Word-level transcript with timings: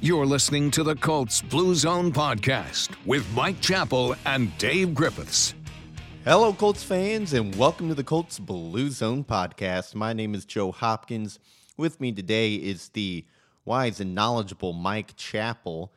You're 0.00 0.26
listening 0.26 0.70
to 0.72 0.84
the 0.84 0.94
Colts 0.94 1.42
Blue 1.42 1.74
Zone 1.74 2.12
podcast 2.12 2.94
with 3.04 3.28
Mike 3.34 3.60
Chappell 3.60 4.14
and 4.26 4.56
Dave 4.56 4.94
Griffiths. 4.94 5.56
Hello, 6.24 6.52
Colts 6.52 6.84
fans, 6.84 7.32
and 7.32 7.52
welcome 7.56 7.88
to 7.88 7.96
the 7.96 8.04
Colts 8.04 8.38
Blue 8.38 8.90
Zone 8.90 9.24
podcast. 9.24 9.96
My 9.96 10.12
name 10.12 10.36
is 10.36 10.44
Joe 10.44 10.70
Hopkins. 10.70 11.40
With 11.76 12.00
me 12.00 12.12
today 12.12 12.54
is 12.54 12.90
the 12.90 13.24
wise 13.64 13.98
and 13.98 14.14
knowledgeable 14.14 14.72
Mike 14.72 15.16
Chappell. 15.16 15.92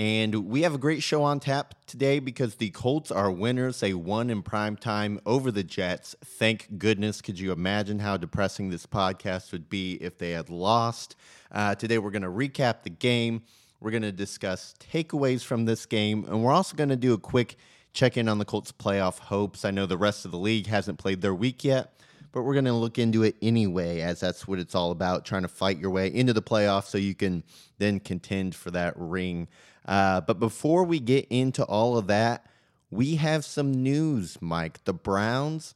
And 0.00 0.48
we 0.48 0.62
have 0.62 0.74
a 0.74 0.78
great 0.78 1.02
show 1.02 1.22
on 1.24 1.40
tap 1.40 1.74
today 1.86 2.20
because 2.20 2.54
the 2.54 2.70
Colts 2.70 3.10
are 3.10 3.30
winners. 3.30 3.80
They 3.80 3.92
won 3.92 4.30
in 4.30 4.40
prime 4.40 4.78
time 4.78 5.20
over 5.26 5.50
the 5.50 5.62
Jets. 5.62 6.16
Thank 6.24 6.78
goodness. 6.78 7.20
Could 7.20 7.38
you 7.38 7.52
imagine 7.52 7.98
how 7.98 8.16
depressing 8.16 8.70
this 8.70 8.86
podcast 8.86 9.52
would 9.52 9.68
be 9.68 9.96
if 9.96 10.16
they 10.16 10.30
had 10.30 10.48
lost? 10.48 11.16
Uh, 11.52 11.74
today, 11.74 11.98
we're 11.98 12.12
going 12.12 12.22
to 12.22 12.28
recap 12.28 12.82
the 12.82 12.88
game. 12.88 13.42
We're 13.78 13.90
going 13.90 14.04
to 14.04 14.10
discuss 14.10 14.74
takeaways 14.80 15.44
from 15.44 15.66
this 15.66 15.84
game. 15.84 16.24
And 16.26 16.42
we're 16.42 16.52
also 16.52 16.74
going 16.76 16.88
to 16.88 16.96
do 16.96 17.12
a 17.12 17.18
quick 17.18 17.58
check 17.92 18.16
in 18.16 18.26
on 18.26 18.38
the 18.38 18.46
Colts' 18.46 18.72
playoff 18.72 19.18
hopes. 19.18 19.66
I 19.66 19.70
know 19.70 19.84
the 19.84 19.98
rest 19.98 20.24
of 20.24 20.30
the 20.30 20.38
league 20.38 20.66
hasn't 20.66 20.98
played 20.98 21.20
their 21.20 21.34
week 21.34 21.62
yet, 21.62 21.92
but 22.32 22.44
we're 22.44 22.54
going 22.54 22.64
to 22.64 22.72
look 22.72 22.98
into 22.98 23.22
it 23.22 23.36
anyway, 23.42 24.00
as 24.00 24.20
that's 24.20 24.48
what 24.48 24.60
it's 24.60 24.74
all 24.74 24.92
about 24.92 25.26
trying 25.26 25.42
to 25.42 25.48
fight 25.48 25.76
your 25.76 25.90
way 25.90 26.06
into 26.06 26.32
the 26.32 26.40
playoffs 26.40 26.86
so 26.86 26.96
you 26.96 27.14
can 27.14 27.44
then 27.76 28.00
contend 28.00 28.54
for 28.54 28.70
that 28.70 28.94
ring. 28.96 29.46
Uh, 29.86 30.20
but 30.20 30.38
before 30.38 30.84
we 30.84 31.00
get 31.00 31.26
into 31.30 31.64
all 31.64 31.96
of 31.96 32.06
that, 32.06 32.46
we 32.90 33.16
have 33.16 33.44
some 33.44 33.72
news, 33.72 34.38
Mike. 34.40 34.84
The 34.84 34.92
Browns 34.92 35.74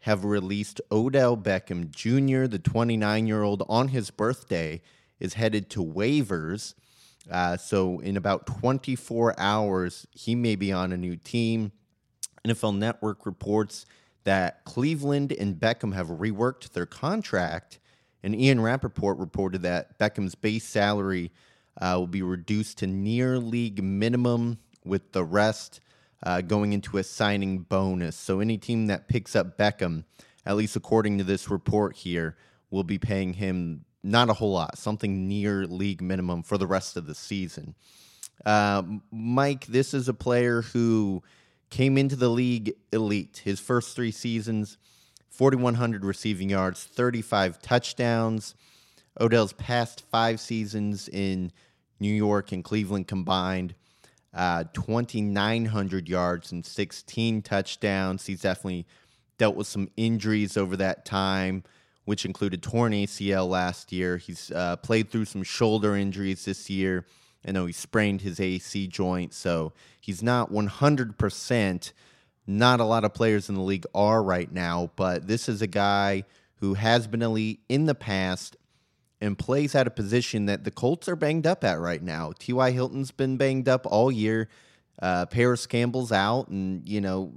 have 0.00 0.24
released 0.24 0.80
Odell 0.90 1.36
Beckham 1.36 1.90
Jr., 1.90 2.46
the 2.46 2.58
29 2.58 3.26
year 3.26 3.42
old, 3.42 3.64
on 3.68 3.88
his 3.88 4.10
birthday, 4.10 4.80
is 5.20 5.34
headed 5.34 5.70
to 5.70 5.84
waivers. 5.84 6.74
Uh, 7.30 7.56
so, 7.56 8.00
in 8.00 8.16
about 8.16 8.46
24 8.46 9.38
hours, 9.38 10.06
he 10.12 10.34
may 10.34 10.56
be 10.56 10.72
on 10.72 10.92
a 10.92 10.96
new 10.96 11.16
team. 11.16 11.70
NFL 12.44 12.76
Network 12.76 13.24
reports 13.24 13.86
that 14.24 14.64
Cleveland 14.64 15.32
and 15.32 15.54
Beckham 15.54 15.94
have 15.94 16.08
reworked 16.08 16.70
their 16.72 16.86
contract. 16.86 17.78
And 18.24 18.34
Ian 18.34 18.60
Rapoport 18.60 19.18
reported 19.18 19.62
that 19.62 19.98
Beckham's 19.98 20.34
base 20.34 20.64
salary 20.64 21.30
uh, 21.80 21.94
will 21.98 22.06
be 22.06 22.22
reduced 22.22 22.78
to 22.78 22.86
near 22.86 23.38
league 23.38 23.82
minimum, 23.82 24.58
with 24.84 25.12
the 25.12 25.24
rest 25.24 25.80
uh, 26.24 26.40
going 26.40 26.72
into 26.72 26.98
a 26.98 27.04
signing 27.04 27.58
bonus. 27.58 28.16
So 28.16 28.40
any 28.40 28.58
team 28.58 28.86
that 28.86 29.08
picks 29.08 29.34
up 29.34 29.56
Beckham, 29.58 30.04
at 30.46 30.56
least 30.56 30.76
according 30.76 31.18
to 31.18 31.24
this 31.24 31.50
report 31.50 31.96
here, 31.96 32.36
will 32.70 32.84
be 32.84 32.98
paying 32.98 33.34
him 33.34 33.84
not 34.02 34.28
a 34.28 34.34
whole 34.34 34.52
lot, 34.52 34.78
something 34.78 35.28
near 35.28 35.66
league 35.66 36.02
minimum 36.02 36.42
for 36.42 36.58
the 36.58 36.66
rest 36.66 36.96
of 36.96 37.06
the 37.06 37.14
season. 37.14 37.74
Uh, 38.44 38.82
Mike, 39.10 39.66
this 39.66 39.94
is 39.94 40.08
a 40.08 40.14
player 40.14 40.62
who 40.62 41.22
came 41.70 41.96
into 41.96 42.16
the 42.16 42.28
league 42.28 42.74
elite. 42.92 43.42
His 43.44 43.60
first 43.60 43.94
three 43.94 44.10
seasons, 44.10 44.78
4,100 45.30 46.04
receiving 46.04 46.50
yards, 46.50 46.84
35 46.84 47.62
touchdowns. 47.62 48.54
Odell's 49.20 49.52
past 49.52 50.02
five 50.10 50.40
seasons 50.40 51.08
in 51.08 51.52
New 52.00 52.12
York 52.12 52.52
and 52.52 52.64
Cleveland 52.64 53.06
combined, 53.06 53.74
uh, 54.34 54.64
2,900 54.72 56.08
yards 56.08 56.52
and 56.52 56.64
16 56.64 57.42
touchdowns. 57.42 58.26
He's 58.26 58.40
definitely 58.40 58.86
dealt 59.38 59.56
with 59.56 59.66
some 59.66 59.88
injuries 59.96 60.56
over 60.56 60.76
that 60.76 61.04
time, 61.04 61.64
which 62.04 62.24
included 62.24 62.62
torn 62.62 62.92
ACL 62.92 63.48
last 63.48 63.92
year. 63.92 64.16
He's 64.16 64.50
uh, 64.50 64.76
played 64.76 65.10
through 65.10 65.26
some 65.26 65.42
shoulder 65.42 65.96
injuries 65.96 66.44
this 66.44 66.70
year. 66.70 67.06
I 67.46 67.52
know 67.52 67.66
he 67.66 67.72
sprained 67.72 68.22
his 68.22 68.40
AC 68.40 68.86
joint, 68.86 69.34
so 69.34 69.72
he's 70.00 70.22
not 70.22 70.50
100%. 70.50 71.92
Not 72.46 72.80
a 72.80 72.84
lot 72.84 73.04
of 73.04 73.14
players 73.14 73.48
in 73.48 73.54
the 73.54 73.60
league 73.60 73.86
are 73.94 74.22
right 74.22 74.50
now, 74.50 74.90
but 74.96 75.28
this 75.28 75.48
is 75.48 75.62
a 75.62 75.66
guy 75.66 76.24
who 76.56 76.74
has 76.74 77.06
been 77.06 77.22
elite 77.22 77.60
in 77.68 77.86
the 77.86 77.94
past 77.94 78.56
and 79.22 79.38
plays 79.38 79.76
at 79.76 79.86
a 79.86 79.90
position 79.90 80.46
that 80.46 80.64
the 80.64 80.70
Colts 80.72 81.08
are 81.08 81.14
banged 81.14 81.46
up 81.46 81.62
at 81.62 81.78
right 81.78 82.02
now. 82.02 82.32
T.Y. 82.40 82.72
Hilton's 82.72 83.12
been 83.12 83.36
banged 83.36 83.68
up 83.68 83.86
all 83.86 84.10
year. 84.10 84.48
Uh, 85.00 85.26
Parris 85.26 85.64
Campbell's 85.64 86.10
out 86.10 86.48
and, 86.48 86.86
you 86.86 87.00
know, 87.00 87.32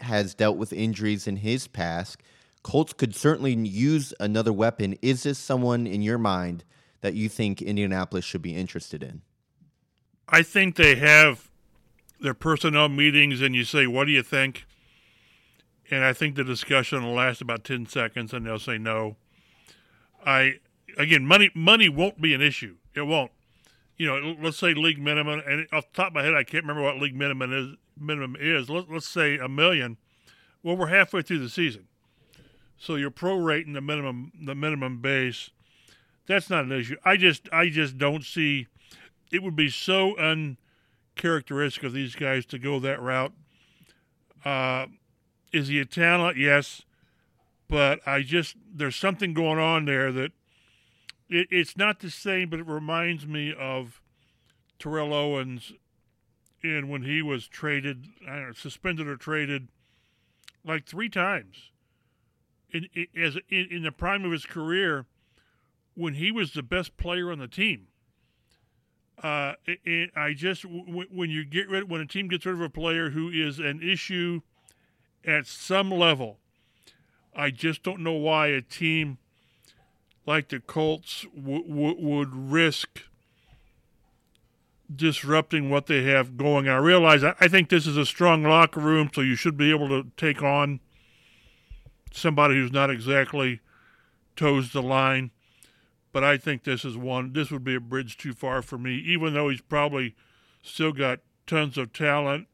has 0.00 0.34
dealt 0.34 0.58
with 0.58 0.70
injuries 0.70 1.26
in 1.26 1.36
his 1.36 1.66
past. 1.66 2.18
Colts 2.62 2.92
could 2.92 3.14
certainly 3.14 3.54
use 3.54 4.12
another 4.20 4.52
weapon. 4.52 4.98
Is 5.00 5.22
this 5.22 5.38
someone 5.38 5.86
in 5.86 6.02
your 6.02 6.18
mind 6.18 6.62
that 7.00 7.14
you 7.14 7.30
think 7.30 7.62
Indianapolis 7.62 8.24
should 8.26 8.42
be 8.42 8.54
interested 8.54 9.02
in? 9.02 9.22
I 10.28 10.42
think 10.42 10.76
they 10.76 10.96
have 10.96 11.50
their 12.20 12.34
personnel 12.34 12.90
meetings 12.90 13.40
and 13.40 13.54
you 13.54 13.64
say, 13.64 13.86
What 13.86 14.06
do 14.06 14.12
you 14.12 14.22
think? 14.22 14.66
And 15.90 16.04
I 16.04 16.12
think 16.12 16.34
the 16.34 16.44
discussion 16.44 17.02
will 17.02 17.14
last 17.14 17.40
about 17.40 17.64
10 17.64 17.86
seconds 17.86 18.32
and 18.32 18.46
they'll 18.46 18.58
say 18.58 18.78
no. 18.78 19.16
I 20.24 20.60
again, 20.98 21.26
money 21.26 21.50
money 21.54 21.88
won't 21.88 22.20
be 22.20 22.34
an 22.34 22.42
issue. 22.42 22.76
It 22.94 23.02
won't. 23.02 23.30
You 23.96 24.06
know, 24.06 24.36
let's 24.42 24.58
say 24.58 24.74
league 24.74 25.00
minimum, 25.00 25.42
and 25.46 25.66
off 25.72 25.86
the 25.92 25.96
top 25.96 26.08
of 26.08 26.14
my 26.14 26.24
head, 26.24 26.34
I 26.34 26.42
can't 26.42 26.64
remember 26.64 26.82
what 26.82 26.98
league 26.98 27.14
minimum 27.14 27.52
is. 27.52 27.76
Minimum 27.98 28.36
is 28.40 28.68
let, 28.68 28.90
let's 28.90 29.06
say 29.06 29.38
a 29.38 29.48
million. 29.48 29.98
Well, 30.62 30.76
we're 30.76 30.88
halfway 30.88 31.22
through 31.22 31.38
the 31.38 31.48
season, 31.48 31.86
so 32.76 32.96
you're 32.96 33.10
prorating 33.10 33.74
the 33.74 33.80
minimum 33.80 34.32
the 34.40 34.54
minimum 34.54 35.00
base. 35.00 35.50
That's 36.26 36.50
not 36.50 36.64
an 36.64 36.72
issue. 36.72 36.96
I 37.04 37.16
just 37.16 37.48
I 37.52 37.68
just 37.68 37.98
don't 37.98 38.24
see. 38.24 38.66
It 39.30 39.42
would 39.42 39.56
be 39.56 39.68
so 39.68 40.16
uncharacteristic 40.16 41.84
of 41.84 41.92
these 41.92 42.14
guys 42.14 42.46
to 42.46 42.58
go 42.58 42.80
that 42.80 43.00
route. 43.00 43.32
Uh, 44.44 44.86
is 45.52 45.68
he 45.68 45.78
a 45.80 45.84
talent? 45.84 46.36
Yes, 46.36 46.82
but 47.68 48.00
I 48.06 48.22
just 48.22 48.56
there's 48.72 48.96
something 48.96 49.34
going 49.34 49.58
on 49.58 49.84
there 49.84 50.10
that 50.12 50.32
it, 51.28 51.48
it's 51.50 51.76
not 51.76 52.00
the 52.00 52.10
same, 52.10 52.50
but 52.50 52.60
it 52.60 52.66
reminds 52.66 53.26
me 53.26 53.52
of 53.52 54.00
Terrell 54.78 55.12
Owens 55.12 55.72
and 56.64 56.88
when 56.88 57.02
he 57.02 57.22
was 57.22 57.46
traded, 57.46 58.08
know, 58.26 58.52
suspended 58.54 59.06
or 59.06 59.16
traded 59.16 59.68
like 60.64 60.86
three 60.86 61.10
times 61.10 61.70
in, 62.70 62.88
in 62.94 63.06
as 63.16 63.36
in, 63.50 63.68
in, 63.70 63.82
the 63.82 63.92
prime 63.92 64.24
of 64.24 64.32
his 64.32 64.46
career 64.46 65.04
when 65.94 66.14
he 66.14 66.32
was 66.32 66.52
the 66.52 66.62
best 66.62 66.96
player 66.96 67.30
on 67.30 67.38
the 67.38 67.46
team. 67.46 67.88
Uh, 69.22 69.52
and 69.86 70.10
I 70.16 70.32
just 70.32 70.64
when 70.64 71.30
you 71.30 71.44
get 71.44 71.68
rid 71.68 71.88
when 71.88 72.00
a 72.00 72.06
team 72.06 72.28
gets 72.28 72.46
rid 72.46 72.54
of 72.54 72.60
a 72.60 72.70
player 72.70 73.10
who 73.10 73.28
is 73.28 73.58
an 73.58 73.80
issue 73.82 74.40
at 75.24 75.46
some 75.46 75.90
level, 75.90 76.38
I 77.36 77.50
just 77.50 77.82
don't 77.82 78.00
know 78.00 78.12
why 78.12 78.48
a 78.48 78.62
team 78.62 79.18
like 80.26 80.48
the 80.48 80.60
Colts 80.60 81.26
w- 81.36 81.66
w- 81.66 81.96
would 81.98 82.34
risk 82.34 83.02
disrupting 84.94 85.70
what 85.70 85.86
they 85.86 86.02
have 86.04 86.36
going. 86.36 86.68
I 86.68 86.76
realize 86.76 87.24
I, 87.24 87.34
I 87.40 87.48
think 87.48 87.68
this 87.68 87.86
is 87.86 87.96
a 87.96 88.06
strong 88.06 88.42
locker 88.42 88.80
room, 88.80 89.10
so 89.12 89.20
you 89.20 89.34
should 89.34 89.56
be 89.56 89.70
able 89.70 89.88
to 89.88 90.10
take 90.16 90.42
on 90.42 90.80
somebody 92.12 92.54
who's 92.54 92.72
not 92.72 92.90
exactly 92.90 93.60
toes 94.36 94.72
the 94.72 94.82
line. 94.82 95.30
But 96.12 96.22
I 96.22 96.36
think 96.36 96.62
this 96.62 96.84
is 96.84 96.96
one. 96.96 97.32
This 97.32 97.50
would 97.50 97.64
be 97.64 97.74
a 97.74 97.80
bridge 97.80 98.16
too 98.16 98.34
far 98.34 98.62
for 98.62 98.78
me, 98.78 98.94
even 98.96 99.34
though 99.34 99.48
he's 99.48 99.60
probably 99.60 100.14
still 100.62 100.92
got 100.92 101.20
tons 101.46 101.76
of 101.76 101.92
talent 101.92 102.46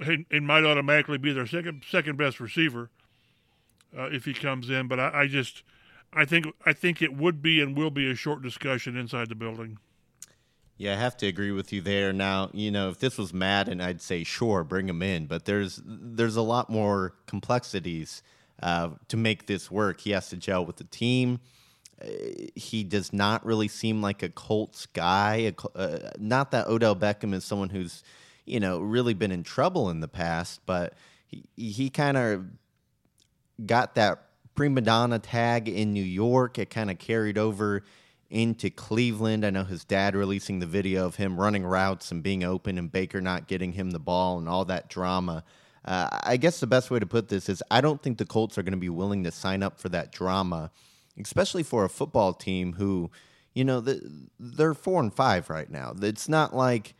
and, 0.00 0.46
might 0.46 0.64
automatically 0.64 1.16
be 1.16 1.32
their 1.32 1.46
second 1.46 1.84
second 1.90 2.18
best 2.18 2.38
receiver 2.38 2.90
uh, 3.96 4.10
if 4.10 4.26
he 4.26 4.34
comes 4.34 4.68
in. 4.68 4.88
But 4.88 5.00
I, 5.00 5.22
I 5.22 5.26
just 5.26 5.62
I 6.16 6.24
think 6.24 6.46
I 6.64 6.72
think 6.72 7.02
it 7.02 7.14
would 7.14 7.42
be 7.42 7.60
and 7.60 7.76
will 7.76 7.90
be 7.90 8.10
a 8.10 8.14
short 8.14 8.42
discussion 8.42 8.96
inside 8.96 9.28
the 9.28 9.34
building. 9.34 9.78
Yeah, 10.78 10.94
I 10.94 10.96
have 10.96 11.16
to 11.18 11.26
agree 11.26 11.52
with 11.52 11.72
you 11.72 11.82
there. 11.82 12.12
Now, 12.12 12.50
you 12.52 12.70
know, 12.70 12.88
if 12.88 12.98
this 12.98 13.16
was 13.16 13.32
Madden, 13.32 13.80
I'd 13.80 14.00
say 14.00 14.24
sure, 14.24 14.64
bring 14.64 14.88
him 14.88 15.02
in. 15.02 15.26
But 15.26 15.44
there's 15.44 15.80
there's 15.84 16.36
a 16.36 16.42
lot 16.42 16.70
more 16.70 17.14
complexities 17.26 18.22
uh, 18.62 18.90
to 19.08 19.16
make 19.18 19.46
this 19.46 19.70
work. 19.70 20.00
He 20.00 20.10
has 20.10 20.30
to 20.30 20.36
gel 20.36 20.64
with 20.64 20.76
the 20.76 20.84
team. 20.84 21.40
Uh, 22.00 22.06
he 22.54 22.82
does 22.82 23.12
not 23.12 23.44
really 23.44 23.68
seem 23.68 24.00
like 24.00 24.22
a 24.22 24.30
Colts 24.30 24.86
guy. 24.86 25.54
Uh, 25.74 25.98
not 26.18 26.50
that 26.50 26.66
Odell 26.66 26.96
Beckham 26.96 27.34
is 27.34 27.44
someone 27.44 27.70
who's, 27.70 28.02
you 28.46 28.60
know, 28.60 28.80
really 28.80 29.14
been 29.14 29.32
in 29.32 29.42
trouble 29.42 29.90
in 29.90 30.00
the 30.00 30.08
past, 30.08 30.60
but 30.64 30.94
he 31.26 31.44
he 31.56 31.90
kind 31.90 32.16
of 32.16 32.46
got 33.64 33.94
that 33.94 34.25
prima 34.56 34.80
donna 34.80 35.20
tag 35.20 35.68
in 35.68 35.92
New 35.92 36.02
York. 36.02 36.58
It 36.58 36.70
kind 36.70 36.90
of 36.90 36.98
carried 36.98 37.38
over 37.38 37.84
into 38.28 38.70
Cleveland. 38.70 39.46
I 39.46 39.50
know 39.50 39.62
his 39.62 39.84
dad 39.84 40.16
releasing 40.16 40.58
the 40.58 40.66
video 40.66 41.06
of 41.06 41.14
him 41.14 41.38
running 41.38 41.64
routes 41.64 42.10
and 42.10 42.22
being 42.22 42.42
open 42.42 42.76
and 42.78 42.90
Baker 42.90 43.20
not 43.20 43.46
getting 43.46 43.72
him 43.72 43.92
the 43.92 44.00
ball 44.00 44.38
and 44.38 44.48
all 44.48 44.64
that 44.64 44.88
drama. 44.88 45.44
Uh, 45.84 46.08
I 46.24 46.36
guess 46.36 46.58
the 46.58 46.66
best 46.66 46.90
way 46.90 46.98
to 46.98 47.06
put 47.06 47.28
this 47.28 47.48
is 47.48 47.62
I 47.70 47.80
don't 47.80 48.02
think 48.02 48.18
the 48.18 48.26
Colts 48.26 48.58
are 48.58 48.64
going 48.64 48.72
to 48.72 48.78
be 48.78 48.88
willing 48.88 49.22
to 49.22 49.30
sign 49.30 49.62
up 49.62 49.78
for 49.78 49.88
that 49.90 50.10
drama, 50.10 50.72
especially 51.20 51.62
for 51.62 51.84
a 51.84 51.88
football 51.88 52.32
team 52.32 52.72
who, 52.72 53.12
You 53.54 53.64
know, 53.64 53.80
the, 53.80 54.00
they're 54.40 54.74
four 54.74 55.00
and 55.00 55.14
five 55.14 55.48
right 55.48 55.70
now. 55.70 55.94
It's 56.02 56.28
not 56.28 56.54
like 56.54 56.94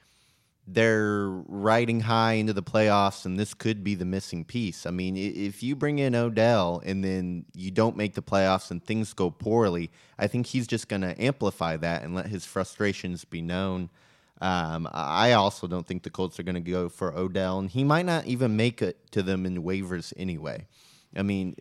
they're 0.67 1.29
riding 1.29 2.01
high 2.01 2.33
into 2.33 2.53
the 2.53 2.63
playoffs 2.63 3.25
and 3.25 3.39
this 3.39 3.55
could 3.55 3.85
be 3.85 3.95
the 3.95 4.05
missing 4.05 4.45
piece. 4.45 4.85
I 4.85 4.91
mean, 4.91 5.17
if 5.17 5.63
you 5.63 5.77
bring 5.77 5.99
in 6.01 6.15
Odell 6.15 6.83
and 6.85 7.05
then 7.05 7.45
you 7.55 7.71
don't 7.71 7.97
make 7.97 8.15
the 8.15 8.23
playoffs 8.23 8.71
and 8.71 8.85
things 8.85 9.13
go 9.13 9.31
poorly, 9.31 9.91
I 10.19 10.27
think 10.27 10.47
he's 10.47 10.67
just 10.67 10.89
going 10.89 11.03
to 11.03 11.21
amplify 11.23 11.77
that 11.77 12.03
and 12.03 12.15
let 12.15 12.27
his 12.27 12.45
frustrations 12.45 13.25
be 13.25 13.43
known. 13.43 13.91
Um, 14.41 14.89
I 14.93 15.33
also 15.33 15.67
don't 15.67 15.87
think 15.87 16.03
the 16.03 16.11
Colts 16.11 16.39
are 16.39 16.43
going 16.43 16.57
to 16.57 16.61
go 16.61 16.91
for 16.91 17.17
Odell, 17.17 17.59
and 17.59 17.71
he 17.71 17.85
might 17.85 18.05
not 18.05 18.27
even 18.27 18.55
make 18.55 18.83
it 18.83 19.11
to 19.13 19.23
them 19.23 19.47
in 19.47 19.63
waivers 19.63 20.13
anyway. 20.17 20.67
I 21.17 21.23
mean, 21.23 21.57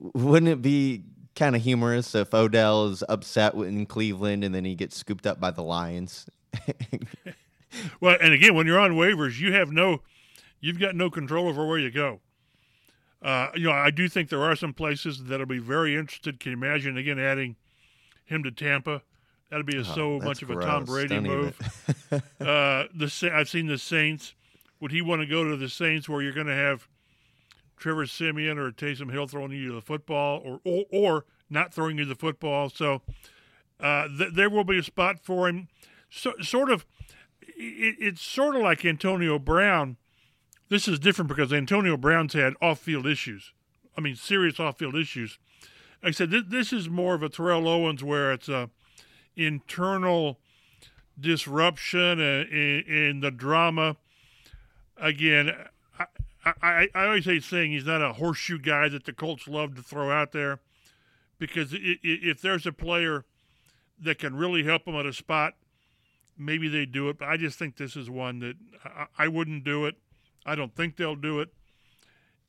wouldn't 0.00 0.50
it 0.50 0.60
be 0.60 1.04
kind 1.36 1.54
of 1.54 1.62
humorous 1.62 2.14
if 2.14 2.34
Odell 2.34 2.88
is 2.88 3.04
upset 3.08 3.54
in 3.54 3.86
Cleveland 3.86 4.42
and 4.42 4.52
then 4.54 4.64
he 4.64 4.74
gets 4.74 4.96
scooped 4.96 5.26
up 5.26 5.38
by 5.38 5.52
the 5.52 5.62
Lions? 5.62 6.26
well, 8.00 8.16
and 8.20 8.32
again, 8.32 8.54
when 8.54 8.66
you're 8.66 8.78
on 8.78 8.92
waivers, 8.92 9.38
you 9.38 9.52
have 9.52 9.70
no, 9.70 10.02
you've 10.60 10.78
got 10.78 10.94
no 10.94 11.10
control 11.10 11.48
over 11.48 11.66
where 11.66 11.78
you 11.78 11.90
go. 11.90 12.20
Uh, 13.20 13.48
you 13.54 13.64
know, 13.64 13.72
I 13.72 13.90
do 13.90 14.08
think 14.08 14.28
there 14.28 14.42
are 14.42 14.56
some 14.56 14.74
places 14.74 15.24
that'll 15.24 15.46
be 15.46 15.58
very 15.58 15.96
interested. 15.96 16.40
Can 16.40 16.52
you 16.52 16.58
imagine 16.58 16.96
again 16.96 17.18
adding 17.18 17.56
him 18.24 18.42
to 18.42 18.50
Tampa? 18.50 19.02
That'd 19.50 19.66
be 19.66 19.76
a, 19.76 19.80
oh, 19.80 19.82
so 19.82 20.18
much 20.18 20.42
of 20.42 20.50
a 20.50 20.56
Tom 20.56 20.84
Brady 20.84 21.20
move. 21.20 21.56
uh, 22.40 22.84
the 22.94 23.30
I've 23.32 23.48
seen 23.48 23.66
the 23.66 23.78
Saints. 23.78 24.34
Would 24.80 24.90
he 24.90 25.02
want 25.02 25.20
to 25.20 25.26
go 25.26 25.44
to 25.44 25.56
the 25.56 25.68
Saints 25.68 26.08
where 26.08 26.22
you're 26.22 26.32
going 26.32 26.48
to 26.48 26.54
have 26.54 26.88
Trevor 27.76 28.06
Siemian 28.06 28.58
or 28.58 28.72
Taysom 28.72 29.12
Hill 29.12 29.26
throwing 29.26 29.52
you 29.52 29.74
the 29.74 29.80
football, 29.80 30.40
or 30.44 30.60
or, 30.64 30.84
or 30.90 31.24
not 31.50 31.74
throwing 31.74 31.98
you 31.98 32.04
the 32.04 32.14
football. 32.14 32.70
So 32.70 33.02
uh, 33.78 34.06
th- 34.06 34.32
there 34.34 34.48
will 34.48 34.64
be 34.64 34.78
a 34.78 34.82
spot 34.82 35.18
for 35.20 35.48
him. 35.48 35.68
So, 36.08 36.32
sort 36.40 36.70
of, 36.70 36.86
it, 37.62 37.96
it's 37.98 38.22
sort 38.22 38.56
of 38.56 38.62
like 38.62 38.84
Antonio 38.84 39.38
Brown. 39.38 39.96
This 40.68 40.88
is 40.88 40.98
different 40.98 41.28
because 41.28 41.52
Antonio 41.52 41.96
Brown's 41.96 42.32
had 42.32 42.54
off-field 42.62 43.06
issues. 43.06 43.52
I 43.96 44.00
mean, 44.00 44.16
serious 44.16 44.58
off-field 44.58 44.94
issues. 44.94 45.38
Like 46.02 46.10
I 46.10 46.12
said, 46.12 46.30
this, 46.30 46.44
this 46.48 46.72
is 46.72 46.88
more 46.88 47.14
of 47.14 47.22
a 47.22 47.28
Terrell 47.28 47.68
Owens 47.68 48.02
where 48.02 48.32
it's 48.32 48.48
a 48.48 48.70
internal 49.36 50.38
disruption 51.18 52.20
in 52.20 53.20
the 53.20 53.30
drama. 53.30 53.96
Again, 54.96 55.52
I, 56.44 56.88
I, 56.94 57.06
always 57.06 57.24
hate 57.24 57.44
saying 57.44 57.70
he's 57.70 57.86
not 57.86 58.02
a 58.02 58.14
horseshoe 58.14 58.58
guy 58.58 58.88
that 58.88 59.04
the 59.04 59.12
Colts 59.12 59.46
love 59.46 59.76
to 59.76 59.82
throw 59.82 60.10
out 60.10 60.32
there 60.32 60.58
because 61.38 61.74
if 61.74 62.40
there's 62.40 62.66
a 62.66 62.72
player 62.72 63.24
that 64.00 64.18
can 64.18 64.34
really 64.34 64.64
help 64.64 64.84
them 64.84 64.96
at 64.96 65.06
a 65.06 65.12
spot, 65.12 65.54
maybe 66.36 66.68
they 66.68 66.86
do 66.86 67.08
it. 67.08 67.18
But 67.18 67.28
I 67.28 67.36
just 67.36 67.58
think 67.58 67.76
this 67.76 67.96
is 67.96 68.10
one 68.10 68.40
that 68.40 68.54
I, 69.18 69.28
wouldn't 69.28 69.64
do 69.64 69.86
it. 69.86 69.96
I 70.44 70.54
don't 70.54 70.74
think 70.74 70.96
they'll 70.96 71.16
do 71.16 71.40
it. 71.40 71.48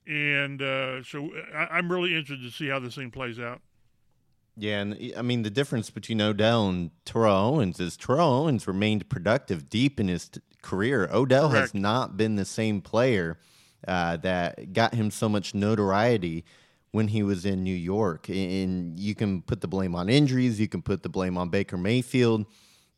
And 0.06 0.62
uh, 0.62 1.04
so 1.04 1.30
I, 1.56 1.80
am 1.80 1.92
really 1.92 2.16
interested 2.16 2.44
to 2.44 2.52
see 2.52 2.68
how 2.68 2.80
this 2.80 2.96
thing 2.96 3.12
plays 3.12 3.40
out. 3.40 3.62
Yeah, 4.56 4.82
and 4.82 5.14
I 5.18 5.22
mean 5.24 5.42
the 5.42 5.50
difference 5.50 5.90
between 5.90 6.22
Odell 6.22 6.70
and 6.70 6.92
Terrell 7.06 7.56
Owens 7.56 7.80
is 7.80 7.98
Terrell 7.98 8.32
Owens 8.32 8.68
remained 8.68 9.10
productive 9.10 9.70
deep 9.70 10.00
in 10.00 10.10
his 10.10 10.30
t- 10.30 10.42
career. 10.62 11.10
Odell 11.12 11.50
Correct. 11.50 11.62
has 11.62 11.74
not 11.74 12.18
been 12.18 12.36
the 12.36 12.46
same 12.46 12.82
player 12.82 13.40
uh, 13.88 14.18
that 14.18 14.74
got 14.74 14.94
him 14.94 15.10
so 15.10 15.28
much 15.28 15.56
notoriety 15.56 16.46
when 16.92 17.08
he 17.08 17.24
was 17.24 17.46
in 17.46 17.64
New 17.64 17.76
York. 17.76 18.30
And 18.30 19.00
you 19.00 19.16
can 19.16 19.42
put 19.42 19.62
the 19.62 19.68
blame 19.68 19.96
on 19.96 20.10
injuries, 20.10 20.60
you 20.60 20.68
can 20.68 20.82
put 20.82 21.04
the 21.04 21.10
blame 21.10 21.38
on 21.38 21.50
Baker 21.50 21.78
Mayfield. 21.78 22.46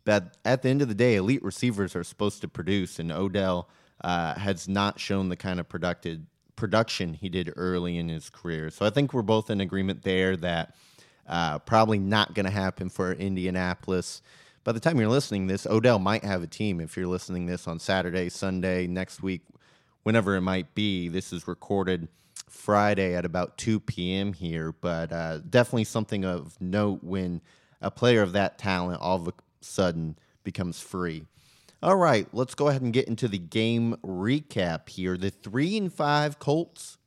But 0.06 0.38
at 0.46 0.62
the 0.62 0.69
end 0.69 0.81
of 0.81 0.88
the 0.88 0.96
day, 0.96 1.16
elite 1.16 1.44
receivers 1.44 1.96
are 1.96 2.04
supposed 2.04 2.42
to 2.42 2.48
produce, 2.48 3.00
and 3.00 3.12
Odell 3.12 3.68
uh, 4.02 4.36
has 4.36 4.68
not 4.68 5.00
shown 5.00 5.30
the 5.30 5.36
kind 5.36 5.60
of 5.60 5.68
productive 5.68 6.19
production 6.56 7.13
he 7.13 7.28
did 7.28 7.52
early 7.57 7.98
in 7.98 8.07
his 8.07 8.30
career. 8.30 8.69
So 8.69 8.86
I 8.86 8.90
think 8.90 9.13
we're 9.13 9.24
both 9.24 9.50
in 9.50 9.60
agreement 9.60 10.04
there 10.04 10.38
that 10.38 10.75
uh, 11.28 11.60
probably 11.60 12.00
not 12.00 12.34
going 12.34 12.46
to 12.46 12.52
happen 12.52 12.90
for 12.90 13.12
Indianapolis. 13.12 14.22
By 14.63 14.72
the 14.72 14.80
time 14.80 14.98
you're 14.98 15.10
listening 15.10 15.48
this, 15.48 15.66
Odell 15.66 16.00
might 16.00 16.24
have 16.24 16.44
a 16.44 16.48
team. 16.48 16.80
If 16.80 16.96
you're 16.96 17.08
listening 17.08 17.46
this 17.46 17.68
on 17.68 17.80
Saturday, 17.80 18.30
Sunday, 18.30 18.88
next 18.88 19.22
week, 19.22 19.42
whenever 20.04 20.36
it 20.36 20.42
might 20.42 20.74
be. 20.75 21.08
This 21.10 21.34
is 21.34 21.48
recorded 21.48 22.08
Friday 22.48 23.16
at 23.16 23.25
about 23.25 23.58
2 23.58 23.80
p.m. 23.80 24.34
here, 24.34 24.72
but 24.72 25.12
uh, 25.12 25.40
definitely 25.50 25.84
something 25.84 26.24
of 26.24 26.60
note 26.62 27.04
when 27.04 27.42
a 27.81 27.90
player 27.90 28.22
of 28.22 28.31
that 28.34 28.58
talent 28.58 29.01
all 29.01 29.18
of 29.18 29.28
a 29.28 29.34
sudden 29.65 30.17
becomes 30.44 30.79
free. 30.79 31.25
All 31.83 31.95
right, 31.95 32.27
let's 32.33 32.56
go 32.56 32.69
ahead 32.69 32.81
and 32.81 32.94
get 32.94 33.07
into 33.07 33.27
the 33.27 33.38
game 33.38 33.95
recap 34.03 34.89
here. 34.89 35.17
The 35.17 35.29
three 35.29 35.77
and 35.77 35.94
five 35.94 36.39
Colts 36.39 36.97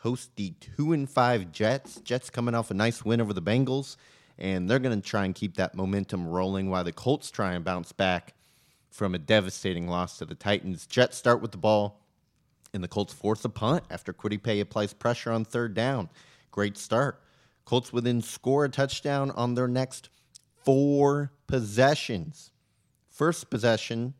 host 0.00 0.36
the 0.36 0.54
two 0.60 0.92
and 0.92 1.08
five 1.08 1.52
Jets. 1.52 2.00
Jets 2.00 2.30
coming 2.30 2.54
off 2.54 2.70
a 2.70 2.74
nice 2.74 3.04
win 3.04 3.20
over 3.20 3.32
the 3.32 3.42
Bengals, 3.42 3.96
and 4.38 4.68
they're 4.68 4.78
going 4.78 5.00
to 5.00 5.06
try 5.06 5.24
and 5.24 5.34
keep 5.34 5.56
that 5.56 5.74
momentum 5.74 6.26
rolling 6.26 6.70
while 6.70 6.84
the 6.84 6.92
Colts 6.92 7.30
try 7.30 7.52
and 7.52 7.64
bounce 7.64 7.92
back 7.92 8.34
from 8.90 9.14
a 9.14 9.18
devastating 9.18 9.88
loss 9.88 10.18
to 10.18 10.24
the 10.24 10.34
Titans. 10.34 10.86
Jets 10.86 11.16
start 11.16 11.42
with 11.42 11.52
the 11.52 11.58
ball 11.58 12.00
and 12.74 12.82
the 12.82 12.88
Colts 12.88 13.12
force 13.12 13.44
a 13.44 13.48
punt 13.48 13.84
after 13.88 14.12
Kwity 14.12 14.60
applies 14.60 14.92
pressure 14.92 15.30
on 15.30 15.44
third 15.44 15.74
down. 15.74 16.10
Great 16.50 16.76
start. 16.76 17.22
Colts 17.64 17.90
then 17.92 18.20
score 18.20 18.64
a 18.64 18.68
touchdown 18.68 19.30
on 19.30 19.54
their 19.54 19.68
next 19.68 20.10
four 20.64 21.32
possessions. 21.46 22.50
First 23.08 23.50
possession, 23.50 24.14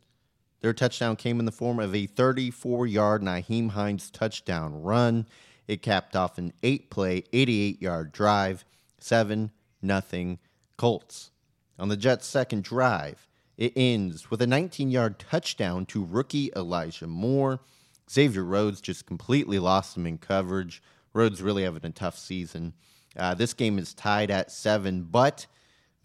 their 0.61 0.73
touchdown 0.73 1.15
came 1.15 1.39
in 1.39 1.45
the 1.45 1.51
form 1.51 1.79
of 1.79 1.93
a 1.93 2.05
34 2.07 2.87
yard 2.87 3.21
Nyheim 3.21 3.71
Hines 3.71 4.09
touchdown 4.09 4.81
run. 4.81 5.27
It 5.67 5.81
capped 5.81 6.15
off 6.15 6.37
an 6.37 6.53
eight 6.63 6.89
play, 6.89 7.23
88 7.33 7.81
yard 7.81 8.11
drive, 8.11 8.65
7 8.99 9.51
nothing 9.81 10.39
Colts. 10.77 11.31
On 11.77 11.89
the 11.89 11.97
Jets' 11.97 12.25
second 12.25 12.63
drive, 12.63 13.27
it 13.57 13.73
ends 13.75 14.29
with 14.29 14.41
a 14.41 14.47
19 14.47 14.89
yard 14.89 15.19
touchdown 15.19 15.85
to 15.87 16.05
rookie 16.05 16.51
Elijah 16.55 17.07
Moore. 17.07 17.59
Xavier 18.09 18.43
Rhodes 18.43 18.81
just 18.81 19.05
completely 19.05 19.59
lost 19.59 19.97
him 19.97 20.05
in 20.05 20.17
coverage. 20.17 20.81
Rhodes 21.13 21.41
really 21.41 21.63
having 21.63 21.85
a 21.85 21.89
tough 21.91 22.17
season. 22.17 22.73
Uh, 23.15 23.33
this 23.33 23.53
game 23.53 23.79
is 23.79 23.93
tied 23.93 24.29
at 24.29 24.51
seven, 24.51 25.03
but 25.03 25.47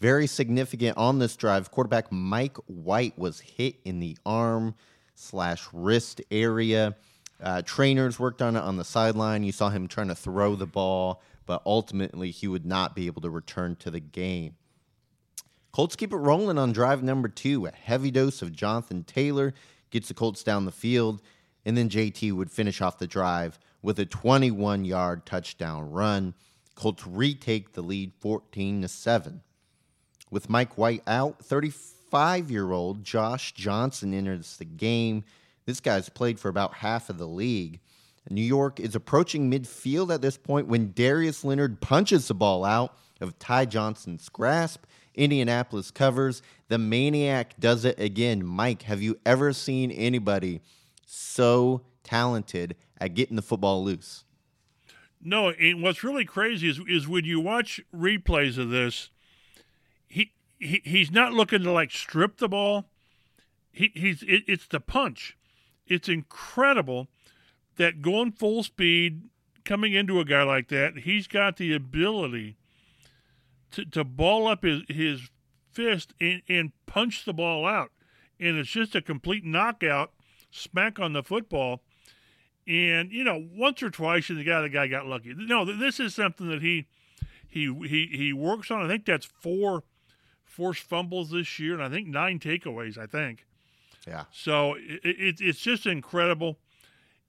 very 0.00 0.26
significant 0.26 0.96
on 0.96 1.18
this 1.18 1.36
drive. 1.36 1.70
Quarterback 1.70 2.10
Mike 2.10 2.56
White 2.66 3.18
was 3.18 3.40
hit 3.40 3.76
in 3.84 4.00
the 4.00 4.16
arm 4.24 4.74
slash 5.14 5.66
wrist 5.72 6.20
area. 6.30 6.96
Uh, 7.42 7.62
trainers 7.62 8.18
worked 8.18 8.42
on 8.42 8.56
it 8.56 8.60
on 8.60 8.76
the 8.76 8.84
sideline. 8.84 9.44
You 9.44 9.52
saw 9.52 9.68
him 9.68 9.88
trying 9.88 10.08
to 10.08 10.14
throw 10.14 10.56
the 10.56 10.66
ball, 10.66 11.22
but 11.46 11.62
ultimately 11.64 12.30
he 12.30 12.48
would 12.48 12.66
not 12.66 12.94
be 12.94 13.06
able 13.06 13.22
to 13.22 13.30
return 13.30 13.76
to 13.76 13.90
the 13.90 14.00
game. 14.00 14.56
Colts 15.72 15.96
keep 15.96 16.12
it 16.12 16.16
rolling 16.16 16.58
on 16.58 16.72
drive 16.72 17.02
number 17.02 17.28
two. 17.28 17.66
A 17.66 17.70
heavy 17.70 18.10
dose 18.10 18.42
of 18.42 18.52
Jonathan 18.52 19.04
Taylor 19.04 19.54
gets 19.90 20.08
the 20.08 20.14
Colts 20.14 20.42
down 20.42 20.64
the 20.64 20.72
field 20.72 21.22
and 21.64 21.76
then 21.76 21.88
JT 21.88 22.32
would 22.32 22.50
finish 22.50 22.80
off 22.80 22.98
the 22.98 23.06
drive 23.06 23.58
with 23.82 23.98
a 23.98 24.06
21 24.06 24.84
yard 24.84 25.26
touchdown 25.26 25.90
run. 25.90 26.34
Colts 26.74 27.06
retake 27.06 27.72
the 27.72 27.82
lead 27.82 28.12
14 28.20 28.82
to 28.82 28.88
7. 28.88 29.42
With 30.30 30.48
Mike 30.48 30.78
White 30.78 31.02
out, 31.06 31.44
35 31.44 32.50
year 32.50 32.72
old 32.72 33.04
Josh 33.04 33.52
Johnson 33.52 34.14
enters 34.14 34.56
the 34.56 34.64
game. 34.64 35.24
This 35.66 35.80
guy's 35.80 36.08
played 36.08 36.38
for 36.38 36.48
about 36.48 36.74
half 36.74 37.10
of 37.10 37.18
the 37.18 37.26
league. 37.26 37.80
New 38.28 38.42
York 38.42 38.78
is 38.78 38.94
approaching 38.94 39.50
midfield 39.50 40.14
at 40.14 40.22
this 40.22 40.36
point 40.36 40.68
when 40.68 40.92
Darius 40.92 41.44
Leonard 41.44 41.80
punches 41.80 42.28
the 42.28 42.34
ball 42.34 42.64
out 42.64 42.96
of 43.20 43.38
Ty 43.38 43.64
Johnson's 43.66 44.28
grasp. 44.28 44.84
Indianapolis 45.14 45.90
covers. 45.90 46.42
The 46.68 46.78
Maniac 46.78 47.58
does 47.58 47.84
it 47.84 47.98
again. 47.98 48.44
Mike, 48.46 48.82
have 48.82 49.02
you 49.02 49.18
ever 49.26 49.52
seen 49.52 49.90
anybody 49.90 50.60
so 51.04 51.82
talented 52.04 52.76
at 53.00 53.14
getting 53.14 53.36
the 53.36 53.42
football 53.42 53.82
loose. 53.84 54.24
No, 55.22 55.50
and 55.50 55.82
what's 55.82 56.02
really 56.02 56.24
crazy 56.24 56.68
is 56.68 56.80
is 56.88 57.06
when 57.06 57.24
you 57.24 57.40
watch 57.40 57.80
replays 57.94 58.58
of 58.58 58.70
this, 58.70 59.10
he, 60.60 60.66
he 60.66 60.82
he's 60.84 61.10
not 61.10 61.32
looking 61.32 61.62
to 61.64 61.72
like 61.72 61.90
strip 61.90 62.36
the 62.36 62.48
ball. 62.48 62.86
He 63.72 63.90
he's 63.94 64.22
it, 64.22 64.44
it's 64.46 64.66
the 64.66 64.80
punch. 64.80 65.36
It's 65.86 66.08
incredible 66.08 67.08
that 67.76 68.02
going 68.02 68.32
full 68.32 68.62
speed, 68.62 69.22
coming 69.64 69.94
into 69.94 70.20
a 70.20 70.24
guy 70.24 70.42
like 70.42 70.68
that, 70.68 70.98
he's 70.98 71.26
got 71.26 71.56
the 71.56 71.74
ability 71.74 72.56
to, 73.72 73.84
to 73.86 74.04
ball 74.04 74.46
up 74.46 74.64
his, 74.64 74.82
his 74.88 75.30
fist 75.72 76.12
and, 76.20 76.42
and 76.48 76.72
punch 76.86 77.24
the 77.24 77.32
ball 77.32 77.66
out. 77.66 77.90
And 78.38 78.56
it's 78.56 78.70
just 78.70 78.94
a 78.94 79.02
complete 79.02 79.44
knockout 79.44 80.12
smack 80.50 80.98
on 80.98 81.12
the 81.12 81.22
football. 81.22 81.82
And 82.66 83.10
you 83.10 83.24
know, 83.24 83.48
once 83.52 83.82
or 83.82 83.90
twice, 83.90 84.28
the 84.28 84.44
guy 84.44 84.60
the 84.60 84.68
guy 84.68 84.86
got 84.86 85.06
lucky. 85.06 85.34
No, 85.34 85.64
this 85.64 85.98
is 85.98 86.14
something 86.14 86.48
that 86.48 86.62
he 86.62 86.86
he 87.48 87.72
he 87.88 88.06
he 88.12 88.32
works 88.32 88.70
on. 88.70 88.84
I 88.84 88.88
think 88.88 89.06
that's 89.06 89.26
four 89.26 89.84
forced 90.50 90.82
fumbles 90.82 91.30
this 91.30 91.58
year, 91.58 91.74
and 91.74 91.82
I 91.82 91.88
think 91.88 92.08
nine 92.08 92.38
takeaways. 92.38 92.98
I 92.98 93.06
think. 93.06 93.46
Yeah. 94.06 94.24
So 94.32 94.74
it, 94.74 95.00
it, 95.04 95.40
it's 95.40 95.60
just 95.60 95.86
incredible. 95.86 96.58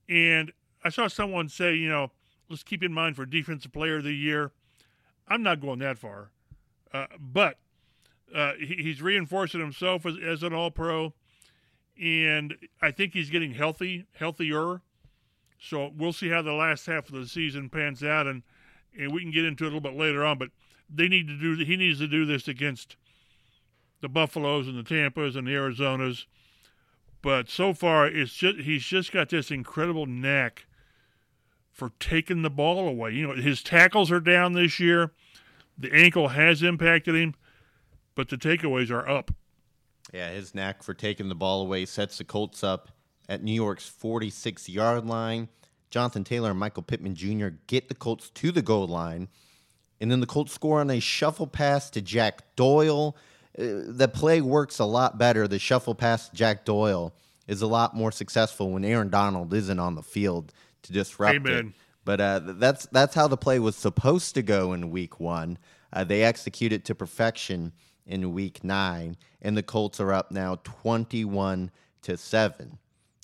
And 0.10 0.52
I 0.84 0.90
saw 0.90 1.08
someone 1.08 1.48
say, 1.50 1.76
you 1.76 1.90
know, 1.90 2.12
let's 2.50 2.64
keep 2.64 2.84
in 2.84 2.94
mind 2.94 3.16
for 3.16 3.26
defensive 3.26 3.72
player 3.72 3.98
of 3.98 4.04
the 4.04 4.14
year. 4.14 4.52
I'm 5.28 5.44
not 5.44 5.62
going 5.62 5.80
that 5.80 5.98
far, 5.98 6.32
uh, 6.94 7.06
but 7.20 7.58
uh, 8.36 8.54
he, 8.60 8.78
he's 8.84 9.02
reinforcing 9.02 9.62
himself 9.62 10.06
as, 10.06 10.16
as 10.18 10.44
an 10.44 10.54
All 10.54 10.72
Pro, 10.72 11.14
and 12.02 12.56
I 12.82 12.92
think 12.92 13.14
he's 13.14 13.30
getting 13.30 13.54
healthy, 13.54 14.06
healthier. 14.14 14.82
So 15.60 15.92
we'll 15.96 16.14
see 16.14 16.30
how 16.30 16.42
the 16.42 16.54
last 16.54 16.88
half 16.88 17.08
of 17.08 17.16
the 17.16 17.28
season 17.28 17.70
pans 17.70 18.04
out, 18.04 18.28
and 18.28 18.44
and 18.98 19.14
we 19.14 19.22
can 19.22 19.32
get 19.32 19.46
into 19.46 19.64
it 19.64 19.68
a 19.68 19.70
little 19.76 19.80
bit 19.80 19.98
later 19.98 20.26
on. 20.26 20.38
But 20.38 20.50
they 20.94 21.08
need 21.08 21.28
to 21.28 21.38
do. 21.38 21.64
He 21.64 21.78
needs 21.78 22.00
to 22.00 22.08
do 22.08 22.26
this 22.26 22.48
against 22.48 22.98
the 24.02 24.10
Buffaloes 24.10 24.68
and 24.68 24.78
the 24.78 24.84
Tampas 24.84 25.36
and 25.36 25.48
the 25.48 25.52
Arizonas. 25.52 26.26
But 27.22 27.50
so 27.50 27.74
far, 27.74 28.08
it's 28.08 28.34
just 28.34 28.60
he's 28.60 28.84
just 28.84 29.12
got 29.12 29.30
this 29.30 29.52
incredible 29.52 30.08
knack 30.08 30.66
for 31.72 31.92
taking 32.00 32.42
the 32.42 32.50
ball 32.50 32.88
away. 32.88 33.12
You 33.12 33.28
know, 33.28 33.36
his 33.36 33.64
tackles 33.64 34.12
are 34.12 34.20
down 34.20 34.54
this 34.54 34.80
year. 34.80 35.12
The 35.78 35.94
ankle 35.94 36.30
has 36.30 36.62
impacted 36.62 37.16
him, 37.16 37.36
but 38.16 38.30
the 38.30 38.38
takeaways 38.38 38.92
are 38.92 39.08
up. 39.08 39.32
Yeah, 40.14 40.30
his 40.30 40.54
knack 40.54 40.84
for 40.84 40.94
taking 40.94 41.30
the 41.30 41.36
ball 41.36 41.62
away 41.62 41.86
sets 41.86 42.18
the 42.18 42.24
Colts 42.24 42.64
up 42.64 42.90
at 43.30 43.44
New 43.44 43.54
York's 43.54 43.88
46 43.88 44.68
yard 44.68 45.06
line. 45.06 45.48
Jonathan 45.90 46.24
Taylor 46.24 46.52
and 46.52 46.60
Michael 46.60 46.84
Pittman 46.84 47.16
Jr. 47.16 47.50
get 47.68 47.88
the 47.88 47.96
Colts 47.96 48.30
to 48.32 48.52
the 48.52 48.62
goal 48.62 48.88
line. 48.88 49.28
And 50.00 50.10
then 50.10 50.20
the 50.20 50.26
Colts 50.26 50.54
score 50.54 50.80
on 50.80 50.90
a 50.90 51.00
shuffle 51.00 51.48
pass 51.48 51.90
to 51.92 52.02
Jack 52.02 52.56
Doyle. 52.56 53.16
Uh, 53.58 53.84
the 53.88 54.10
play 54.12 54.42
works 54.42 54.80
a 54.80 54.86
lot 54.86 55.18
better. 55.18 55.48
The 55.48 55.60
shuffle 55.60 55.96
pass 55.96 56.30
to 56.30 56.36
Jack 56.36 56.66
Doyle 56.66 57.14
is 57.48 57.62
a 57.62 57.68
lot 57.68 57.96
more 57.96 58.12
successful 58.12 58.72
when 58.72 58.86
Aaron 58.86 59.10
Donald 59.10 59.54
isn't 59.54 59.80
on 59.80 59.96
the 59.96 60.04
field 60.04 60.54
to 60.84 60.94
disrupt 60.94 61.36
Amen. 61.36 61.68
it. 61.68 61.74
But 62.04 62.22
uh, 62.22 62.40
that's 62.44 62.88
that's 62.88 63.14
how 63.14 63.28
the 63.28 63.38
play 63.38 63.60
was 63.60 63.76
supposed 63.76 64.34
to 64.36 64.42
go 64.42 64.74
in 64.74 64.90
Week 64.90 65.20
One. 65.20 65.58
Uh, 65.94 66.04
they 66.04 66.24
execute 66.24 66.74
it 66.74 66.86
to 66.86 66.96
perfection 66.96 67.74
in 68.08 68.34
Week 68.34 68.64
Nine, 68.64 69.18
and 69.42 69.56
the 69.56 69.64
Colts 69.64 70.00
are 70.00 70.12
up 70.12 70.32
now 70.32 70.56
twenty-one 70.64 71.70
to 72.02 72.18
seven. 72.18 72.80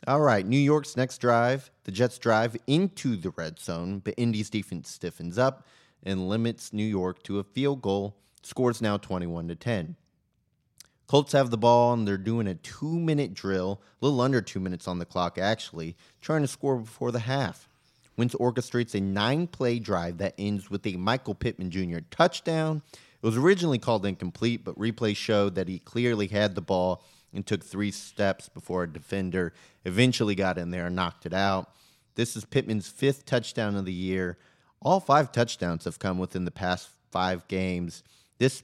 All 0.05 0.21
right, 0.21 0.45
New 0.45 0.59
York's 0.59 0.95
next 0.95 1.17
drive, 1.17 1.71
the 1.85 1.91
Jets 1.91 2.19
drive 2.19 2.55
into 2.67 3.15
the 3.15 3.31
red 3.31 3.59
zone, 3.59 3.99
but 3.99 4.13
Indy's 4.15 4.51
defense 4.51 4.89
stiffens 4.89 5.39
up 5.39 5.65
and 6.03 6.29
limits 6.29 6.71
New 6.71 6.85
York 6.85 7.23
to 7.23 7.39
a 7.39 7.43
field 7.43 7.81
goal. 7.81 8.15
Scores 8.43 8.79
now 8.81 8.97
twenty-one 8.97 9.47
to 9.47 9.55
ten. 9.55 9.95
Colts 11.07 11.31
have 11.31 11.49
the 11.49 11.57
ball 11.57 11.93
and 11.93 12.05
they're 12.07 12.17
doing 12.17 12.47
a 12.47 12.55
two 12.55 12.99
minute 12.99 13.33
drill, 13.33 13.81
a 14.01 14.05
little 14.05 14.21
under 14.21 14.41
two 14.41 14.59
minutes 14.59 14.87
on 14.87 14.99
the 14.99 15.05
clock, 15.05 15.37
actually, 15.37 15.95
trying 16.21 16.41
to 16.41 16.47
score 16.47 16.77
before 16.77 17.11
the 17.11 17.19
half. 17.19 17.69
Wentz 18.17 18.35
orchestrates 18.35 18.95
a 18.95 18.99
nine 18.99 19.47
play 19.47 19.79
drive 19.79 20.17
that 20.17 20.33
ends 20.37 20.69
with 20.69 20.85
a 20.85 20.97
Michael 20.97 21.35
Pittman 21.35 21.71
Jr. 21.71 21.99
touchdown. 22.11 22.81
It 22.93 23.25
was 23.25 23.37
originally 23.37 23.79
called 23.79 24.05
incomplete, 24.05 24.65
but 24.65 24.77
replay 24.77 25.15
showed 25.15 25.55
that 25.55 25.67
he 25.67 25.79
clearly 25.79 26.27
had 26.27 26.55
the 26.55 26.61
ball 26.61 27.03
and 27.33 27.45
took 27.45 27.63
three 27.63 27.91
steps 27.91 28.49
before 28.49 28.83
a 28.83 28.91
defender 28.91 29.53
eventually 29.85 30.35
got 30.35 30.57
in 30.57 30.71
there 30.71 30.87
and 30.87 30.95
knocked 30.95 31.25
it 31.25 31.33
out. 31.33 31.71
This 32.15 32.35
is 32.35 32.45
Pittman's 32.45 32.87
fifth 32.87 33.25
touchdown 33.25 33.75
of 33.75 33.85
the 33.85 33.93
year. 33.93 34.37
All 34.81 34.99
five 34.99 35.31
touchdowns 35.31 35.85
have 35.85 35.99
come 35.99 36.17
within 36.17 36.45
the 36.45 36.51
past 36.51 36.89
five 37.11 37.47
games. 37.47 38.03
This 38.39 38.63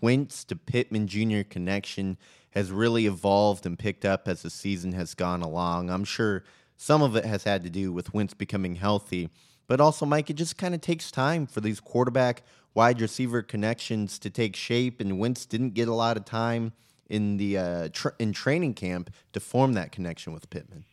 Wentz 0.00 0.44
to 0.44 0.56
Pittman 0.56 1.06
Jr. 1.06 1.42
connection 1.48 2.18
has 2.50 2.70
really 2.70 3.06
evolved 3.06 3.66
and 3.66 3.78
picked 3.78 4.04
up 4.04 4.28
as 4.28 4.42
the 4.42 4.50
season 4.50 4.92
has 4.92 5.14
gone 5.14 5.42
along. 5.42 5.90
I'm 5.90 6.04
sure 6.04 6.44
some 6.76 7.02
of 7.02 7.16
it 7.16 7.24
has 7.24 7.44
had 7.44 7.62
to 7.64 7.70
do 7.70 7.92
with 7.92 8.14
Wentz 8.14 8.34
becoming 8.34 8.76
healthy, 8.76 9.30
but 9.66 9.80
also, 9.80 10.06
Mike, 10.06 10.30
it 10.30 10.34
just 10.34 10.58
kind 10.58 10.74
of 10.74 10.80
takes 10.80 11.10
time 11.10 11.46
for 11.46 11.60
these 11.60 11.80
quarterback 11.80 12.42
wide 12.74 13.00
receiver 13.00 13.42
connections 13.42 14.18
to 14.18 14.30
take 14.30 14.56
shape, 14.56 15.00
and 15.00 15.18
Wentz 15.18 15.46
didn't 15.46 15.74
get 15.74 15.88
a 15.88 15.94
lot 15.94 16.16
of 16.16 16.24
time 16.24 16.72
in 17.08 17.36
the 17.36 17.58
uh, 17.58 17.88
in 18.18 18.32
training 18.32 18.74
camp 18.74 19.10
to 19.32 19.40
form 19.40 19.74
that 19.74 19.92
connection 19.92 20.32
with 20.32 20.50
Pittman. 20.50 20.84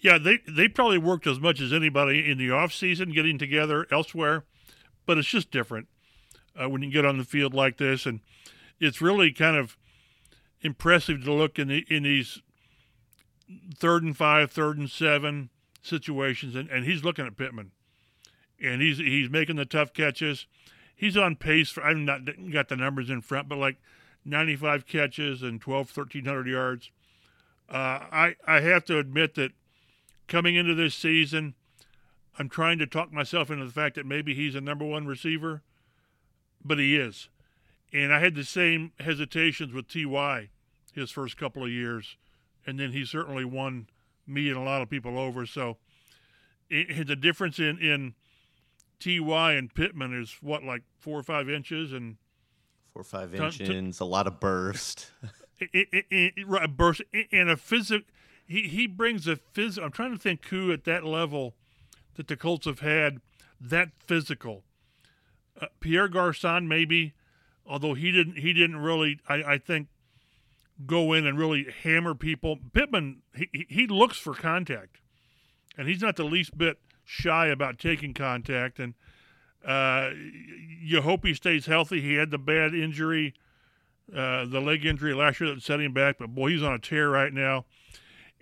Yeah, 0.00 0.18
they 0.18 0.38
they 0.48 0.68
probably 0.68 0.98
worked 0.98 1.26
as 1.26 1.38
much 1.38 1.60
as 1.60 1.72
anybody 1.72 2.30
in 2.30 2.38
the 2.38 2.50
off 2.50 2.72
season 2.72 3.12
getting 3.12 3.38
together 3.38 3.86
elsewhere, 3.90 4.44
but 5.06 5.18
it's 5.18 5.28
just 5.28 5.50
different 5.50 5.88
uh, 6.60 6.68
when 6.68 6.82
you 6.82 6.90
get 6.90 7.04
on 7.04 7.18
the 7.18 7.24
field 7.24 7.54
like 7.54 7.76
this, 7.76 8.06
and 8.06 8.20
it's 8.78 9.00
really 9.00 9.32
kind 9.32 9.56
of 9.56 9.76
impressive 10.62 11.24
to 11.24 11.32
look 11.32 11.58
in 11.58 11.68
the 11.68 11.84
in 11.88 12.02
these 12.04 12.40
third 13.74 14.02
and 14.02 14.16
five, 14.16 14.50
third 14.50 14.78
and 14.78 14.90
seven 14.90 15.50
situations, 15.82 16.54
and, 16.54 16.68
and 16.68 16.84
he's 16.84 17.04
looking 17.04 17.26
at 17.26 17.36
Pittman, 17.36 17.72
and 18.62 18.82
he's 18.82 18.98
he's 18.98 19.30
making 19.30 19.56
the 19.56 19.64
tough 19.64 19.92
catches. 19.92 20.46
He's 20.94 21.16
on 21.16 21.36
pace 21.36 21.70
for 21.70 21.82
I've 21.82 21.96
not 21.96 22.20
got 22.52 22.68
the 22.68 22.76
numbers 22.76 23.08
in 23.08 23.22
front, 23.22 23.48
but 23.48 23.58
like 23.58 23.78
95 24.24 24.86
catches 24.86 25.42
and 25.42 25.60
12, 25.60 25.96
1300 25.96 26.46
yards. 26.46 26.90
Uh, 27.68 28.04
I 28.12 28.36
I 28.46 28.60
have 28.60 28.84
to 28.86 28.98
admit 28.98 29.34
that 29.36 29.52
coming 30.28 30.56
into 30.56 30.74
this 30.74 30.94
season, 30.94 31.54
I'm 32.38 32.48
trying 32.48 32.78
to 32.78 32.86
talk 32.86 33.12
myself 33.12 33.50
into 33.50 33.64
the 33.64 33.72
fact 33.72 33.96
that 33.96 34.06
maybe 34.06 34.34
he's 34.34 34.54
a 34.54 34.60
number 34.60 34.84
one 34.84 35.06
receiver, 35.06 35.62
but 36.64 36.78
he 36.78 36.96
is. 36.96 37.28
And 37.92 38.12
I 38.12 38.20
had 38.20 38.34
the 38.34 38.44
same 38.44 38.92
hesitations 39.00 39.72
with 39.72 39.88
Ty 39.88 40.50
his 40.94 41.10
first 41.10 41.36
couple 41.36 41.64
of 41.64 41.70
years, 41.70 42.16
and 42.66 42.78
then 42.78 42.92
he 42.92 43.04
certainly 43.04 43.44
won 43.44 43.88
me 44.26 44.48
and 44.48 44.56
a 44.56 44.62
lot 44.62 44.82
of 44.82 44.90
people 44.90 45.18
over. 45.18 45.46
So 45.46 45.76
it, 46.68 47.06
the 47.06 47.16
difference 47.16 47.58
in 47.58 47.78
in 47.78 48.14
Ty 49.00 49.52
and 49.54 49.74
Pittman 49.74 50.18
is 50.20 50.36
what 50.40 50.62
like 50.62 50.82
four 50.98 51.18
or 51.18 51.22
five 51.22 51.48
inches 51.48 51.92
and 51.92 52.16
four 52.92 53.00
or 53.00 53.04
five 53.04 53.34
inches, 53.34 53.60
a 54.00 54.04
lot 54.04 54.26
of 54.26 54.38
burst. 54.40 55.10
it, 55.60 55.88
it, 56.10 56.76
burst 56.76 57.02
and 57.32 57.50
a 57.50 57.56
physical. 57.56 58.06
He 58.46 58.62
he 58.68 58.86
brings 58.86 59.26
a 59.26 59.36
phys. 59.36 59.82
I'm 59.82 59.92
trying 59.92 60.12
to 60.12 60.18
think 60.18 60.44
who 60.46 60.72
at 60.72 60.84
that 60.84 61.04
level 61.04 61.54
that 62.14 62.28
the 62.28 62.36
Colts 62.36 62.66
have 62.66 62.80
had 62.80 63.20
that 63.60 63.90
physical. 63.98 64.64
Uh, 65.60 65.66
Pierre 65.80 66.08
Garcon 66.08 66.68
maybe 66.68 67.14
although 67.66 67.94
he 67.94 68.12
didn't 68.12 68.38
he 68.38 68.52
didn't 68.52 68.76
really 68.78 69.20
I, 69.28 69.42
I 69.42 69.58
think 69.58 69.88
go 70.86 71.12
in 71.12 71.26
and 71.26 71.38
really 71.38 71.66
hammer 71.82 72.14
people. 72.14 72.58
Pittman 72.72 73.22
he 73.34 73.66
he 73.68 73.86
looks 73.86 74.18
for 74.18 74.34
contact, 74.34 75.00
and 75.76 75.88
he's 75.88 76.02
not 76.02 76.16
the 76.16 76.24
least 76.24 76.56
bit 76.56 76.78
shy 77.04 77.46
about 77.46 77.78
taking 77.78 78.14
contact. 78.14 78.78
And 78.78 78.94
uh, 79.66 80.10
you 80.82 81.02
hope 81.02 81.24
he 81.24 81.34
stays 81.34 81.66
healthy. 81.66 82.00
He 82.00 82.14
had 82.14 82.30
the 82.30 82.38
bad 82.38 82.74
injury, 82.74 83.34
uh, 84.14 84.46
the 84.46 84.60
leg 84.60 84.84
injury 84.84 85.14
last 85.14 85.40
year 85.40 85.54
that 85.54 85.62
set 85.62 85.80
him 85.80 85.92
back, 85.92 86.16
but 86.18 86.34
boy, 86.34 86.50
he's 86.50 86.62
on 86.62 86.72
a 86.72 86.78
tear 86.78 87.10
right 87.10 87.32
now. 87.32 87.66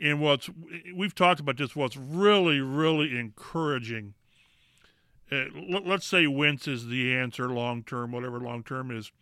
And 0.00 0.20
what's 0.20 0.48
we've 0.94 1.14
talked 1.14 1.40
about 1.40 1.56
this. 1.56 1.74
What's 1.74 1.96
really 1.96 2.60
really 2.60 3.18
encouraging 3.18 4.14
Uh, 5.30 5.44
let's 5.84 6.06
say 6.06 6.26
Wentz 6.26 6.66
is 6.66 6.86
the 6.86 7.14
answer 7.14 7.48
long 7.48 7.82
term, 7.82 8.12
whatever 8.12 8.38
long 8.40 8.62
term 8.62 8.90
is. 8.90 9.12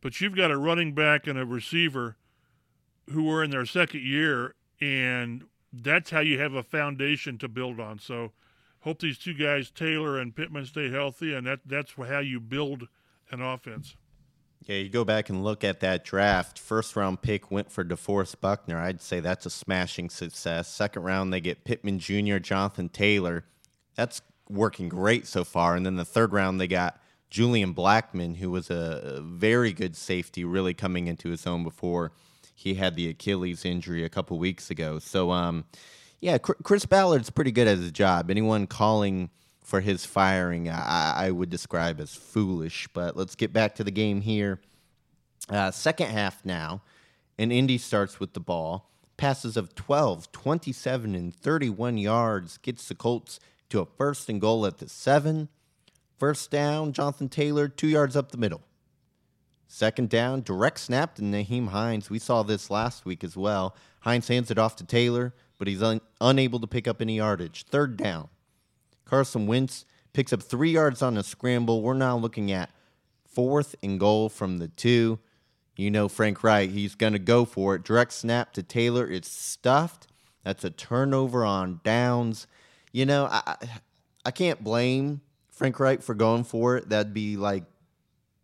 But 0.00 0.20
you've 0.20 0.36
got 0.36 0.50
a 0.50 0.58
running 0.58 0.94
back 0.94 1.26
and 1.26 1.38
a 1.38 1.46
receiver 1.46 2.16
who 3.10 3.30
are 3.30 3.42
in 3.42 3.50
their 3.50 3.64
second 3.64 4.02
year, 4.02 4.54
and 4.80 5.44
that's 5.72 6.10
how 6.10 6.20
you 6.20 6.38
have 6.40 6.54
a 6.54 6.62
foundation 6.62 7.38
to 7.38 7.48
build 7.48 7.80
on. 7.80 7.98
So, 7.98 8.32
hope 8.80 9.00
these 9.00 9.18
two 9.18 9.34
guys, 9.34 9.70
Taylor 9.70 10.18
and 10.18 10.36
Pittman, 10.36 10.66
stay 10.66 10.90
healthy, 10.90 11.32
and 11.32 11.46
that 11.46 11.60
that's 11.64 11.92
how 11.96 12.18
you 12.18 12.38
build 12.38 12.88
an 13.30 13.40
offense. 13.40 13.96
Yeah, 14.66 14.76
you 14.76 14.88
go 14.88 15.04
back 15.04 15.28
and 15.28 15.44
look 15.44 15.62
at 15.62 15.80
that 15.80 16.04
draft. 16.04 16.58
First 16.58 16.96
round 16.96 17.20
pick 17.20 17.50
went 17.50 17.70
for 17.70 17.84
DeForest 17.84 18.40
Buckner. 18.40 18.78
I'd 18.78 19.02
say 19.02 19.20
that's 19.20 19.44
a 19.44 19.50
smashing 19.50 20.08
success. 20.08 20.68
Second 20.68 21.02
round, 21.02 21.32
they 21.32 21.40
get 21.40 21.64
Pittman 21.64 21.98
Jr., 21.98 22.38
Jonathan 22.38 22.88
Taylor. 22.88 23.44
That's 23.94 24.22
working 24.48 24.88
great 24.88 25.26
so 25.26 25.44
far. 25.44 25.76
And 25.76 25.84
then 25.84 25.96
the 25.96 26.04
third 26.04 26.32
round, 26.32 26.60
they 26.60 26.68
got 26.68 27.00
Julian 27.30 27.74
Blackmon, 27.74 28.36
who 28.36 28.50
was 28.50 28.70
a 28.70 29.20
very 29.22 29.72
good 29.72 29.96
safety, 29.96 30.44
really 30.44 30.74
coming 30.74 31.06
into 31.06 31.30
his 31.30 31.46
own 31.46 31.64
before 31.64 32.12
he 32.54 32.74
had 32.74 32.94
the 32.94 33.08
Achilles 33.08 33.64
injury 33.64 34.04
a 34.04 34.08
couple 34.08 34.38
weeks 34.38 34.70
ago. 34.70 34.98
So, 34.98 35.32
um, 35.32 35.64
yeah, 36.20 36.38
Chris 36.38 36.86
Ballard's 36.86 37.30
pretty 37.30 37.52
good 37.52 37.66
at 37.66 37.78
his 37.78 37.90
job. 37.90 38.30
Anyone 38.30 38.66
calling 38.66 39.30
for 39.62 39.80
his 39.80 40.06
firing, 40.06 40.70
I, 40.70 41.26
I 41.26 41.30
would 41.30 41.50
describe 41.50 42.00
as 42.00 42.14
foolish. 42.14 42.88
But 42.94 43.16
let's 43.16 43.34
get 43.34 43.52
back 43.52 43.74
to 43.76 43.84
the 43.84 43.90
game 43.90 44.20
here. 44.20 44.60
Uh, 45.50 45.70
second 45.70 46.08
half 46.08 46.44
now, 46.44 46.82
and 47.38 47.52
Indy 47.52 47.78
starts 47.78 48.20
with 48.20 48.32
the 48.32 48.40
ball. 48.40 48.90
Passes 49.16 49.56
of 49.56 49.74
12, 49.74 50.32
27, 50.32 51.14
and 51.14 51.34
31 51.34 51.98
yards 51.98 52.58
gets 52.58 52.88
the 52.88 52.94
Colts 52.94 53.38
to 53.70 53.80
a 53.80 53.86
first 53.86 54.28
and 54.28 54.40
goal 54.40 54.66
at 54.66 54.78
the 54.78 54.88
seven. 54.88 55.48
First 56.18 56.50
down, 56.50 56.92
Jonathan 56.92 57.28
Taylor, 57.28 57.68
two 57.68 57.88
yards 57.88 58.16
up 58.16 58.30
the 58.30 58.38
middle. 58.38 58.62
Second 59.66 60.08
down, 60.08 60.42
direct 60.42 60.78
snap 60.78 61.16
to 61.16 61.22
Nyheim 61.22 61.68
Hines. 61.68 62.08
We 62.08 62.18
saw 62.18 62.42
this 62.42 62.70
last 62.70 63.04
week 63.04 63.24
as 63.24 63.36
well. 63.36 63.74
Hines 64.00 64.28
hands 64.28 64.50
it 64.50 64.58
off 64.58 64.76
to 64.76 64.84
Taylor, 64.84 65.34
but 65.58 65.66
he's 65.66 65.82
un- 65.82 66.00
unable 66.20 66.60
to 66.60 66.66
pick 66.66 66.86
up 66.86 67.02
any 67.02 67.16
yardage. 67.16 67.64
Third 67.64 67.96
down. 67.96 68.28
Carson 69.04 69.46
Wentz 69.46 69.84
picks 70.12 70.32
up 70.32 70.42
three 70.42 70.70
yards 70.70 71.02
on 71.02 71.16
a 71.16 71.22
scramble. 71.22 71.82
We're 71.82 71.94
now 71.94 72.16
looking 72.16 72.52
at 72.52 72.70
fourth 73.26 73.74
and 73.82 73.98
goal 73.98 74.28
from 74.28 74.58
the 74.58 74.68
two. 74.68 75.18
You 75.76 75.90
know 75.90 76.08
Frank 76.08 76.44
Reich, 76.44 76.70
he's 76.70 76.94
going 76.94 77.14
to 77.14 77.18
go 77.18 77.44
for 77.44 77.74
it. 77.74 77.82
Direct 77.82 78.12
snap 78.12 78.52
to 78.52 78.62
Taylor. 78.62 79.10
It's 79.10 79.30
stuffed. 79.30 80.06
That's 80.44 80.62
a 80.64 80.70
turnover 80.70 81.44
on 81.44 81.80
downs. 81.82 82.46
You 82.94 83.06
know, 83.06 83.26
I 83.28 83.56
I 84.24 84.30
can't 84.30 84.62
blame 84.62 85.20
Frank 85.50 85.80
Reich 85.80 86.00
for 86.00 86.14
going 86.14 86.44
for 86.44 86.76
it. 86.76 86.88
That'd 86.88 87.12
be 87.12 87.36
like 87.36 87.64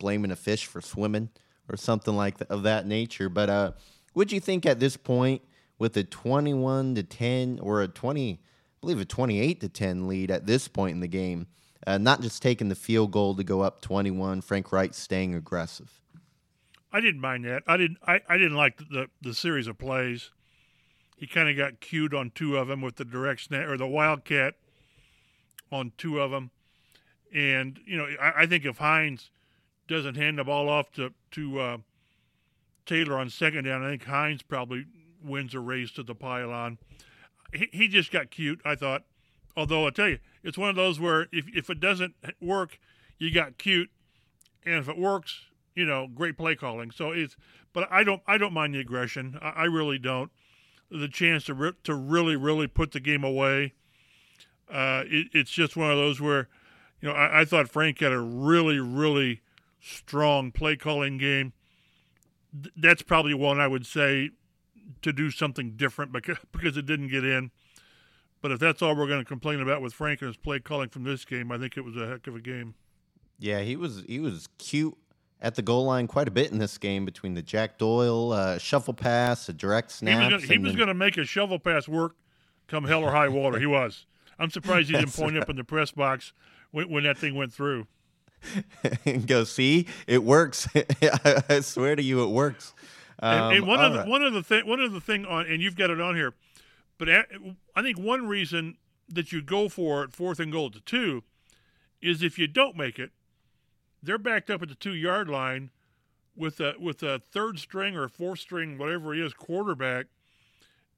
blaming 0.01 0.33
a 0.33 0.37
fish 0.37 0.67
for 0.67 0.81
swimming 0.81 1.31
or 1.69 1.77
something 1.77 2.17
like 2.17 2.39
that, 2.39 2.51
of 2.51 2.65
that 2.65 2.85
nature. 2.85 3.29
But 3.29 3.49
uh, 3.49 3.73
would 4.15 4.33
you 4.33 4.41
think 4.41 4.67
at 4.67 4.81
this 4.81 4.97
point, 4.97 5.43
with 5.79 5.97
a 5.97 6.03
21 6.03 6.97
to 6.97 7.05
10 7.05 7.61
or 7.63 7.81
a 7.81 7.87
20, 7.87 8.33
I 8.33 8.39
believe 8.81 8.99
a 8.99 9.05
28 9.05 9.61
to 9.61 9.69
10 9.69 10.09
lead 10.09 10.33
at 10.33 10.47
this 10.47 10.67
point 10.67 10.95
in 10.95 11.01
the 11.01 11.07
game, 11.07 11.47
uh, 11.87 11.99
not 11.99 12.21
just 12.21 12.43
taking 12.43 12.69
the 12.69 12.75
field 12.75 13.13
goal 13.13 13.37
to 13.37 13.45
go 13.45 13.61
up 13.61 13.81
21, 13.81 14.41
Frank 14.41 14.73
Reich 14.73 14.95
staying 14.95 15.33
aggressive? 15.33 16.01
I 16.93 17.01
didn't 17.01 17.21
mind 17.21 17.45
that. 17.45 17.63
I 17.69 17.77
didn't. 17.77 17.99
I, 18.05 18.21
I 18.29 18.37
didn't 18.37 18.57
like 18.57 18.79
the 18.79 19.07
the 19.23 19.33
series 19.33 19.69
of 19.69 19.79
plays. 19.79 20.31
He 21.21 21.27
kind 21.27 21.51
of 21.51 21.57
got 21.57 21.81
cued 21.81 22.15
on 22.15 22.33
two 22.35 22.57
of 22.57 22.69
them 22.69 22.81
with 22.81 22.97
the 22.97 23.05
direct 23.05 23.43
snap 23.43 23.69
or 23.69 23.77
the 23.77 23.87
wildcat 23.87 24.55
on 25.71 25.93
two 25.99 26.19
of 26.19 26.31
them, 26.31 26.51
and 27.31 27.79
you 27.85 27.99
know 27.99 28.07
I, 28.19 28.45
I 28.45 28.47
think 28.47 28.65
if 28.65 28.79
Hines 28.79 29.31
doesn't 29.87 30.17
hand 30.17 30.39
the 30.39 30.45
ball 30.45 30.71
off 30.71 30.91
to 30.93 31.13
to 31.33 31.61
uh, 31.61 31.77
Taylor 32.87 33.19
on 33.19 33.29
second 33.29 33.65
down, 33.65 33.85
I 33.85 33.91
think 33.91 34.07
Hines 34.07 34.41
probably 34.41 34.87
wins 35.23 35.55
a 35.55 35.61
race 35.61 35.91
to 35.93 36.03
the 36.03 36.15
pylon. 36.15 36.79
He 37.53 37.69
he 37.71 37.87
just 37.87 38.11
got 38.11 38.31
cute. 38.31 38.63
I 38.65 38.75
thought. 38.75 39.05
Although 39.55 39.87
I 39.87 39.91
tell 39.91 40.09
you, 40.09 40.21
it's 40.43 40.57
one 40.57 40.71
of 40.71 40.77
those 40.77 40.99
where 40.99 41.29
if 41.33 41.45
if 41.55 41.69
it 41.69 41.81
doesn't 41.81 42.15
work, 42.41 42.79
you 43.19 43.31
got 43.31 43.59
cute, 43.59 43.91
and 44.65 44.77
if 44.77 44.89
it 44.89 44.97
works, 44.97 45.43
you 45.75 45.85
know, 45.85 46.09
great 46.09 46.39
play 46.39 46.55
calling. 46.55 46.91
So 46.91 47.11
it's, 47.11 47.37
but 47.75 47.87
I 47.93 48.05
don't, 48.05 48.23
I 48.27 48.39
don't 48.39 48.55
mind 48.55 48.75
the 48.75 48.81
aggression. 48.81 49.39
I, 49.43 49.51
I 49.51 49.65
really 49.65 49.99
don't. 49.99 50.31
The 50.91 51.09
chance 51.09 51.45
to 51.45 51.55
re- 51.55 51.73
to 51.85 51.95
really, 51.95 52.37
really 52.37 52.67
put 52.67 52.93
the 52.93 53.01
game 53.01 53.23
away. 53.25 53.75
Uh, 54.69 55.05
it, 55.07 55.29
it's 55.33 55.51
just 55.51 55.77
one 55.77 55.91
of 55.91 55.97
those 55.97 56.21
where, 56.21 56.49
you 57.01 57.09
know, 57.09 57.15
I, 57.15 57.41
I 57.41 57.45
thought 57.45 57.69
Frank 57.69 58.01
had 58.01 58.13
a 58.13 58.21
really, 58.21 58.79
really 58.79 59.41
strong 59.81 60.53
play 60.53 60.77
calling 60.77 61.19
game. 61.19 61.53
Th- 62.53 62.73
that's 62.77 63.03
probably 63.03 63.35
one 63.35 63.61
I 63.61 63.69
would 63.69 63.87
say 63.87 64.31
to 65.03 65.13
do 65.13 65.31
something 65.31 65.73
different 65.77 66.13
because 66.13 66.39
because 66.53 66.77
it 66.77 66.87
didn't 66.87 67.09
get 67.09 67.25
in. 67.25 67.51
But 68.43 68.53
if 68.53 68.59
that's 68.59 68.81
all 68.81 68.97
we're 68.97 69.07
going 69.07 69.21
to 69.21 69.25
complain 69.25 69.61
about 69.61 69.83
with 69.83 69.93
Frank 69.93 70.23
and 70.23 70.29
his 70.29 70.37
play 70.37 70.61
calling 70.61 70.89
from 70.89 71.05
this 71.05 71.25
game, 71.25 71.53
I 71.53 71.59
think 71.59 71.77
it 71.77 71.83
was 71.83 71.97
a 71.97 72.07
heck 72.07 72.27
of 72.27 72.35
a 72.35 72.41
game. 72.41 72.75
Yeah, 73.39 73.61
he 73.61 73.77
was 73.77 74.05
he 74.07 74.19
was 74.19 74.49
cute 74.59 74.97
at 75.43 75.55
the 75.55 75.63
goal 75.63 75.85
line 75.85 76.07
quite 76.07 76.29
a 76.29 76.31
bit 76.31 76.51
in 76.51 76.59
this 76.59 76.79
game 76.79 77.05
between 77.05 77.35
the 77.35 77.43
Jack 77.43 77.79
Doyle 77.79 78.33
uh, 78.33 78.59
shuffle 78.59 78.95
pass, 78.95 79.49
a 79.49 79.53
direct 79.53 79.91
snap. 79.91 80.41
He 80.41 80.59
was 80.59 80.77
going 80.77 80.89
to 80.89 80.95
make 80.95 81.17
a 81.17 81.25
shovel 81.25 81.59
pass 81.59 81.89
work 81.89 82.15
come 82.71 82.85
hell 82.85 83.03
or 83.03 83.11
high 83.11 83.29
water. 83.29 83.59
he 83.59 83.67
was. 83.67 84.07
I'm 84.39 84.51
surprised 84.51 84.89
he 84.89 84.97
didn't 84.97 85.13
point 85.13 85.35
right. 85.35 85.43
up 85.43 85.51
in 85.51 85.57
the 85.57 85.65
press 85.65 85.91
box 85.91 86.33
when, 86.71 86.89
when 86.89 87.05
that 87.05 87.19
thing 87.19 87.35
went 87.35 87.53
through. 87.53 87.87
and 89.05 89.27
go, 89.27 89.45
see, 89.45 89.87
it 90.07 90.25
works. 90.25 90.67
I 91.03 91.61
swear 91.61 91.97
to 91.97 92.03
you, 92.03 92.23
it 92.23 92.31
works. 92.31 92.73
Um, 93.23 93.35
and, 93.35 93.57
and, 93.59 93.67
one 93.67 93.81
of 93.81 93.93
the, 93.93 93.99
right. 93.99 94.09
one 94.09 94.23
of 94.23 94.33
the 94.33 94.43
thing 94.43 94.67
one 94.67 94.81
of 94.81 94.93
the 94.93 95.01
thing 95.01 95.27
on 95.27 95.45
and 95.45 95.61
you've 95.61 95.77
got 95.77 95.91
it 95.91 96.01
on 96.01 96.17
here, 96.17 96.33
but 96.97 97.11
at, 97.11 97.27
I 97.77 97.83
think 97.83 97.99
one 97.99 98.27
reason 98.27 98.79
that 99.11 99.31
you 99.31 99.43
go 99.43 99.69
for 99.69 100.05
it 100.05 100.13
fourth 100.15 100.41
and 100.41 100.51
goal 100.51 100.71
to 100.71 100.81
two 100.81 101.23
is 102.01 102.23
if 102.23 102.39
you 102.39 102.47
don't 102.47 102.79
make 102.79 102.99
it, 102.99 103.11
they're 104.03 104.19
backed 104.19 104.51
up 104.51 104.63
at 104.63 104.69
the 104.69 104.75
two 104.75 104.95
yard 104.95 105.29
line 105.29 105.71
with 106.37 106.61
a 106.61 106.75
with 106.81 107.03
a 107.03 107.19
third 107.19 107.59
string 107.59 107.97
or 107.97 108.09
fourth 108.09 108.41
string, 108.41 108.79
whatever 108.79 109.15
it 109.15 109.21
is, 109.21 109.33
quarterback, 109.35 110.07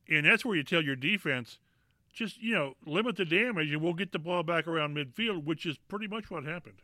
and 0.08 0.26
that's 0.26 0.44
where 0.44 0.56
you 0.56 0.62
tell 0.62 0.82
your 0.82 0.96
defense, 0.96 1.58
just 2.12 2.40
you 2.40 2.54
know, 2.54 2.74
limit 2.86 3.16
the 3.16 3.24
damage, 3.24 3.70
and 3.70 3.82
we'll 3.82 3.94
get 3.94 4.12
the 4.12 4.18
ball 4.18 4.42
back 4.42 4.66
around 4.66 4.96
midfield, 4.96 5.44
which 5.44 5.66
is 5.66 5.78
pretty 5.88 6.06
much 6.06 6.30
what 6.30 6.44
happened. 6.44 6.82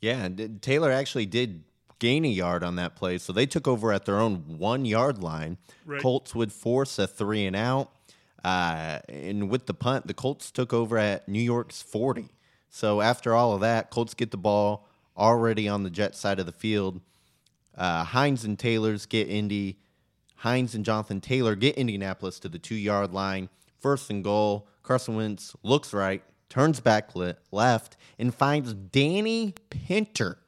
Yeah, 0.00 0.28
Taylor 0.60 0.90
actually 0.90 1.26
did 1.26 1.64
gain 1.98 2.24
a 2.24 2.28
yard 2.28 2.64
on 2.64 2.76
that 2.76 2.96
play, 2.96 3.18
so 3.18 3.32
they 3.32 3.46
took 3.46 3.68
over 3.68 3.92
at 3.92 4.06
their 4.06 4.18
own 4.18 4.58
one 4.58 4.84
yard 4.86 5.22
line. 5.22 5.58
Right. 5.84 6.00
Colts 6.00 6.34
would 6.34 6.52
force 6.52 6.98
a 6.98 7.06
three 7.06 7.44
and 7.46 7.54
out, 7.54 7.92
uh, 8.42 9.00
and 9.08 9.50
with 9.50 9.66
the 9.66 9.74
punt, 9.74 10.06
the 10.06 10.14
Colts 10.14 10.50
took 10.50 10.72
over 10.72 10.96
at 10.98 11.28
New 11.28 11.42
York's 11.42 11.82
forty. 11.82 12.30
So 12.70 13.00
after 13.00 13.34
all 13.34 13.52
of 13.52 13.60
that, 13.60 13.90
Colts 13.90 14.14
get 14.14 14.30
the 14.30 14.36
ball 14.36 14.88
already 15.20 15.68
on 15.68 15.84
the 15.84 15.90
Jet 15.90 16.16
side 16.16 16.40
of 16.40 16.46
the 16.46 16.52
field. 16.52 17.00
Uh, 17.76 18.02
Hines 18.04 18.44
and 18.44 18.58
Taylor's 18.58 19.06
get 19.06 19.28
Indy. 19.28 19.78
Hines 20.36 20.74
and 20.74 20.84
Jonathan 20.84 21.20
Taylor 21.20 21.54
get 21.54 21.76
Indianapolis 21.76 22.40
to 22.40 22.48
the 22.48 22.58
two 22.58 22.74
yard 22.74 23.12
line. 23.12 23.48
First 23.78 24.10
and 24.10 24.24
goal. 24.24 24.66
Carson 24.82 25.14
Wentz 25.14 25.54
looks 25.62 25.92
right, 25.92 26.22
turns 26.48 26.80
back 26.80 27.10
left, 27.52 27.96
and 28.18 28.34
finds 28.34 28.74
Danny 28.74 29.54
Pinter, 29.68 30.38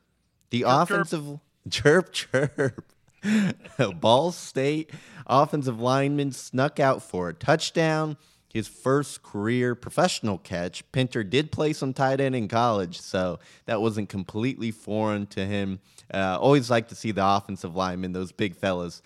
the 0.50 0.60
chirp, 0.60 0.90
offensive 0.90 1.38
chirp 1.70 2.12
chirp. 2.12 2.84
Ball 4.00 4.32
State 4.32 4.90
offensive 5.26 5.80
lineman 5.80 6.32
snuck 6.32 6.80
out 6.80 7.02
for 7.02 7.28
a 7.28 7.34
touchdown 7.34 8.16
his 8.52 8.68
first 8.68 9.22
career 9.22 9.74
professional 9.74 10.36
catch. 10.38 10.84
Pinter 10.92 11.24
did 11.24 11.50
play 11.50 11.72
some 11.72 11.94
tight 11.94 12.20
end 12.20 12.36
in 12.36 12.48
college, 12.48 13.00
so 13.00 13.38
that 13.64 13.80
wasn't 13.80 14.08
completely 14.08 14.70
foreign 14.70 15.26
to 15.26 15.46
him. 15.46 15.80
Uh, 16.12 16.38
always 16.38 16.70
like 16.70 16.88
to 16.88 16.94
see 16.94 17.12
the 17.12 17.26
offensive 17.26 17.74
linemen, 17.74 18.12
those 18.12 18.32
big 18.32 18.54
fellas, 18.54 19.00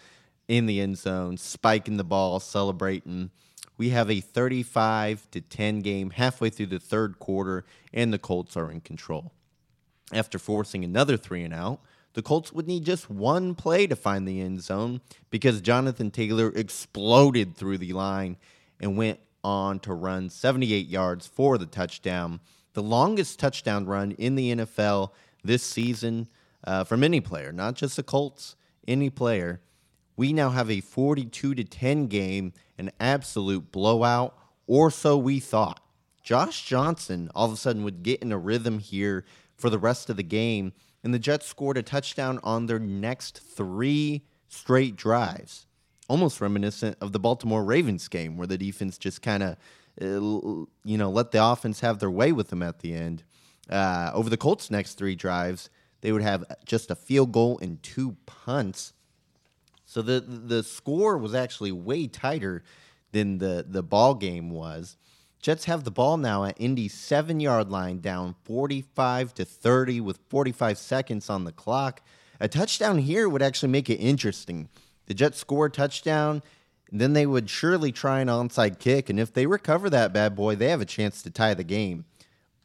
in 0.48 0.66
the 0.66 0.80
end 0.80 0.98
zone, 0.98 1.36
spiking 1.36 1.96
the 1.96 2.04
ball, 2.04 2.40
celebrating. 2.40 3.30
We 3.78 3.90
have 3.90 4.10
a 4.10 4.20
35 4.20 5.30
to 5.30 5.40
10 5.40 5.80
game 5.80 6.10
halfway 6.10 6.50
through 6.50 6.66
the 6.66 6.80
third 6.80 7.18
quarter, 7.18 7.64
and 7.92 8.12
the 8.12 8.18
Colts 8.18 8.56
are 8.56 8.70
in 8.70 8.80
control. 8.80 9.32
After 10.12 10.38
forcing 10.38 10.84
another 10.84 11.16
three 11.16 11.42
and 11.42 11.54
out, 11.54 11.80
the 12.14 12.22
Colts 12.22 12.52
would 12.52 12.66
need 12.66 12.84
just 12.84 13.10
one 13.10 13.54
play 13.54 13.86
to 13.86 13.94
find 13.94 14.26
the 14.26 14.40
end 14.40 14.62
zone 14.62 15.02
because 15.30 15.60
Jonathan 15.60 16.10
Taylor 16.10 16.50
exploded 16.56 17.54
through 17.56 17.78
the 17.78 17.92
line 17.92 18.36
and 18.80 18.96
went 18.96 19.20
on 19.46 19.78
to 19.78 19.94
run 19.94 20.28
78 20.28 20.88
yards 20.88 21.28
for 21.28 21.56
the 21.56 21.66
touchdown, 21.66 22.40
the 22.72 22.82
longest 22.82 23.38
touchdown 23.38 23.86
run 23.86 24.10
in 24.12 24.34
the 24.34 24.56
NFL 24.56 25.10
this 25.44 25.62
season 25.62 26.26
uh, 26.64 26.82
from 26.82 27.04
any 27.04 27.20
player, 27.20 27.52
not 27.52 27.76
just 27.76 27.94
the 27.94 28.02
Colts, 28.02 28.56
any 28.88 29.08
player. 29.08 29.60
We 30.16 30.32
now 30.32 30.50
have 30.50 30.68
a 30.68 30.80
42 30.80 31.54
to 31.54 31.62
10 31.62 32.08
game, 32.08 32.54
an 32.76 32.90
absolute 32.98 33.70
blowout, 33.70 34.36
or 34.66 34.90
so 34.90 35.16
we 35.16 35.38
thought. 35.38 35.80
Josh 36.24 36.64
Johnson 36.64 37.30
all 37.32 37.46
of 37.46 37.52
a 37.52 37.56
sudden 37.56 37.84
would 37.84 38.02
get 38.02 38.22
in 38.22 38.32
a 38.32 38.38
rhythm 38.38 38.80
here 38.80 39.24
for 39.54 39.70
the 39.70 39.78
rest 39.78 40.10
of 40.10 40.16
the 40.16 40.24
game, 40.24 40.72
and 41.04 41.14
the 41.14 41.20
Jets 41.20 41.46
scored 41.46 41.78
a 41.78 41.84
touchdown 41.84 42.40
on 42.42 42.66
their 42.66 42.80
next 42.80 43.38
three 43.38 44.24
straight 44.48 44.96
drives 44.96 45.65
almost 46.08 46.40
reminiscent 46.40 46.96
of 47.00 47.12
the 47.12 47.18
Baltimore 47.18 47.64
Ravens 47.64 48.08
game 48.08 48.36
where 48.36 48.46
the 48.46 48.58
defense 48.58 48.98
just 48.98 49.22
kind 49.22 49.42
of, 49.42 49.56
uh, 50.00 50.66
you 50.84 50.98
know, 50.98 51.10
let 51.10 51.32
the 51.32 51.44
offense 51.44 51.80
have 51.80 51.98
their 51.98 52.10
way 52.10 52.32
with 52.32 52.48
them 52.48 52.62
at 52.62 52.80
the 52.80 52.94
end. 52.94 53.24
Uh, 53.68 54.10
over 54.14 54.30
the 54.30 54.36
Colts' 54.36 54.70
next 54.70 54.94
three 54.94 55.16
drives, 55.16 55.70
they 56.00 56.12
would 56.12 56.22
have 56.22 56.44
just 56.64 56.90
a 56.90 56.94
field 56.94 57.32
goal 57.32 57.58
and 57.60 57.82
two 57.82 58.16
punts. 58.26 58.92
So 59.84 60.02
the 60.02 60.20
the 60.20 60.62
score 60.62 61.16
was 61.16 61.34
actually 61.34 61.72
way 61.72 62.06
tighter 62.06 62.62
than 63.12 63.38
the 63.38 63.64
the 63.66 63.82
ball 63.82 64.14
game 64.14 64.50
was. 64.50 64.96
Jets 65.40 65.66
have 65.66 65.84
the 65.84 65.90
ball 65.90 66.16
now 66.16 66.44
at 66.44 66.60
Indy's 66.60 66.94
seven 66.94 67.40
yard 67.40 67.70
line, 67.70 68.00
down 68.00 68.34
45 68.44 69.34
to 69.34 69.44
30 69.44 70.00
with 70.00 70.18
45 70.28 70.76
seconds 70.76 71.30
on 71.30 71.44
the 71.44 71.52
clock. 71.52 72.02
A 72.40 72.48
touchdown 72.48 72.98
here 72.98 73.28
would 73.28 73.42
actually 73.42 73.68
make 73.70 73.88
it 73.88 73.96
interesting 73.96 74.68
the 75.06 75.14
Jets 75.14 75.38
score 75.38 75.66
a 75.66 75.70
touchdown, 75.70 76.42
then 76.92 77.12
they 77.12 77.26
would 77.26 77.50
surely 77.50 77.92
try 77.92 78.20
an 78.20 78.28
onside 78.28 78.78
kick. 78.78 79.08
And 79.10 79.18
if 79.18 79.32
they 79.32 79.46
recover 79.46 79.90
that 79.90 80.12
bad 80.12 80.36
boy, 80.36 80.54
they 80.56 80.68
have 80.68 80.80
a 80.80 80.86
chance 80.86 81.22
to 81.22 81.30
tie 81.30 81.54
the 81.54 81.64
game. 81.64 82.04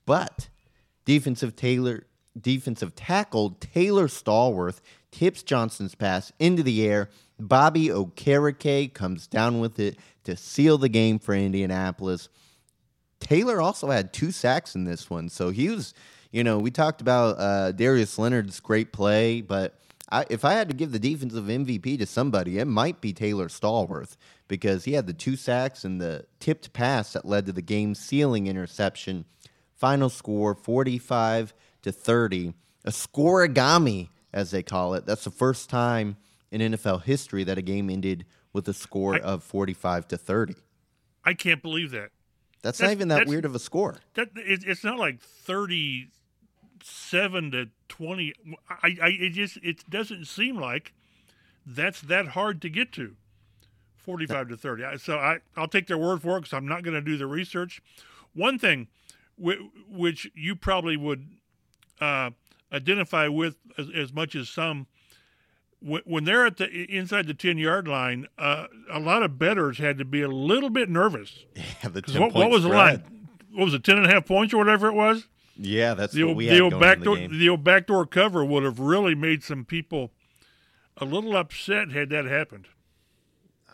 But 0.05 0.49
defensive 1.05 1.55
Taylor, 1.55 2.05
defensive 2.39 2.95
tackle 2.95 3.57
Taylor 3.59 4.07
Stallworth 4.07 4.81
tips 5.11 5.43
Johnson's 5.43 5.95
pass 5.95 6.31
into 6.39 6.63
the 6.63 6.85
air. 6.87 7.09
Bobby 7.39 7.87
Okereke 7.87 8.93
comes 8.93 9.27
down 9.27 9.59
with 9.59 9.79
it 9.79 9.97
to 10.23 10.37
seal 10.37 10.77
the 10.77 10.89
game 10.89 11.17
for 11.19 11.33
Indianapolis. 11.33 12.29
Taylor 13.19 13.61
also 13.61 13.89
had 13.89 14.13
two 14.13 14.31
sacks 14.31 14.75
in 14.75 14.85
this 14.85 15.09
one, 15.09 15.29
so 15.29 15.49
he 15.49 15.69
was, 15.69 15.93
you 16.31 16.43
know, 16.43 16.57
we 16.57 16.71
talked 16.71 17.01
about 17.01 17.39
uh, 17.39 17.71
Darius 17.71 18.17
Leonard's 18.17 18.59
great 18.59 18.91
play, 18.91 19.41
but 19.41 19.79
I, 20.11 20.25
if 20.29 20.43
I 20.43 20.53
had 20.53 20.67
to 20.67 20.75
give 20.75 20.91
the 20.91 20.99
defensive 20.99 21.45
MVP 21.45 21.97
to 21.99 22.05
somebody, 22.05 22.57
it 22.59 22.65
might 22.65 22.99
be 22.99 23.13
Taylor 23.13 23.47
Stallworth 23.47 24.17
because 24.47 24.83
he 24.83 24.93
had 24.93 25.07
the 25.07 25.13
two 25.13 25.37
sacks 25.37 25.85
and 25.85 26.01
the 26.01 26.25
tipped 26.39 26.73
pass 26.73 27.13
that 27.13 27.25
led 27.25 27.45
to 27.45 27.53
the 27.53 27.61
game 27.61 27.95
sealing 27.95 28.47
interception. 28.47 29.25
Final 29.75 30.09
score 30.09 30.53
45 30.53 31.53
to 31.83 31.91
30. 31.91 32.53
A 32.83 32.91
scorigami, 32.91 34.09
as 34.33 34.51
they 34.51 34.63
call 34.63 34.95
it. 34.95 35.05
That's 35.05 35.23
the 35.23 35.31
first 35.31 35.69
time 35.69 36.17
in 36.51 36.73
NFL 36.73 37.03
history 37.03 37.43
that 37.45 37.57
a 37.57 37.61
game 37.61 37.89
ended 37.89 38.25
with 38.51 38.67
a 38.67 38.73
score 38.73 39.15
I- 39.15 39.19
of 39.19 39.43
45 39.43 40.09
to 40.09 40.17
30. 40.17 40.55
I 41.23 41.33
can't 41.33 41.61
believe 41.61 41.91
that. 41.91 42.09
That's, 42.63 42.79
not 42.79 42.91
even 42.91 43.07
that 43.07 43.27
weird 43.27 43.45
of 43.45 43.55
a 43.55 43.59
score. 43.59 43.97
That 44.13 44.29
it, 44.35 44.63
it's 44.67 44.83
not 44.83 44.99
like 44.99 45.19
thirty-seven 46.83 47.51
to 47.51 47.69
twenty. 47.87 48.33
I, 48.69 48.97
I 49.01 49.07
it 49.09 49.29
just 49.31 49.57
it 49.63 49.89
doesn't 49.89 50.25
seem 50.25 50.57
like 50.59 50.93
that's 51.65 52.01
that 52.01 52.29
hard 52.29 52.61
to 52.61 52.69
get 52.69 52.91
to. 52.93 53.15
Forty-five 53.97 54.49
to 54.49 54.57
thirty. 54.57 54.83
So 54.97 55.17
I 55.17 55.39
I'll 55.55 55.67
take 55.67 55.87
their 55.87 55.97
word 55.97 56.21
for 56.21 56.37
it 56.37 56.41
because 56.41 56.53
I'm 56.53 56.67
not 56.67 56.83
going 56.83 56.95
to 56.95 57.01
do 57.01 57.17
the 57.17 57.27
research. 57.27 57.81
One 58.33 58.57
thing, 58.57 58.87
which 59.37 60.29
you 60.33 60.55
probably 60.55 60.97
would 60.97 61.27
uh, 61.99 62.31
identify 62.71 63.27
with 63.27 63.57
as, 63.77 63.89
as 63.93 64.13
much 64.13 64.35
as 64.35 64.49
some. 64.49 64.87
wh- 65.85 66.05
When 66.07 66.23
they're 66.23 66.45
at 66.45 66.57
the 66.57 66.67
inside 66.85 67.27
the 67.27 67.33
ten 67.33 67.57
yard 67.57 67.87
line, 67.87 68.27
uh, 68.37 68.67
a 68.89 68.99
lot 68.99 69.21
of 69.21 69.37
betters 69.37 69.77
had 69.77 69.97
to 69.99 70.05
be 70.05 70.21
a 70.21 70.29
little 70.29 70.69
bit 70.69 70.89
nervous. 70.89 71.45
Yeah, 71.83 71.89
the 71.89 72.01
'Cause 72.01 72.13
10 72.13 72.21
What, 72.21 72.33
what 72.33 72.49
was 72.49 72.63
the 72.63 72.69
spread. 72.69 73.01
line? 73.03 73.27
What 73.53 73.65
was 73.65 73.73
it, 73.73 73.83
ten 73.83 73.97
and 73.97 74.05
a 74.07 74.09
half 74.09 74.25
points 74.25 74.53
or 74.53 74.57
whatever 74.57 74.87
it 74.87 74.93
was? 74.93 75.27
Yeah, 75.63 75.93
that's 75.93 76.13
The 76.13 76.23
what 76.23 76.29
old, 76.29 76.37
we 76.37 76.47
the 76.47 76.53
had 76.53 76.61
old 76.61 76.79
backdoor, 76.79 77.15
the 77.15 77.27
the 77.27 77.49
old 77.49 77.63
backdoor 77.63 78.07
cover 78.07 78.43
would 78.43 78.63
have 78.63 78.79
really 78.79 79.13
made 79.13 79.43
some 79.43 79.63
people 79.63 80.11
a 80.97 81.05
little 81.05 81.35
upset 81.37 81.91
had 81.91 82.09
that 82.09 82.25
happened. 82.25 82.67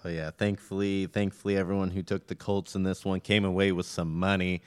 Oh 0.04 0.10
yeah, 0.10 0.32
thankfully, 0.32 1.08
thankfully, 1.08 1.56
everyone 1.56 1.92
who 1.92 2.04
took 2.04 2.28
the 2.28 2.36
Colts 2.36 2.76
in 2.76 2.84
this 2.84 3.06
one 3.06 3.22
came 3.22 3.46
away 3.46 3.72
with 3.72 3.86
some 3.86 4.14
money. 4.14 4.62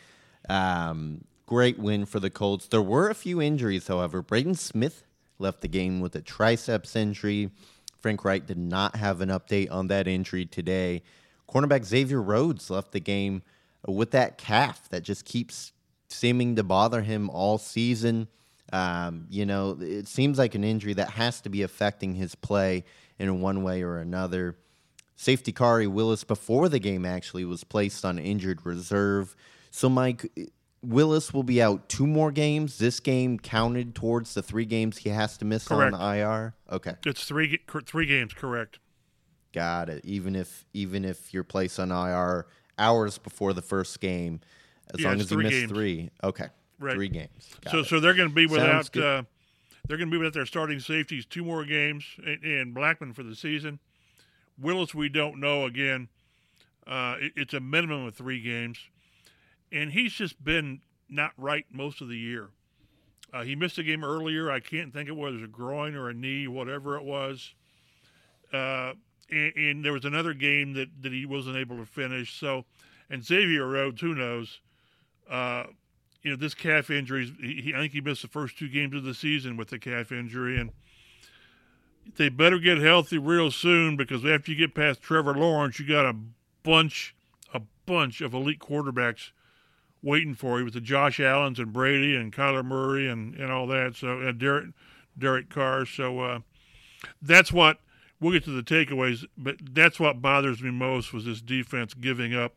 Um, 0.49 1.25
great 1.45 1.79
win 1.79 2.07
for 2.07 2.21
the 2.21 2.31
Colts. 2.31 2.67
There 2.67 2.83
were 2.83 3.11
a 3.11 3.15
few 3.15 3.41
injuries, 3.41 3.87
however. 3.87 4.23
Braden 4.23 4.55
Smith 4.55 5.05
left 5.39 5.61
the 5.61 5.69
game 5.69 6.01
with 6.01 6.17
a 6.17 6.23
triceps 6.23 6.97
injury. 6.97 7.51
Frank 7.99 8.25
Reich 8.25 8.47
did 8.47 8.59
not 8.59 8.97
have 8.97 9.21
an 9.21 9.29
update 9.29 9.71
on 9.71 9.89
that 9.89 10.09
injury 10.09 10.47
today. 10.47 11.03
Cornerback 11.49 11.85
Xavier 11.85 12.23
Rhodes 12.23 12.71
left 12.71 12.93
the 12.93 13.01
game 13.01 13.43
with 13.87 14.11
that 14.13 14.39
calf 14.39 14.89
that 14.89 15.03
just 15.03 15.27
keeps 15.27 15.73
seeming 16.11 16.57
to 16.57 16.63
bother 16.63 17.03
him 17.03 17.31
all 17.31 17.57
season. 17.59 18.29
Um, 18.73 19.27
you 19.31 19.47
know, 19.47 19.77
it 19.81 20.07
seems 20.07 20.39
like 20.39 20.55
an 20.55 20.63
injury 20.65 20.93
that 20.95 21.11
has 21.11 21.41
to 21.43 21.49
be 21.49 21.63
affecting 21.63 22.15
his 22.15 22.35
play 22.35 22.85
in 23.19 23.41
one 23.41 23.63
way 23.63 23.83
or 23.83 23.99
another. 23.99 24.57
Safety 25.17 25.53
Khari 25.53 25.89
Willis 25.89 26.25
before 26.25 26.69
the 26.69 26.79
game 26.79 27.05
actually 27.05 27.45
was 27.45 27.65
placed 27.65 28.05
on 28.05 28.19
injured 28.19 28.65
reserve. 28.65 29.35
So, 29.71 29.89
Mike, 29.89 30.27
Willis 30.83 31.35
will 31.35 31.43
be 31.43 31.61
out 31.61 31.89
two 31.89 32.07
more 32.07 32.33
games. 32.33 32.79
This 32.79 33.01
game 33.01 33.39
counted 33.39 33.95
towards 33.95 34.35
the 34.35 34.43
three 34.43 34.65
games 34.65 34.99
he 34.99 35.11
has 35.11 35.37
to 35.39 35.45
miss 35.45 35.69
Correct. 35.69 35.95
on 35.95 36.17
IR. 36.17 36.55
Okay, 36.71 36.95
It's 37.05 37.25
three 37.25 37.59
three 37.87 38.07
games, 38.07 38.33
correct? 38.33 38.79
got 39.53 39.89
it. 39.91 40.05
Even 40.05 40.37
if 40.37 40.65
even 40.73 41.05
if 41.05 41.35
you're 41.35 41.45
placed 41.45 41.79
on 41.81 41.91
IR 41.91 42.47
hours 42.79 43.19
before 43.19 43.53
the 43.53 43.61
first 43.63 44.01
game, 44.01 44.41
as 44.95 45.01
Yeah, 45.01 45.09
long 45.11 45.21
as 45.21 45.31
you 45.31 45.39
miss 45.39 45.51
games. 45.51 45.71
three, 45.73 46.11
okay, 46.25 46.47
Right. 46.79 46.95
three 46.95 47.09
games. 47.09 47.57
Got 47.63 47.71
so 47.73 47.79
it. 47.81 47.85
so 47.87 48.01
they're 48.01 48.15
going 48.15 48.29
to 48.29 48.35
be 48.35 48.47
without 48.47 48.97
uh, 48.97 49.23
they're 49.87 49.97
going 49.97 50.09
to 50.09 50.13
be 50.13 50.19
without 50.19 50.35
their 50.35 50.47
starting 50.47 50.79
safeties 50.81 51.27
two 51.27 51.45
more 51.45 51.65
games 51.65 52.05
and, 52.25 52.43
and 52.45 52.75
Blackmon 52.77 53.15
for 53.15 53.23
the 53.23 53.35
season. 53.35 53.79
Willis, 54.59 54.95
we 54.95 55.09
don't 55.09 55.41
know. 55.41 55.65
Again, 55.65 56.09
uh, 56.87 57.17
it- 57.21 57.33
it's 57.37 57.55
a 57.55 57.61
minimum 57.61 58.07
of 58.07 58.15
three 58.15 58.41
games, 58.41 58.79
and 59.73 59.93
he's 59.93 60.13
just 60.13 60.43
been 60.45 60.81
not 61.09 61.33
right 61.37 61.67
most 61.73 62.01
of 62.01 62.09
the 62.09 62.19
year. 62.19 62.49
Uh, 63.33 63.43
he 63.45 63.55
missed 63.57 63.79
a 63.79 63.83
game 63.83 64.05
earlier. 64.05 64.51
I 64.51 64.61
can't 64.61 64.93
think 64.93 65.09
it 65.09 65.17
was 65.17 65.41
a 65.43 65.47
groin 65.47 65.95
or 65.95 66.09
a 66.09 66.15
knee, 66.15 66.47
whatever 66.49 66.97
it 66.97 67.05
was. 67.05 67.55
Uh, 68.53 68.95
and, 69.31 69.53
and 69.57 69.85
there 69.85 69.93
was 69.93 70.05
another 70.05 70.35
game 70.35 70.73
that, 70.75 70.89
that 71.03 71.13
he 71.13 71.25
wasn't 71.27 71.57
able 71.57 71.77
to 71.77 71.87
finish. 71.87 72.35
So, 72.39 72.65
and 73.09 73.25
Xavier 73.25 73.67
Rhodes, 73.69 74.01
who 74.01 74.15
knows? 74.15 74.61
Uh, 75.31 75.65
you 76.23 76.31
know, 76.31 76.37
this 76.37 76.55
calf 76.55 76.91
injury, 76.91 77.33
he, 77.41 77.73
I 77.75 77.79
think 77.79 77.93
he 77.93 78.01
missed 78.01 78.23
the 78.23 78.29
first 78.29 78.59
two 78.59 78.69
games 78.69 78.95
of 78.95 79.05
the 79.05 79.15
season 79.15 79.57
with 79.57 79.69
the 79.69 79.79
calf 79.79 80.13
injury. 80.13 80.59
And 80.59 80.71
they 82.17 82.29
better 82.29 82.59
get 82.59 82.79
healthy 82.79 83.17
real 83.17 83.51
soon 83.51 83.97
because 83.97 84.25
after 84.27 84.51
you 84.51 84.59
get 84.59 84.75
past 84.75 85.01
Trevor 85.01 85.35
Lawrence, 85.35 85.79
you 85.79 85.87
got 85.87 86.05
a 86.05 86.17
bunch, 86.63 87.15
a 87.55 87.63
bunch 87.87 88.21
of 88.21 88.35
elite 88.35 88.59
quarterbacks 88.59 89.31
waiting 90.03 90.35
for 90.35 90.59
you 90.59 90.65
with 90.65 90.75
the 90.75 90.81
Josh 90.81 91.21
Allens 91.21 91.59
and 91.59 91.73
Brady 91.73 92.17
and 92.17 92.33
Kyler 92.33 92.65
Murray 92.65 93.09
and, 93.09 93.35
and 93.37 93.51
all 93.51 93.67
that. 93.69 93.97
So, 93.97 94.21
and 94.21 94.39
Derek, 94.39 94.69
Derek 95.17 95.49
Carr. 95.49 95.87
So, 95.87 96.21
uh, 96.21 96.39
that's 97.23 97.53
what 97.53 97.79
we'll 98.21 98.33
get 98.33 98.45
to 98.45 98.51
the 98.51 98.63
takeaways, 98.63 99.25
but 99.37 99.57
that's 99.73 99.99
what 99.99 100.21
bothers 100.21 100.63
me 100.63 100.71
most 100.71 101.13
was 101.13 101.25
this 101.25 101.41
defense 101.41 101.95
giving 101.95 102.35
up 102.35 102.55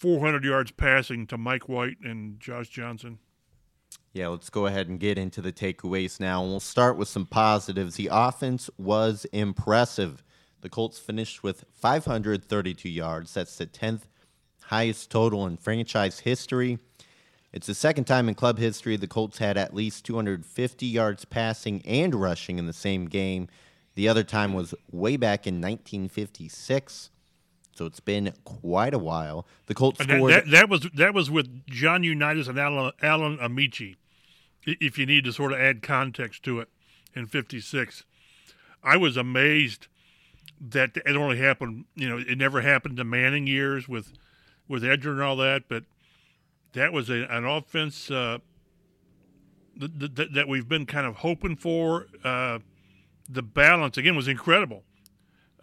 400 0.00 0.44
yards 0.44 0.70
passing 0.70 1.26
to 1.26 1.36
Mike 1.36 1.68
White 1.68 1.98
and 2.02 2.40
Josh 2.40 2.70
Johnson. 2.70 3.18
Yeah, 4.14 4.28
let's 4.28 4.48
go 4.48 4.64
ahead 4.64 4.88
and 4.88 4.98
get 4.98 5.18
into 5.18 5.42
the 5.42 5.52
takeaways 5.52 6.18
now. 6.18 6.42
And 6.42 6.50
we'll 6.50 6.58
start 6.58 6.96
with 6.96 7.06
some 7.06 7.26
positives. 7.26 7.96
The 7.96 8.08
offense 8.10 8.70
was 8.78 9.26
impressive. 9.26 10.24
The 10.62 10.70
Colts 10.70 10.98
finished 10.98 11.42
with 11.42 11.66
532 11.74 12.88
yards. 12.88 13.34
That's 13.34 13.56
the 13.56 13.66
10th 13.66 14.02
highest 14.62 15.10
total 15.10 15.46
in 15.46 15.58
franchise 15.58 16.20
history. 16.20 16.78
It's 17.52 17.66
the 17.66 17.74
second 17.74 18.04
time 18.04 18.28
in 18.28 18.34
club 18.34 18.58
history 18.58 18.96
the 18.96 19.06
Colts 19.06 19.38
had 19.38 19.58
at 19.58 19.74
least 19.74 20.06
250 20.06 20.86
yards 20.86 21.26
passing 21.26 21.82
and 21.84 22.14
rushing 22.14 22.58
in 22.58 22.66
the 22.66 22.72
same 22.72 23.04
game. 23.06 23.48
The 23.96 24.08
other 24.08 24.24
time 24.24 24.54
was 24.54 24.74
way 24.90 25.18
back 25.18 25.46
in 25.46 25.56
1956. 25.56 27.10
So 27.74 27.86
it's 27.86 28.00
been 28.00 28.32
quite 28.44 28.94
a 28.94 28.98
while. 28.98 29.46
The 29.66 29.74
Colts 29.74 30.00
And 30.00 30.10
that, 30.10 30.26
that, 30.26 30.50
that 30.50 30.68
was 30.68 30.88
that 30.94 31.14
was 31.14 31.30
with 31.30 31.66
John 31.66 32.02
Unitas 32.02 32.48
and 32.48 32.58
Alan, 32.58 32.92
Alan 33.00 33.38
Ameche, 33.38 33.96
if 34.66 34.98
you 34.98 35.06
need 35.06 35.24
to 35.24 35.32
sort 35.32 35.52
of 35.52 35.58
add 35.58 35.82
context 35.82 36.42
to 36.44 36.60
it, 36.60 36.68
in 37.14 37.26
'56. 37.26 38.04
I 38.82 38.96
was 38.96 39.16
amazed 39.16 39.86
that 40.60 40.96
it 40.96 41.16
only 41.16 41.38
happened. 41.38 41.86
You 41.94 42.08
know, 42.08 42.18
it 42.18 42.36
never 42.36 42.60
happened 42.60 42.96
to 42.98 43.04
Manning 43.04 43.46
years 43.46 43.88
with 43.88 44.12
with 44.68 44.82
Edger 44.82 45.12
and 45.12 45.22
all 45.22 45.36
that, 45.36 45.64
but 45.68 45.84
that 46.72 46.92
was 46.92 47.10
a, 47.10 47.24
an 47.24 47.44
offense 47.44 48.10
uh, 48.10 48.38
th- 49.78 49.98
th- 49.98 50.14
th- 50.14 50.28
that 50.32 50.48
we've 50.48 50.68
been 50.68 50.86
kind 50.86 51.06
of 51.06 51.16
hoping 51.16 51.56
for. 51.56 52.06
Uh, 52.22 52.60
the 53.28 53.42
balance 53.42 53.96
again 53.96 54.16
was 54.16 54.28
incredible. 54.28 54.82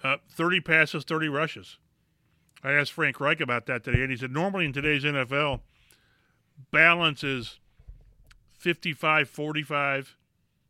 Uh, 0.03 0.17
30 0.29 0.61
passes, 0.61 1.03
30 1.03 1.27
rushes. 1.27 1.77
I 2.63 2.73
asked 2.73 2.93
Frank 2.93 3.19
Reich 3.19 3.41
about 3.41 3.65
that 3.67 3.83
today, 3.83 4.01
and 4.01 4.11
he 4.11 4.17
said 4.17 4.31
normally 4.31 4.65
in 4.65 4.73
today's 4.73 5.03
NFL, 5.03 5.61
balance 6.71 7.23
is 7.23 7.59
55 8.57 9.29
45, 9.29 10.17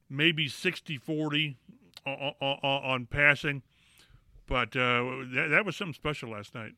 maybe 0.10 0.48
60 0.48 0.98
40 0.98 1.58
on, 2.06 2.34
on, 2.42 2.58
on 2.64 3.06
passing. 3.06 3.62
But 4.48 4.76
uh, 4.76 5.04
that, 5.34 5.48
that 5.52 5.66
was 5.66 5.76
something 5.76 5.94
special 5.94 6.32
last 6.32 6.56
night. 6.56 6.74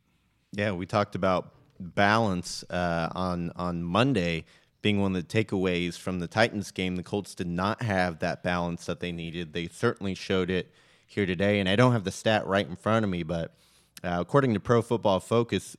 Yeah, 0.52 0.72
we 0.72 0.86
talked 0.86 1.16
about 1.16 1.54
balance 1.80 2.64
uh, 2.70 3.10
on 3.14 3.52
on 3.56 3.84
Monday 3.84 4.46
being 4.82 5.00
one 5.02 5.16
of 5.16 5.28
the 5.28 5.44
takeaways 5.44 5.98
from 5.98 6.20
the 6.20 6.28
Titans 6.28 6.72
game. 6.72 6.96
The 6.96 7.04
Colts 7.04 7.36
did 7.36 7.48
not 7.48 7.82
have 7.82 8.20
that 8.20 8.44
balance 8.44 8.86
that 8.86 9.00
they 9.02 9.12
needed. 9.12 9.54
They 9.54 9.68
certainly 9.68 10.16
showed 10.16 10.50
it 10.50 10.72
here 11.06 11.26
today, 11.26 11.60
and 11.60 11.68
I 11.68 11.76
don't 11.76 11.92
have 11.92 12.06
the 12.06 12.12
stat 12.12 12.48
right 12.48 12.68
in 12.68 12.76
front 12.76 13.04
of 13.04 13.12
me, 13.12 13.24
but 13.24 13.56
uh, 14.04 14.18
according 14.20 14.54
to 14.54 14.60
Pro 14.60 14.82
Football 14.82 15.20
Focus, 15.20 15.78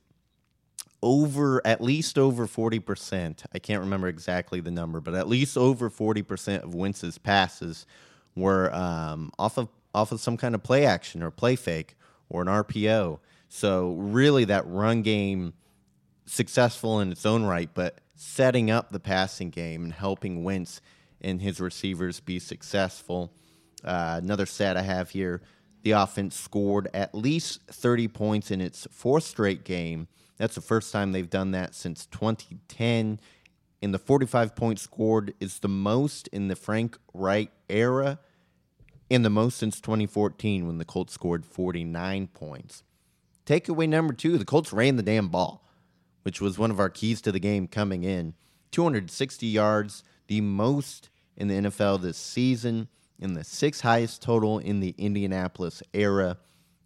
over 1.03 1.65
at 1.65 1.81
least 1.81 2.17
over 2.17 2.47
40%. 2.47 3.43
I 3.53 3.59
can't 3.59 3.81
remember 3.81 4.07
exactly 4.07 4.61
the 4.61 4.71
number, 4.71 4.99
but 4.99 5.15
at 5.15 5.27
least 5.27 5.57
over 5.57 5.89
40% 5.89 6.63
of 6.63 6.75
Wentz's 6.75 7.17
passes 7.17 7.85
were 8.35 8.73
um, 8.73 9.31
off 9.39 9.57
of 9.57 9.67
off 9.93 10.13
of 10.13 10.21
some 10.21 10.37
kind 10.37 10.55
of 10.55 10.63
play 10.63 10.85
action 10.85 11.21
or 11.21 11.29
play 11.31 11.55
fake 11.55 11.95
or 12.29 12.41
an 12.41 12.47
RPO. 12.47 13.19
So 13.49 13.91
really 13.95 14.45
that 14.45 14.65
run 14.65 15.01
game 15.01 15.53
successful 16.25 17.01
in 17.01 17.11
its 17.11 17.25
own 17.25 17.43
right, 17.43 17.69
but 17.73 17.99
setting 18.15 18.71
up 18.71 18.91
the 18.91 19.01
passing 19.01 19.49
game 19.49 19.83
and 19.83 19.91
helping 19.91 20.45
Wentz 20.45 20.79
and 21.19 21.41
his 21.41 21.59
receivers 21.59 22.21
be 22.21 22.39
successful. 22.39 23.33
Uh, 23.83 24.19
another 24.23 24.45
stat 24.45 24.77
I 24.77 24.83
have 24.83 25.09
here 25.09 25.41
the 25.83 25.91
offense 25.91 26.35
scored 26.35 26.89
at 26.93 27.15
least 27.15 27.61
30 27.67 28.07
points 28.09 28.51
in 28.51 28.61
its 28.61 28.87
fourth 28.91 29.23
straight 29.23 29.63
game. 29.63 30.07
That's 30.37 30.55
the 30.55 30.61
first 30.61 30.91
time 30.91 31.11
they've 31.11 31.29
done 31.29 31.51
that 31.51 31.75
since 31.75 32.05
2010. 32.07 33.19
And 33.83 33.93
the 33.93 33.99
45 33.99 34.55
points 34.55 34.83
scored 34.83 35.33
is 35.39 35.59
the 35.59 35.67
most 35.67 36.27
in 36.29 36.47
the 36.47 36.55
Frank 36.55 36.97
Reich 37.13 37.51
era. 37.69 38.19
and 39.09 39.25
the 39.25 39.29
most 39.29 39.57
since 39.57 39.81
2014 39.81 40.65
when 40.67 40.77
the 40.77 40.85
Colts 40.85 41.13
scored 41.13 41.45
49 41.45 42.27
points. 42.27 42.83
Takeaway 43.45 43.89
number 43.89 44.13
two 44.13 44.37
the 44.37 44.45
Colts 44.45 44.71
ran 44.71 44.95
the 44.95 45.03
damn 45.03 45.27
ball, 45.27 45.67
which 46.23 46.39
was 46.39 46.57
one 46.57 46.71
of 46.71 46.79
our 46.79 46.89
keys 46.89 47.19
to 47.21 47.31
the 47.31 47.39
game 47.39 47.67
coming 47.67 48.03
in. 48.03 48.35
260 48.71 49.45
yards, 49.47 50.03
the 50.27 50.39
most 50.39 51.09
in 51.35 51.49
the 51.49 51.55
NFL 51.55 52.01
this 52.01 52.17
season, 52.17 52.87
and 53.21 53.35
the 53.35 53.43
sixth 53.43 53.81
highest 53.81 54.21
total 54.21 54.57
in 54.57 54.79
the 54.79 54.95
Indianapolis 54.97 55.83
era. 55.93 56.37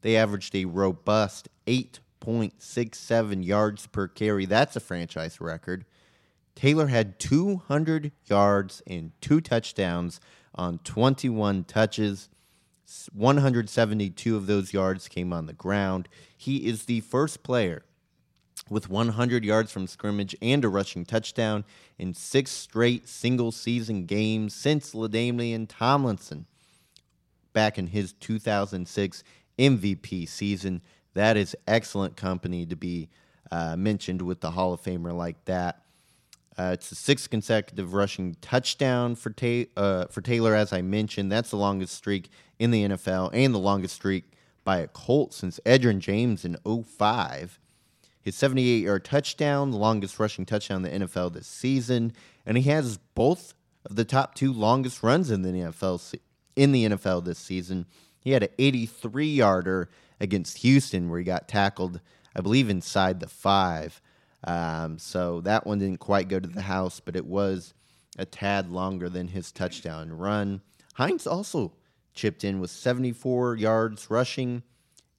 They 0.02 0.18
averaged 0.18 0.54
a 0.56 0.66
robust 0.66 1.50
8.67 1.66 3.46
yards 3.46 3.88
per 3.88 4.08
carry. 4.08 4.46
That's 4.46 4.76
a 4.76 4.82
franchise 4.82 5.42
record. 5.42 5.86
Taylor 6.56 6.88
had 6.88 7.20
200 7.20 8.12
yards 8.26 8.84
and 8.86 9.12
two 9.22 9.42
touchdowns 9.42 10.20
on 10.54 10.80
21 10.80 11.64
touches. 11.64 12.30
172 13.14 14.36
of 14.36 14.46
those 14.46 14.74
yards 14.74 15.08
came 15.08 15.34
on 15.34 15.48
the 15.48 15.54
ground. 15.54 16.08
He 16.38 16.68
is 16.68 16.86
the 16.86 17.02
first 17.02 17.42
player 17.42 17.84
with 18.70 18.90
100 18.90 19.46
yards 19.46 19.72
from 19.72 19.88
scrimmage 19.88 20.36
and 20.42 20.66
a 20.66 20.70
rushing 20.70 21.06
touchdown 21.06 21.64
in 22.00 22.14
six 22.14 22.52
straight 22.52 23.08
single 23.08 23.52
season 23.52 24.06
games 24.06 24.56
since 24.56 24.94
LaDainian 24.94 25.68
Tomlinson 25.70 26.46
back 27.54 27.78
in 27.78 27.88
his 27.88 28.14
2006 28.14 29.24
MVP 29.60 30.28
season. 30.28 30.82
That 31.14 31.38
is 31.38 31.56
excellent 31.68 32.18
company 32.18 32.66
to 32.66 32.76
be 32.76 33.10
uh, 33.52 33.76
mentioned 33.76 34.22
with 34.22 34.42
the 34.42 34.52
Hall 34.52 34.74
of 34.74 34.82
Famer 34.82 35.16
like 35.16 35.44
that. 35.46 35.82
Uh, 36.58 36.72
it's 36.74 36.90
the 36.90 36.96
sixth 36.96 37.30
consecutive 37.30 37.94
rushing 37.94 38.36
touchdown 38.42 39.16
for 39.16 39.30
Ta- 39.30 39.70
uh, 39.76 40.06
for 40.06 40.22
Taylor, 40.22 40.56
as 40.56 40.72
I 40.72 40.82
mentioned. 40.82 41.32
That's 41.32 41.50
the 41.50 41.58
longest 41.58 41.94
streak 41.94 42.30
in 42.60 42.72
the 42.72 42.84
NFL 42.88 43.32
and 43.34 43.54
the 43.54 43.60
longest 43.60 43.96
streak 43.96 44.24
by 44.64 44.80
a 44.80 44.88
Colt 44.88 45.34
since 45.34 45.60
Edgerrin 45.66 46.00
James 46.00 46.46
in 46.46 46.58
05. 46.66 47.60
His 48.26 48.36
78 48.36 48.84
yard 48.84 49.06
touchdown, 49.06 49.70
the 49.70 49.78
longest 49.78 50.20
rushing 50.20 50.48
touchdown 50.48 50.84
in 50.84 51.00
the 51.00 51.06
NFL 51.06 51.34
this 51.34 51.46
season, 51.46 52.12
and 52.44 52.58
he 52.58 52.64
has 52.72 52.98
both 53.14 53.54
of 53.86 53.96
the 53.96 54.04
top 54.04 54.34
two 54.34 54.52
longest 54.52 55.04
runs 55.04 55.30
in 55.30 55.44
the 55.44 55.52
NFL 55.52 56.16
in 56.56 56.72
the 56.72 56.86
NFL 56.86 57.24
this 57.24 57.38
season. 57.38 57.86
He 58.20 58.32
had 58.32 58.42
an 58.42 58.50
83 58.58 59.28
yarder 59.28 59.92
against 60.20 60.58
Houston 60.60 61.08
where 61.08 61.20
he 61.20 61.24
got 61.24 61.48
tackled, 61.48 62.02
I 62.36 62.42
believe, 62.42 62.68
inside 62.68 63.20
the 63.20 63.28
five. 63.28 64.02
Um, 64.44 64.98
so 64.98 65.42
that 65.42 65.68
one 65.68 65.78
didn't 65.78 66.00
quite 66.00 66.28
go 66.28 66.40
to 66.40 66.48
the 66.48 66.64
house, 66.64 67.00
but 67.00 67.16
it 67.16 67.28
was 67.28 67.76
a 68.18 68.26
tad 68.26 68.72
longer 68.72 69.08
than 69.08 69.28
his 69.28 69.52
touchdown 69.52 70.12
run. 70.12 70.62
Hines 70.96 71.28
also 71.28 71.74
chipped 72.16 72.44
in 72.44 72.60
with 72.60 72.72
74 72.72 73.58
yards 73.58 74.10
rushing 74.10 74.64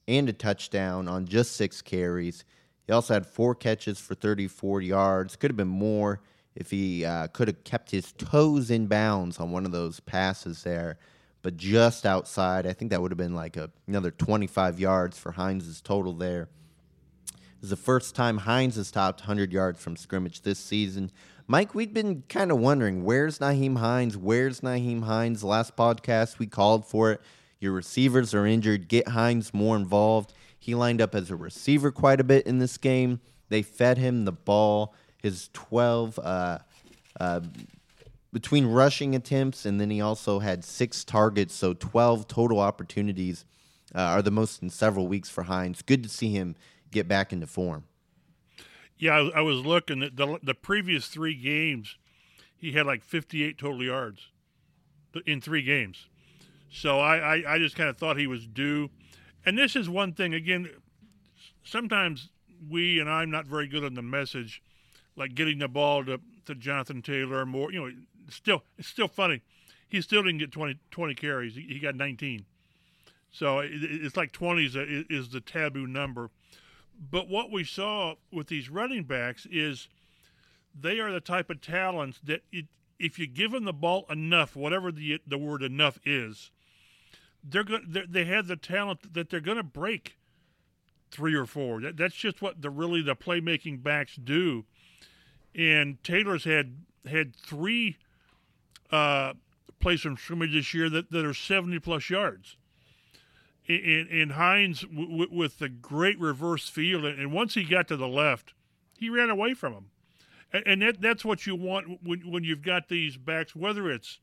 and 0.08 0.28
a 0.28 0.32
touchdown 0.32 1.06
on 1.06 1.26
just 1.26 1.52
six 1.52 1.80
carries. 1.82 2.44
He 2.86 2.92
also 2.92 3.14
had 3.14 3.26
four 3.26 3.54
catches 3.54 3.98
for 3.98 4.14
34 4.14 4.80
yards. 4.82 5.36
Could 5.36 5.50
have 5.50 5.56
been 5.56 5.68
more 5.68 6.20
if 6.54 6.70
he 6.70 7.04
uh, 7.04 7.26
could 7.28 7.48
have 7.48 7.64
kept 7.64 7.90
his 7.90 8.12
toes 8.12 8.70
in 8.70 8.86
bounds 8.86 9.38
on 9.38 9.50
one 9.50 9.66
of 9.66 9.72
those 9.72 10.00
passes 10.00 10.62
there, 10.62 10.98
but 11.42 11.56
just 11.56 12.06
outside. 12.06 12.66
I 12.66 12.72
think 12.72 12.90
that 12.90 13.02
would 13.02 13.10
have 13.10 13.18
been 13.18 13.34
like 13.34 13.56
a, 13.56 13.70
another 13.86 14.10
25 14.10 14.80
yards 14.80 15.18
for 15.18 15.32
Hines' 15.32 15.80
total 15.80 16.12
there 16.14 16.48
is 17.62 17.70
the 17.70 17.76
first 17.76 18.14
time 18.14 18.38
Hines 18.38 18.76
has 18.76 18.90
topped 18.90 19.22
100 19.22 19.52
yards 19.52 19.80
from 19.80 19.96
scrimmage 19.96 20.42
this 20.42 20.58
season. 20.58 21.10
Mike, 21.46 21.74
we'd 21.74 21.94
been 21.94 22.22
kind 22.28 22.50
of 22.50 22.58
wondering 22.58 23.04
where's 23.04 23.38
Nyheim 23.38 23.78
Hines? 23.78 24.16
Where's 24.16 24.60
Nyheim 24.60 25.02
Hines? 25.02 25.42
Last 25.42 25.76
podcast 25.76 26.38
we 26.38 26.46
called 26.46 26.86
for 26.86 27.12
it. 27.12 27.20
Your 27.58 27.72
receivers 27.72 28.34
are 28.34 28.46
injured. 28.46 28.88
Get 28.88 29.08
Hines 29.08 29.54
more 29.54 29.76
involved. 29.76 30.32
He 30.58 30.74
lined 30.74 31.00
up 31.00 31.14
as 31.14 31.30
a 31.30 31.36
receiver 31.36 31.92
quite 31.92 32.20
a 32.20 32.24
bit 32.24 32.46
in 32.46 32.58
this 32.58 32.76
game. 32.76 33.20
They 33.48 33.62
fed 33.62 33.98
him 33.98 34.24
the 34.24 34.32
ball. 34.32 34.94
His 35.22 35.48
12 35.52 36.18
uh, 36.22 36.58
uh, 37.18 37.40
between 38.32 38.66
rushing 38.66 39.14
attempts, 39.14 39.64
and 39.64 39.80
then 39.80 39.90
he 39.90 40.00
also 40.00 40.40
had 40.40 40.64
six 40.64 41.04
targets, 41.04 41.54
so 41.54 41.72
12 41.72 42.28
total 42.28 42.60
opportunities 42.60 43.44
uh, 43.94 44.00
are 44.00 44.22
the 44.22 44.30
most 44.30 44.62
in 44.62 44.70
several 44.70 45.08
weeks 45.08 45.30
for 45.30 45.44
Hines. 45.44 45.82
Good 45.82 46.02
to 46.02 46.08
see 46.08 46.30
him 46.30 46.54
get 46.90 47.08
back 47.08 47.32
into 47.32 47.46
form. 47.46 47.84
Yeah, 48.98 49.14
I, 49.14 49.38
I 49.38 49.40
was 49.40 49.64
looking 49.64 50.02
at 50.02 50.16
the 50.16 50.38
the 50.42 50.54
previous 50.54 51.08
three 51.08 51.34
games. 51.34 51.96
He 52.56 52.72
had 52.72 52.86
like 52.86 53.04
58 53.04 53.58
total 53.58 53.82
yards 53.82 54.28
in 55.26 55.40
three 55.40 55.62
games. 55.62 56.06
So 56.70 57.00
I, 57.00 57.36
I, 57.36 57.54
I 57.54 57.58
just 57.58 57.76
kind 57.76 57.88
of 57.88 57.96
thought 57.96 58.18
he 58.18 58.26
was 58.26 58.46
due. 58.46 58.90
And 59.46 59.56
this 59.56 59.76
is 59.76 59.88
one 59.88 60.12
thing, 60.12 60.34
again, 60.34 60.68
sometimes 61.62 62.30
we 62.68 62.98
and 62.98 63.08
I'm 63.08 63.30
not 63.30 63.46
very 63.46 63.68
good 63.68 63.84
on 63.84 63.94
the 63.94 64.02
message, 64.02 64.60
like 65.14 65.36
getting 65.36 65.58
the 65.58 65.68
ball 65.68 66.04
to, 66.04 66.20
to 66.46 66.54
Jonathan 66.56 67.00
Taylor 67.00 67.38
or 67.38 67.46
more. 67.46 67.72
You 67.72 67.80
know, 67.80 67.92
still, 68.28 68.64
it's 68.76 68.88
still 68.88 69.08
funny. 69.08 69.42
He 69.88 70.00
still 70.02 70.24
didn't 70.24 70.38
get 70.38 70.50
20, 70.50 70.78
20 70.90 71.14
carries. 71.14 71.54
He, 71.54 71.62
he 71.62 71.78
got 71.78 71.94
19. 71.94 72.44
So 73.30 73.60
it, 73.60 73.70
it's 73.72 74.16
like 74.16 74.32
20 74.32 74.66
is, 74.66 74.74
a, 74.74 75.04
is 75.08 75.28
the 75.28 75.40
taboo 75.40 75.86
number. 75.86 76.30
But 76.98 77.28
what 77.28 77.52
we 77.52 77.62
saw 77.62 78.14
with 78.32 78.48
these 78.48 78.68
running 78.68 79.04
backs 79.04 79.46
is 79.48 79.86
they 80.78 80.98
are 80.98 81.12
the 81.12 81.20
type 81.20 81.50
of 81.50 81.60
talents 81.60 82.18
that 82.24 82.42
it, 82.50 82.66
if 82.98 83.18
you 83.18 83.26
give 83.26 83.52
them 83.52 83.64
the 83.64 83.72
ball 83.72 84.06
enough, 84.10 84.56
whatever 84.56 84.90
the 84.90 85.20
the 85.26 85.36
word 85.36 85.62
enough 85.62 85.98
is, 86.04 86.50
they're 87.48 87.64
going 87.64 88.04
they 88.08 88.24
have 88.24 88.46
the 88.46 88.56
talent 88.56 89.12
that 89.14 89.30
they're 89.30 89.40
going 89.40 89.56
to 89.56 89.62
break 89.62 90.16
three 91.10 91.34
or 91.34 91.46
four. 91.46 91.80
That, 91.80 91.96
that's 91.96 92.14
just 92.14 92.42
what 92.42 92.62
the 92.62 92.70
really 92.70 93.02
the 93.02 93.16
playmaking 93.16 93.82
backs 93.82 94.16
do. 94.16 94.64
And 95.54 96.02
Taylor's 96.02 96.44
had 96.44 96.76
had 97.06 97.36
three 97.36 97.96
uh, 98.90 99.34
plays 99.80 100.00
from 100.00 100.16
scrimmage 100.16 100.52
this 100.52 100.74
year 100.74 100.90
that, 100.90 101.10
that 101.10 101.24
are 101.24 101.34
seventy 101.34 101.78
plus 101.78 102.10
yards 102.10 102.56
and, 103.68 104.08
and 104.08 104.32
Hines 104.32 104.82
w- 104.82 105.28
with 105.30 105.58
the 105.58 105.68
great 105.68 106.18
reverse 106.18 106.68
field, 106.68 107.04
and 107.04 107.32
once 107.32 107.54
he 107.54 107.64
got 107.64 107.88
to 107.88 107.96
the 107.96 108.08
left, 108.08 108.54
he 108.98 109.10
ran 109.10 109.30
away 109.30 109.54
from 109.54 109.72
him, 109.72 109.86
and, 110.52 110.62
and 110.66 110.82
that 110.82 111.00
that's 111.00 111.24
what 111.24 111.46
you 111.46 111.56
want 111.56 112.00
when 112.02 112.20
when 112.30 112.44
you've 112.44 112.62
got 112.62 112.88
these 112.88 113.16
backs, 113.16 113.54
whether 113.56 113.90
it's 113.90 114.18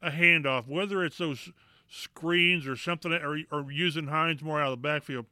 a 0.00 0.10
handoff, 0.10 0.66
whether 0.66 1.04
it's 1.04 1.18
those 1.18 1.50
screens 1.92 2.66
or 2.66 2.74
something, 2.74 3.12
or, 3.12 3.38
or 3.50 3.70
using 3.70 4.06
Hines 4.06 4.42
more 4.42 4.60
out 4.60 4.72
of 4.72 4.82
the 4.82 4.88
backfield. 4.88 5.26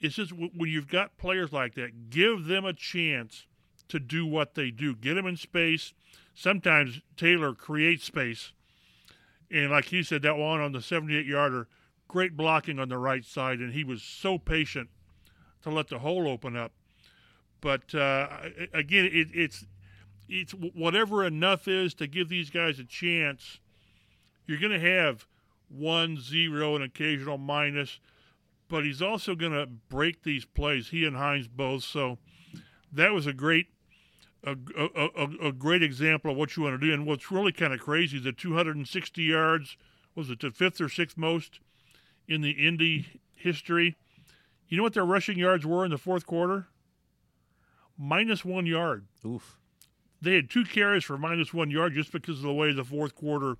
It's 0.00 0.14
just 0.14 0.32
when 0.32 0.70
you've 0.70 0.88
got 0.88 1.16
players 1.16 1.52
like 1.52 1.74
that, 1.74 2.10
give 2.10 2.44
them 2.44 2.64
a 2.64 2.72
chance 2.72 3.46
to 3.88 3.98
do 3.98 4.26
what 4.26 4.54
they 4.54 4.70
do. 4.70 4.94
Get 4.94 5.14
them 5.14 5.26
in 5.26 5.36
space. 5.36 5.94
Sometimes 6.34 7.00
Taylor 7.16 7.54
creates 7.54 8.04
space. 8.04 8.52
And 9.50 9.70
like 9.70 9.90
you 9.90 10.02
said, 10.02 10.22
that 10.22 10.36
one 10.36 10.60
on 10.60 10.72
the 10.72 10.82
78 10.82 11.26
yarder, 11.26 11.68
great 12.06 12.36
blocking 12.36 12.78
on 12.78 12.90
the 12.90 12.98
right 12.98 13.24
side, 13.24 13.58
and 13.58 13.72
he 13.72 13.82
was 13.82 14.02
so 14.02 14.38
patient 14.38 14.90
to 15.62 15.70
let 15.70 15.88
the 15.88 16.00
hole 16.00 16.28
open 16.28 16.54
up. 16.54 16.72
But 17.60 17.92
uh, 17.94 18.28
again, 18.72 19.06
it, 19.06 19.28
it's 19.32 19.64
it's 20.28 20.52
whatever 20.52 21.24
enough 21.24 21.66
is 21.66 21.94
to 21.94 22.06
give 22.06 22.28
these 22.28 22.50
guys 22.50 22.78
a 22.78 22.84
chance. 22.84 23.58
You're 24.46 24.60
going 24.60 24.78
to 24.78 24.80
have 24.80 25.26
one, 25.68 26.20
zero, 26.20 26.76
an 26.76 26.82
occasional 26.82 27.38
minus, 27.38 28.00
but 28.68 28.84
he's 28.84 29.02
also 29.02 29.34
going 29.34 29.52
to 29.52 29.66
break 29.66 30.22
these 30.22 30.44
plays. 30.44 30.88
He 30.88 31.04
and 31.04 31.16
Hines 31.16 31.48
both. 31.48 31.84
So 31.84 32.18
that 32.92 33.12
was 33.12 33.26
a 33.26 33.32
great 33.32 33.68
a, 34.44 34.56
a, 34.76 35.48
a, 35.48 35.52
great 35.52 35.82
example 35.82 36.30
of 36.30 36.36
what 36.36 36.56
you 36.56 36.62
want 36.62 36.80
to 36.80 36.86
do. 36.86 36.92
And 36.92 37.06
what's 37.06 37.30
really 37.30 37.50
kind 37.50 37.72
of 37.72 37.80
crazy, 37.80 38.20
the 38.20 38.32
260 38.32 39.22
yards 39.22 39.76
was 40.14 40.30
it 40.30 40.40
the 40.40 40.50
fifth 40.50 40.80
or 40.80 40.88
sixth 40.88 41.16
most 41.16 41.60
in 42.28 42.40
the 42.40 42.52
Indy 42.52 43.20
history. 43.34 43.96
You 44.68 44.76
know 44.76 44.82
what 44.82 44.94
their 44.94 45.04
rushing 45.04 45.38
yards 45.38 45.66
were 45.66 45.84
in 45.84 45.90
the 45.90 45.98
fourth 45.98 46.26
quarter? 46.26 46.68
Minus 47.98 48.44
one 48.44 48.66
yard. 48.66 49.06
Oof. 49.26 49.58
They 50.20 50.34
had 50.34 50.50
two 50.50 50.64
carries 50.64 51.04
for 51.04 51.18
minus 51.18 51.54
one 51.54 51.70
yard 51.70 51.94
just 51.94 52.12
because 52.12 52.38
of 52.38 52.42
the 52.42 52.52
way 52.52 52.72
the 52.72 52.84
fourth 52.84 53.14
quarter 53.14 53.56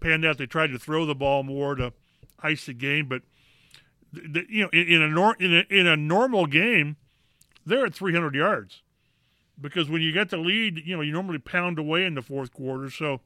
panned 0.00 0.24
out. 0.24 0.38
They 0.38 0.46
tried 0.46 0.68
to 0.68 0.78
throw 0.78 1.06
the 1.06 1.14
ball 1.14 1.42
more 1.42 1.74
to 1.74 1.92
ice 2.40 2.66
the 2.66 2.74
game, 2.74 3.06
but 3.06 3.22
the, 4.12 4.44
you 4.48 4.62
know, 4.62 4.68
in, 4.72 4.88
in 4.88 5.02
a 5.02 5.08
nor- 5.08 5.36
in 5.38 5.54
a 5.54 5.64
in 5.70 5.86
a 5.86 5.96
normal 5.96 6.46
game, 6.46 6.96
they're 7.66 7.86
at 7.86 7.94
300 7.94 8.34
yards 8.34 8.82
because 9.60 9.88
when 9.88 10.02
you 10.02 10.12
get 10.12 10.30
the 10.30 10.36
lead, 10.36 10.82
you 10.84 10.96
know, 10.96 11.02
you 11.02 11.12
normally 11.12 11.38
pound 11.38 11.78
away 11.78 12.04
in 12.04 12.14
the 12.14 12.22
fourth 12.22 12.52
quarter. 12.52 12.90
So 12.90 13.20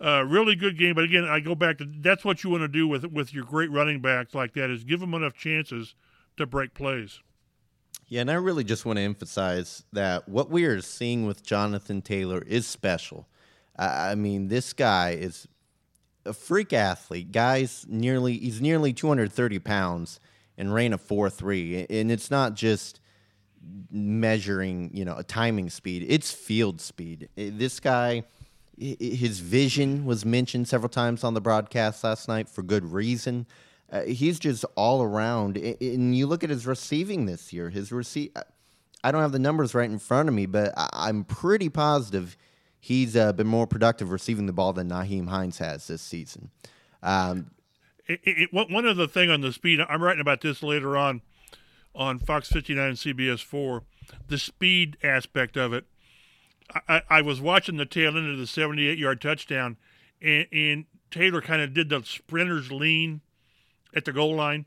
uh, 0.00 0.24
really 0.24 0.54
good 0.54 0.78
game, 0.78 0.94
but 0.94 1.04
again, 1.04 1.24
I 1.24 1.40
go 1.40 1.54
back 1.54 1.78
to 1.78 1.86
that's 2.00 2.24
what 2.24 2.44
you 2.44 2.50
want 2.50 2.62
to 2.62 2.68
do 2.68 2.86
with 2.86 3.04
with 3.06 3.32
your 3.32 3.44
great 3.44 3.70
running 3.70 4.00
backs 4.00 4.34
like 4.34 4.54
that 4.54 4.70
is 4.70 4.84
give 4.84 5.00
them 5.00 5.14
enough 5.14 5.34
chances 5.34 5.94
to 6.36 6.46
break 6.46 6.74
plays. 6.74 7.20
Yeah, 8.08 8.20
and 8.20 8.30
I 8.30 8.34
really 8.34 8.62
just 8.62 8.86
want 8.86 8.98
to 8.98 9.02
emphasize 9.02 9.84
that 9.92 10.28
what 10.28 10.48
we 10.48 10.64
are 10.64 10.80
seeing 10.80 11.26
with 11.26 11.42
Jonathan 11.42 12.02
Taylor 12.02 12.40
is 12.46 12.66
special. 12.66 13.26
I 13.78 14.14
mean, 14.14 14.48
this 14.48 14.72
guy 14.72 15.10
is 15.10 15.48
a 16.26 16.32
freak 16.32 16.72
athlete. 16.72 17.32
Guys, 17.32 17.86
nearly 17.88 18.38
he's 18.38 18.60
nearly 18.60 18.92
230 18.92 19.58
pounds 19.60 20.20
and 20.58 20.72
ran 20.72 20.92
a 20.92 20.98
4.3, 20.98 21.86
and 21.90 22.10
it's 22.10 22.30
not 22.30 22.54
just 22.54 23.00
measuring, 23.90 24.90
you 24.92 25.04
know, 25.04 25.16
a 25.16 25.22
timing 25.22 25.70
speed. 25.70 26.04
It's 26.08 26.32
field 26.32 26.80
speed. 26.80 27.28
This 27.36 27.80
guy, 27.80 28.24
his 28.78 29.40
vision 29.40 30.04
was 30.04 30.24
mentioned 30.24 30.68
several 30.68 30.88
times 30.88 31.24
on 31.24 31.34
the 31.34 31.40
broadcast 31.40 32.04
last 32.04 32.28
night 32.28 32.48
for 32.48 32.62
good 32.62 32.84
reason. 32.84 33.46
Uh, 33.90 34.02
he's 34.02 34.38
just 34.38 34.64
all 34.76 35.02
around. 35.02 35.56
And 35.56 36.16
you 36.16 36.26
look 36.26 36.42
at 36.42 36.50
his 36.50 36.66
receiving 36.66 37.26
this 37.26 37.52
year. 37.52 37.70
His 37.70 37.92
receive, 37.92 38.30
I 39.04 39.12
don't 39.12 39.22
have 39.22 39.32
the 39.32 39.38
numbers 39.38 39.74
right 39.74 39.88
in 39.88 39.98
front 39.98 40.28
of 40.28 40.34
me, 40.34 40.46
but 40.46 40.72
I'm 40.76 41.24
pretty 41.24 41.68
positive 41.68 42.36
he's 42.86 43.16
uh, 43.16 43.32
been 43.32 43.48
more 43.48 43.66
productive 43.66 44.12
receiving 44.12 44.46
the 44.46 44.52
ball 44.52 44.72
than 44.72 44.88
Nyheim 44.88 45.26
Hines 45.26 45.58
has 45.58 45.88
this 45.88 46.00
season. 46.00 46.50
Um, 47.02 47.50
it, 48.06 48.20
it, 48.24 48.52
one 48.52 48.86
other 48.86 49.08
thing 49.08 49.28
on 49.28 49.40
the 49.40 49.52
speed, 49.52 49.80
I'm 49.80 50.00
writing 50.00 50.20
about 50.20 50.40
this 50.40 50.62
later 50.62 50.96
on 50.96 51.22
on 51.96 52.20
Fox 52.20 52.48
59 52.48 52.88
and 52.88 52.96
CBS 52.96 53.42
4, 53.42 53.82
the 54.28 54.38
speed 54.38 54.96
aspect 55.02 55.56
of 55.56 55.72
it. 55.72 55.86
I, 56.88 57.02
I 57.10 57.22
was 57.22 57.40
watching 57.40 57.76
the 57.76 57.86
tail 57.86 58.16
end 58.16 58.30
of 58.30 58.38
the 58.38 58.46
78 58.46 58.98
yard 58.98 59.20
touchdown, 59.20 59.78
and, 60.22 60.46
and 60.52 60.84
Taylor 61.10 61.40
kind 61.40 61.62
of 61.62 61.74
did 61.74 61.88
the 61.88 62.04
sprinter's 62.04 62.70
lean 62.70 63.20
at 63.96 64.04
the 64.04 64.12
goal 64.12 64.36
line, 64.36 64.66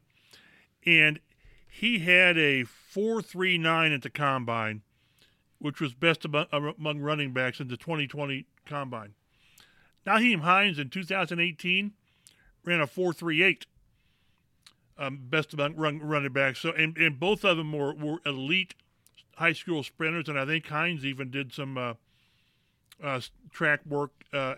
and 0.85 1.21
he 1.69 1.99
had 1.99 2.37
a 2.37 2.63
4.39 2.63 3.95
at 3.95 4.01
the 4.01 4.09
combine, 4.09 4.81
which 5.59 5.79
was 5.79 5.93
best 5.93 6.25
among, 6.25 6.47
among 6.51 6.99
running 6.99 7.33
backs 7.33 7.59
in 7.59 7.67
the 7.67 7.77
2020 7.77 8.45
combine. 8.65 9.13
Nyheim 10.05 10.41
Hines 10.41 10.79
in 10.79 10.89
2018 10.89 11.91
ran 12.65 12.81
a 12.81 12.87
4.38 12.87 13.63
um, 14.97 15.19
best 15.29 15.53
among 15.53 15.75
run, 15.75 15.99
running 15.99 16.31
backs. 16.31 16.59
So, 16.59 16.71
and, 16.71 16.97
and 16.97 17.19
both 17.19 17.45
of 17.45 17.57
them 17.57 17.71
were, 17.71 17.93
were 17.93 18.19
elite 18.25 18.75
high 19.35 19.53
school 19.53 19.83
sprinters, 19.83 20.27
and 20.27 20.37
I 20.37 20.45
think 20.45 20.67
Hines 20.67 21.05
even 21.05 21.31
did 21.31 21.53
some 21.53 21.77
uh, 21.77 21.93
uh, 23.01 23.21
track 23.51 23.79
work 23.85 24.11
uh, 24.33 24.55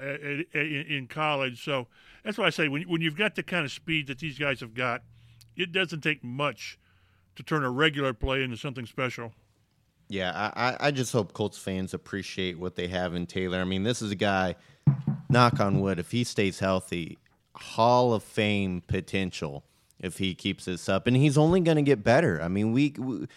in 0.54 1.08
college. 1.10 1.64
So 1.64 1.88
that's 2.24 2.38
why 2.38 2.46
I 2.46 2.50
say 2.50 2.68
when 2.68 2.84
when 2.84 3.02
you've 3.02 3.18
got 3.18 3.36
the 3.36 3.44
kind 3.44 3.64
of 3.64 3.72
speed 3.72 4.08
that 4.08 4.20
these 4.20 4.40
guys 4.40 4.60
have 4.60 4.74
got, 4.74 5.04
it 5.56 5.72
doesn't 5.72 6.02
take 6.02 6.24
much 6.24 6.80
to 7.36 7.44
turn 7.44 7.64
a 7.64 7.70
regular 7.70 8.14
play 8.14 8.44
into 8.44 8.58
something 8.58 8.86
special. 8.86 9.34
Yeah, 10.12 10.52
I, 10.58 10.76
I 10.88 10.92
just 10.92 11.14
hope 11.14 11.32
Colts 11.32 11.58
fans 11.58 11.94
appreciate 11.94 12.60
what 12.60 12.76
they 12.76 12.90
have 12.90 13.16
in 13.16 13.26
Taylor. 13.26 13.60
I 13.60 13.64
mean, 13.64 13.84
this 13.84 14.02
is 14.02 14.12
a 14.12 14.16
guy, 14.16 14.56
knock 15.30 15.62
on 15.62 15.80
wood, 15.80 16.00
if 16.00 16.12
he 16.12 16.26
stays 16.26 16.60
healthy, 16.60 17.18
Hall 17.56 18.14
of 18.14 18.22
Fame 18.22 18.84
potential 18.86 19.64
if 20.02 20.18
he 20.18 20.36
keeps 20.36 20.66
this 20.66 20.90
up, 20.90 21.08
and 21.08 21.16
he's 21.16 21.38
only 21.38 21.62
going 21.62 21.78
to 21.78 21.82
get 21.82 22.04
better. 22.04 22.42
I 22.42 22.50
mean, 22.50 22.74
we, 22.74 22.94
we, 22.98 23.28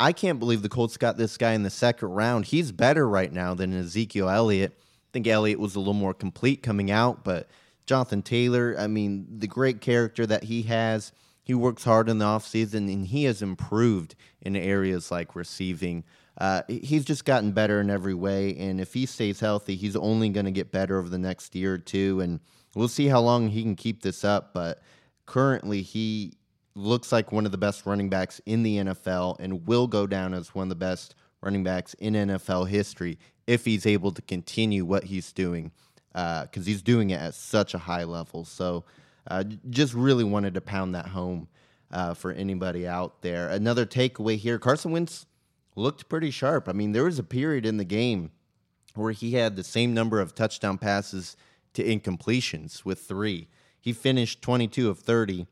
I 0.00 0.12
can't 0.12 0.40
believe 0.40 0.62
the 0.62 0.68
Colts 0.68 0.96
got 0.96 1.18
this 1.18 1.36
guy 1.36 1.52
in 1.52 1.62
the 1.62 1.70
second 1.70 2.08
round. 2.08 2.46
He's 2.46 2.72
better 2.72 3.08
right 3.08 3.32
now 3.32 3.54
than 3.54 3.72
Ezekiel 3.72 4.28
Elliott. 4.28 4.72
I 4.76 5.08
think 5.12 5.28
Elliott 5.28 5.60
was 5.60 5.76
a 5.76 5.78
little 5.78 5.94
more 5.94 6.14
complete 6.14 6.64
coming 6.64 6.90
out, 6.90 7.22
but 7.22 7.48
Jonathan 7.86 8.22
Taylor, 8.22 8.74
I 8.76 8.88
mean, 8.88 9.26
the 9.38 9.46
great 9.46 9.80
character 9.80 10.26
that 10.26 10.42
he 10.42 10.62
has. 10.62 11.12
He 11.42 11.54
works 11.54 11.84
hard 11.84 12.08
in 12.08 12.18
the 12.18 12.24
offseason 12.24 12.92
and 12.92 13.06
he 13.06 13.24
has 13.24 13.42
improved 13.42 14.14
in 14.40 14.56
areas 14.56 15.10
like 15.10 15.34
receiving. 15.34 16.04
Uh, 16.38 16.62
he's 16.68 17.04
just 17.04 17.24
gotten 17.24 17.52
better 17.52 17.80
in 17.80 17.90
every 17.90 18.14
way. 18.14 18.56
And 18.56 18.80
if 18.80 18.94
he 18.94 19.06
stays 19.06 19.40
healthy, 19.40 19.76
he's 19.76 19.96
only 19.96 20.28
going 20.28 20.46
to 20.46 20.52
get 20.52 20.70
better 20.70 20.98
over 20.98 21.08
the 21.08 21.18
next 21.18 21.54
year 21.54 21.74
or 21.74 21.78
two. 21.78 22.20
And 22.20 22.40
we'll 22.74 22.88
see 22.88 23.08
how 23.08 23.20
long 23.20 23.48
he 23.48 23.62
can 23.62 23.76
keep 23.76 24.02
this 24.02 24.24
up. 24.24 24.54
But 24.54 24.80
currently 25.26 25.82
he 25.82 26.34
looks 26.74 27.12
like 27.12 27.32
one 27.32 27.44
of 27.44 27.52
the 27.52 27.58
best 27.58 27.86
running 27.86 28.08
backs 28.08 28.40
in 28.46 28.62
the 28.62 28.78
NFL 28.78 29.36
and 29.40 29.66
will 29.66 29.86
go 29.86 30.06
down 30.06 30.34
as 30.34 30.54
one 30.54 30.64
of 30.64 30.68
the 30.70 30.74
best 30.74 31.14
running 31.42 31.64
backs 31.64 31.94
in 31.94 32.14
NFL 32.14 32.68
history 32.68 33.18
if 33.46 33.64
he's 33.64 33.84
able 33.84 34.12
to 34.12 34.22
continue 34.22 34.84
what 34.84 35.04
he's 35.04 35.32
doing 35.32 35.72
because 36.12 36.48
uh, 36.56 36.62
he's 36.64 36.82
doing 36.82 37.10
it 37.10 37.20
at 37.20 37.34
such 37.34 37.74
a 37.74 37.78
high 37.78 38.04
level. 38.04 38.44
So 38.44 38.84
uh, 39.26 39.44
just 39.70 39.94
really 39.94 40.24
wanted 40.24 40.54
to 40.54 40.60
pound 40.60 40.94
that 40.94 41.08
home 41.08 41.48
uh, 41.90 42.14
for 42.14 42.32
anybody 42.32 42.86
out 42.86 43.22
there. 43.22 43.48
Another 43.48 43.86
takeaway 43.86 44.36
here 44.36 44.58
Carson 44.58 44.92
Wentz 44.92 45.26
looked 45.76 46.08
pretty 46.08 46.30
sharp. 46.30 46.68
I 46.68 46.72
mean, 46.72 46.92
there 46.92 47.04
was 47.04 47.18
a 47.18 47.24
period 47.24 47.66
in 47.66 47.76
the 47.76 47.84
game 47.84 48.30
where 48.94 49.12
he 49.12 49.32
had 49.32 49.56
the 49.56 49.64
same 49.64 49.94
number 49.94 50.20
of 50.20 50.34
touchdown 50.34 50.78
passes 50.78 51.36
to 51.74 51.82
incompletions 51.82 52.84
with 52.84 53.00
three. 53.00 53.48
He 53.80 53.92
finished 53.92 54.42
22 54.42 54.88
of 54.90 54.98
30, 54.98 55.46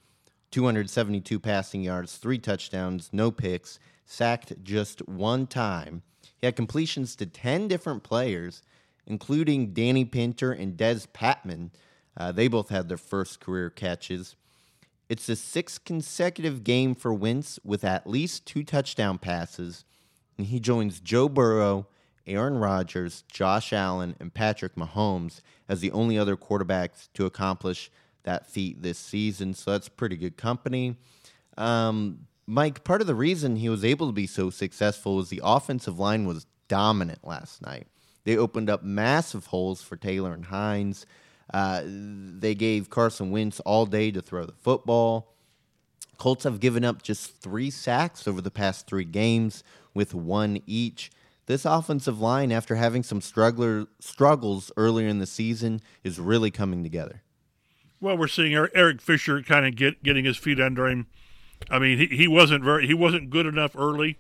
272 0.50 1.40
passing 1.40 1.82
yards, 1.82 2.16
three 2.16 2.38
touchdowns, 2.38 3.08
no 3.12 3.30
picks, 3.30 3.78
sacked 4.04 4.62
just 4.62 5.06
one 5.08 5.46
time. 5.46 6.02
He 6.38 6.46
had 6.46 6.56
completions 6.56 7.16
to 7.16 7.26
10 7.26 7.68
different 7.68 8.02
players, 8.02 8.62
including 9.06 9.72
Danny 9.72 10.04
Pinter 10.04 10.52
and 10.52 10.76
Dez 10.76 11.06
Patmon. 11.06 11.70
Uh, 12.20 12.30
they 12.30 12.48
both 12.48 12.68
had 12.68 12.86
their 12.86 12.98
first 12.98 13.40
career 13.40 13.70
catches. 13.70 14.36
It's 15.08 15.24
the 15.24 15.36
sixth 15.36 15.86
consecutive 15.86 16.62
game 16.64 16.94
for 16.94 17.14
Wentz 17.14 17.58
with 17.64 17.82
at 17.82 18.06
least 18.06 18.44
two 18.44 18.62
touchdown 18.62 19.16
passes, 19.16 19.86
and 20.36 20.46
he 20.46 20.60
joins 20.60 21.00
Joe 21.00 21.30
Burrow, 21.30 21.86
Aaron 22.26 22.58
Rodgers, 22.58 23.24
Josh 23.32 23.72
Allen, 23.72 24.16
and 24.20 24.34
Patrick 24.34 24.74
Mahomes 24.74 25.40
as 25.66 25.80
the 25.80 25.90
only 25.92 26.18
other 26.18 26.36
quarterbacks 26.36 27.08
to 27.14 27.24
accomplish 27.24 27.90
that 28.24 28.46
feat 28.46 28.82
this 28.82 28.98
season. 28.98 29.54
So 29.54 29.70
that's 29.70 29.88
pretty 29.88 30.18
good 30.18 30.36
company. 30.36 30.96
Um, 31.56 32.26
Mike, 32.46 32.84
part 32.84 33.00
of 33.00 33.06
the 33.06 33.14
reason 33.14 33.56
he 33.56 33.70
was 33.70 33.82
able 33.82 34.08
to 34.08 34.12
be 34.12 34.26
so 34.26 34.50
successful 34.50 35.16
was 35.16 35.30
the 35.30 35.40
offensive 35.42 35.98
line 35.98 36.26
was 36.26 36.46
dominant 36.68 37.26
last 37.26 37.62
night. 37.62 37.86
They 38.24 38.36
opened 38.36 38.68
up 38.68 38.82
massive 38.82 39.46
holes 39.46 39.80
for 39.80 39.96
Taylor 39.96 40.34
and 40.34 40.44
Hines. 40.44 41.06
Uh, 41.52 41.82
they 41.84 42.54
gave 42.54 42.90
Carson 42.90 43.30
Wentz 43.30 43.60
all 43.60 43.86
day 43.86 44.10
to 44.10 44.22
throw 44.22 44.46
the 44.46 44.52
football. 44.52 45.34
Colts 46.18 46.44
have 46.44 46.60
given 46.60 46.84
up 46.84 47.02
just 47.02 47.36
three 47.40 47.70
sacks 47.70 48.28
over 48.28 48.40
the 48.40 48.50
past 48.50 48.86
three 48.86 49.04
games, 49.04 49.64
with 49.94 50.14
one 50.14 50.62
each. 50.66 51.10
This 51.46 51.64
offensive 51.64 52.20
line, 52.20 52.52
after 52.52 52.76
having 52.76 53.02
some 53.02 53.20
struggler, 53.20 53.86
struggles 53.98 54.70
earlier 54.76 55.08
in 55.08 55.18
the 55.18 55.26
season, 55.26 55.80
is 56.04 56.20
really 56.20 56.50
coming 56.50 56.82
together. 56.82 57.22
Well, 58.00 58.16
we're 58.16 58.28
seeing 58.28 58.54
Eric 58.54 59.00
Fisher 59.00 59.42
kind 59.42 59.66
of 59.66 59.76
get 59.76 60.02
getting 60.02 60.24
his 60.24 60.36
feet 60.36 60.60
under 60.60 60.88
him. 60.88 61.06
I 61.70 61.78
mean, 61.78 61.98
he, 61.98 62.06
he 62.06 62.28
wasn't 62.28 62.64
very 62.64 62.86
he 62.86 62.94
wasn't 62.94 63.30
good 63.30 63.46
enough 63.46 63.74
early. 63.76 64.18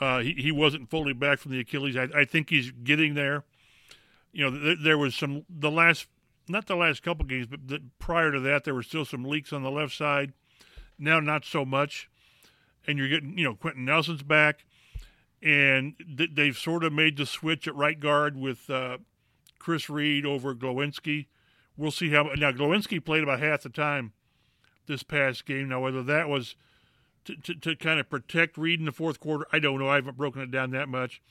Uh, 0.00 0.20
he 0.20 0.32
he 0.32 0.50
wasn't 0.50 0.90
fully 0.90 1.12
back 1.12 1.38
from 1.38 1.52
the 1.52 1.60
Achilles. 1.60 1.96
I, 1.96 2.08
I 2.14 2.24
think 2.24 2.50
he's 2.50 2.70
getting 2.72 3.14
there. 3.14 3.44
You 4.32 4.50
know, 4.50 4.58
th- 4.58 4.78
there 4.82 4.98
was 4.98 5.14
some 5.14 5.44
the 5.48 5.70
last 5.70 6.06
not 6.48 6.66
the 6.66 6.76
last 6.76 7.02
couple 7.02 7.24
games, 7.24 7.46
but 7.46 7.68
the, 7.68 7.82
prior 7.98 8.32
to 8.32 8.40
that, 8.40 8.64
there 8.64 8.74
were 8.74 8.82
still 8.82 9.04
some 9.04 9.24
leaks 9.24 9.52
on 9.52 9.62
the 9.62 9.70
left 9.70 9.94
side. 9.94 10.32
Now, 10.98 11.20
not 11.20 11.44
so 11.44 11.64
much. 11.64 12.08
And 12.86 12.98
you're 12.98 13.08
getting, 13.08 13.38
you 13.38 13.44
know, 13.44 13.54
Quenton 13.54 13.86
Nelson's 13.86 14.22
back, 14.22 14.66
and 15.42 15.94
th- 16.18 16.30
they've 16.34 16.56
sort 16.56 16.84
of 16.84 16.92
made 16.92 17.16
the 17.16 17.24
switch 17.24 17.66
at 17.66 17.74
right 17.74 17.98
guard 17.98 18.36
with 18.36 18.68
uh, 18.68 18.98
Chris 19.58 19.88
Reed 19.88 20.26
over 20.26 20.54
Glowinski 20.54 21.26
we'll 21.76 21.90
see 21.90 22.10
how. 22.10 22.24
Now, 22.36 22.52
Glowinski 22.52 23.04
played 23.04 23.22
about 23.22 23.40
half 23.40 23.62
the 23.62 23.68
time 23.68 24.12
this 24.86 25.02
past 25.02 25.46
game. 25.46 25.68
Now, 25.68 25.80
whether 25.80 26.02
that 26.02 26.28
was 26.28 26.56
to, 27.24 27.36
to, 27.36 27.54
to, 27.54 27.76
kind 27.76 28.00
of 28.00 28.10
protect 28.10 28.58
Reed 28.58 28.80
in 28.80 28.86
the 28.86 28.92
fourth 28.92 29.20
quarter, 29.20 29.46
I 29.52 29.58
don't 29.58 29.78
know. 29.78 29.88
I 29.88 29.96
haven't 29.96 30.16
broken 30.16 30.42
it 30.42 30.50
down 30.50 30.70
that 30.70 30.88
much. 30.88 31.22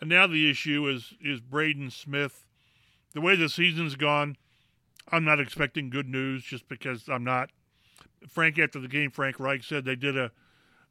And 0.00 0.08
now 0.08 0.26
the 0.26 0.48
issue 0.48 0.86
is 0.88 1.14
is 1.20 1.40
Braden 1.40 1.90
Smith. 1.90 2.44
The 3.18 3.22
way 3.24 3.34
the 3.34 3.48
season's 3.48 3.96
gone, 3.96 4.36
I'm 5.10 5.24
not 5.24 5.40
expecting 5.40 5.90
good 5.90 6.08
news 6.08 6.44
just 6.44 6.68
because 6.68 7.08
I'm 7.08 7.24
not. 7.24 7.50
Frank, 8.28 8.60
after 8.60 8.78
the 8.78 8.86
game, 8.86 9.10
Frank 9.10 9.40
Reich 9.40 9.64
said 9.64 9.84
they 9.84 9.96
did 9.96 10.16
a, 10.16 10.30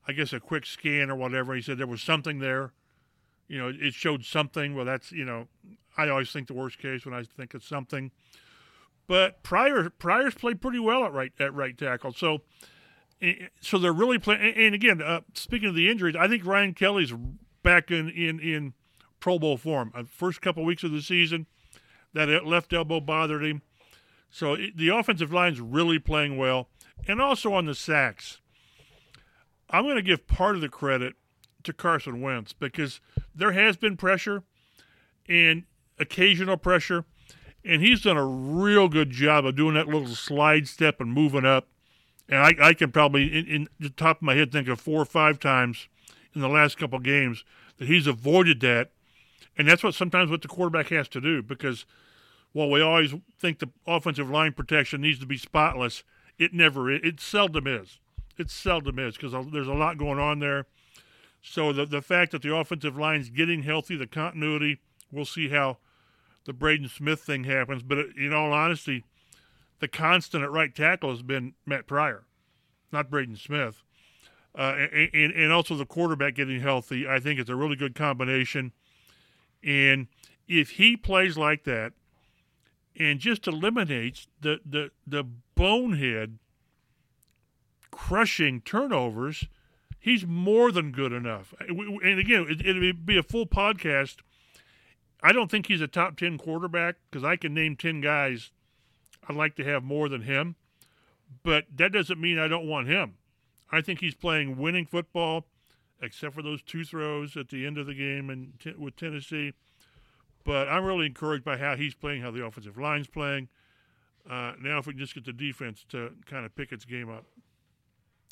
I 0.09 0.11
guess, 0.11 0.33
a 0.33 0.41
quick 0.41 0.65
scan 0.65 1.09
or 1.09 1.15
whatever. 1.15 1.55
He 1.55 1.61
said 1.61 1.77
there 1.77 1.87
was 1.87 2.01
something 2.01 2.39
there. 2.39 2.73
You 3.47 3.59
know, 3.59 3.71
it 3.73 3.93
showed 3.93 4.25
something. 4.25 4.75
Well, 4.75 4.83
that's, 4.83 5.13
you 5.13 5.23
know, 5.23 5.47
I 5.97 6.09
always 6.09 6.29
think 6.29 6.49
the 6.49 6.53
worst 6.53 6.79
case 6.79 7.05
when 7.05 7.13
I 7.13 7.23
think 7.23 7.55
it's 7.55 7.65
something. 7.65 8.11
But 9.07 9.41
Pryor 9.41 9.89
Pryor's 9.89 10.35
played 10.35 10.59
pretty 10.59 10.79
well 10.79 11.05
at 11.05 11.13
right 11.13 11.31
at 11.39 11.53
right 11.53 11.77
tackle. 11.77 12.11
So 12.11 12.41
eh, 13.21 13.47
so 13.61 13.77
they're 13.77 13.93
really 13.93 14.19
playing. 14.19 14.53
And 14.53 14.75
again, 14.75 15.01
uh, 15.01 15.21
speaking 15.33 15.69
of 15.69 15.75
the 15.75 15.89
injuries, 15.89 16.17
I 16.19 16.27
think 16.27 16.45
Ryan 16.45 16.73
Kelly's 16.73 17.13
back 17.63 17.89
in 17.89 18.09
in 18.09 18.41
in 18.41 18.73
Pro 19.21 19.39
Bowl 19.39 19.55
form. 19.55 19.93
Uh, 19.95 20.03
first 20.03 20.41
couple 20.41 20.65
weeks 20.65 20.83
of 20.83 20.91
the 20.91 21.01
season, 21.01 21.47
that 22.13 22.45
left 22.45 22.73
elbow 22.73 22.99
bothered 22.99 23.43
him. 23.43 23.61
So 24.29 24.57
the 24.75 24.89
offensive 24.89 25.31
line's 25.31 25.61
really 25.61 25.99
playing 25.99 26.37
well, 26.37 26.69
and 27.07 27.21
also 27.21 27.53
on 27.53 27.65
the 27.65 27.75
sacks. 27.75 28.41
I'm 29.69 29.83
going 29.83 29.95
to 29.95 30.01
give 30.01 30.27
part 30.27 30.55
of 30.55 30.61
the 30.61 30.69
credit 30.69 31.15
to 31.63 31.73
Carson 31.73 32.21
Wentz 32.21 32.53
because 32.53 33.01
there 33.35 33.51
has 33.51 33.77
been 33.77 33.97
pressure 33.97 34.43
and 35.27 35.63
occasional 35.99 36.57
pressure 36.57 37.05
and 37.67 37.81
he's 37.81 38.01
done 38.01 38.17
a 38.17 38.25
real 38.25 38.87
good 38.87 39.11
job 39.11 39.45
of 39.45 39.55
doing 39.55 39.75
that 39.75 39.87
little 39.87 40.07
slide 40.07 40.67
step 40.67 41.01
and 41.01 41.11
moving 41.11 41.45
up. 41.45 41.67
And 42.29 42.39
I, 42.39 42.69
I 42.69 42.73
can 42.73 42.91
probably, 42.91 43.27
in, 43.37 43.45
in 43.45 43.67
the 43.79 43.89
top 43.89 44.17
of 44.17 44.21
my 44.21 44.35
head, 44.35 44.51
think 44.51 44.67
of 44.69 44.79
four 44.79 45.01
or 45.01 45.05
five 45.05 45.39
times 45.39 45.87
in 46.33 46.41
the 46.41 46.49
last 46.49 46.77
couple 46.77 46.99
games 46.99 47.43
that 47.77 47.87
he's 47.87 48.07
avoided 48.07 48.61
that. 48.61 48.91
And 49.57 49.67
that's 49.67 49.83
what 49.83 49.95
sometimes 49.95 50.29
what 50.29 50.41
the 50.41 50.47
quarterback 50.47 50.89
has 50.89 51.07
to 51.09 51.21
do 51.21 51.41
because 51.41 51.85
while 52.53 52.69
we 52.69 52.81
always 52.81 53.13
think 53.39 53.59
the 53.59 53.69
offensive 53.85 54.29
line 54.29 54.53
protection 54.53 55.01
needs 55.01 55.19
to 55.19 55.25
be 55.25 55.37
spotless, 55.37 56.03
it 56.37 56.53
never. 56.53 56.91
It 56.91 57.19
seldom 57.19 57.67
is. 57.67 57.99
It 58.37 58.51
seldom 58.51 58.99
is 58.99 59.17
because 59.17 59.33
there's 59.51 59.67
a 59.67 59.73
lot 59.73 59.97
going 59.97 60.19
on 60.19 60.39
there. 60.39 60.65
So 61.41 61.73
the 61.73 61.85
the 61.85 62.01
fact 62.01 62.31
that 62.31 62.41
the 62.41 62.55
offensive 62.55 62.97
line's 62.97 63.29
getting 63.29 63.63
healthy, 63.63 63.95
the 63.95 64.07
continuity, 64.07 64.79
we'll 65.11 65.25
see 65.25 65.49
how 65.49 65.77
the 66.45 66.53
Braden 66.53 66.89
Smith 66.89 67.21
thing 67.21 67.45
happens. 67.45 67.83
But 67.83 67.99
in 68.17 68.33
all 68.33 68.53
honesty, 68.53 69.03
the 69.79 69.87
constant 69.87 70.43
at 70.43 70.51
right 70.51 70.73
tackle 70.73 71.09
has 71.09 71.23
been 71.23 71.53
Matt 71.65 71.87
Pryor, 71.87 72.25
not 72.91 73.09
Braden 73.09 73.37
Smith. 73.37 73.83
Uh, 74.57 74.87
and, 74.91 75.33
and 75.33 75.51
also 75.51 75.75
the 75.75 75.85
quarterback 75.85 76.33
getting 76.33 76.61
healthy, 76.61 77.07
I 77.07 77.19
think 77.19 77.39
it's 77.39 77.49
a 77.49 77.55
really 77.55 77.75
good 77.75 77.93
combination. 77.93 78.71
And 79.63 80.07
if 80.47 80.71
he 80.71 80.95
plays 80.95 81.37
like 81.37 81.63
that 81.65 81.93
and 82.97 83.19
just 83.19 83.47
eliminates 83.47 84.27
the, 84.41 84.59
the, 84.65 84.91
the 85.05 85.23
bonehead 85.55 86.39
crushing 87.91 88.61
turnovers, 88.61 89.47
he's 89.99 90.25
more 90.25 90.71
than 90.71 90.91
good 90.91 91.11
enough. 91.11 91.53
Uh, 91.59 91.73
and 92.03 92.19
again, 92.19 92.45
it, 92.49 92.75
would 92.75 93.05
be 93.05 93.17
a 93.17 93.23
full 93.23 93.45
podcast. 93.45 94.17
I 95.21 95.31
don't 95.31 95.49
think 95.49 95.67
he's 95.67 95.81
a 95.81 95.87
top 95.87 96.17
10 96.17 96.37
quarterback 96.37 96.95
because 97.09 97.23
I 97.23 97.35
can 97.35 97.53
name 97.53 97.75
10 97.75 98.01
guys 98.01 98.51
I'd 99.27 99.35
like 99.35 99.55
to 99.55 99.63
have 99.63 99.83
more 99.83 100.09
than 100.09 100.21
him. 100.21 100.55
But 101.43 101.65
that 101.75 101.91
doesn't 101.91 102.21
mean 102.21 102.39
I 102.39 102.47
don't 102.47 102.67
want 102.67 102.87
him. 102.87 103.15
I 103.71 103.81
think 103.81 103.99
he's 103.99 104.15
playing 104.15 104.57
winning 104.57 104.85
football, 104.85 105.45
except 106.01 106.35
for 106.35 106.41
those 106.41 106.61
two 106.61 106.83
throws 106.83 107.35
at 107.37 107.49
the 107.49 107.65
end 107.65 107.77
of 107.77 107.85
the 107.85 107.93
game 107.93 108.29
and 108.29 108.59
t- 108.59 108.73
with 108.77 108.95
Tennessee. 108.95 109.53
But 110.43 110.69
I'm 110.69 110.85
really 110.85 111.07
encouraged 111.07 111.43
by 111.43 111.57
how 111.57 111.75
he's 111.75 111.93
playing, 111.93 112.21
how 112.21 112.31
the 112.31 112.45
offensive 112.45 112.77
line's 112.77 113.07
playing. 113.07 113.49
Uh, 114.29 114.53
now, 114.61 114.77
if 114.77 114.87
we 114.87 114.93
can 114.93 114.99
just 114.99 115.13
get 115.13 115.25
the 115.25 115.33
defense 115.33 115.85
to 115.89 116.11
kind 116.25 116.45
of 116.45 116.55
pick 116.55 116.71
its 116.71 116.85
game 116.85 117.09
up. 117.09 117.25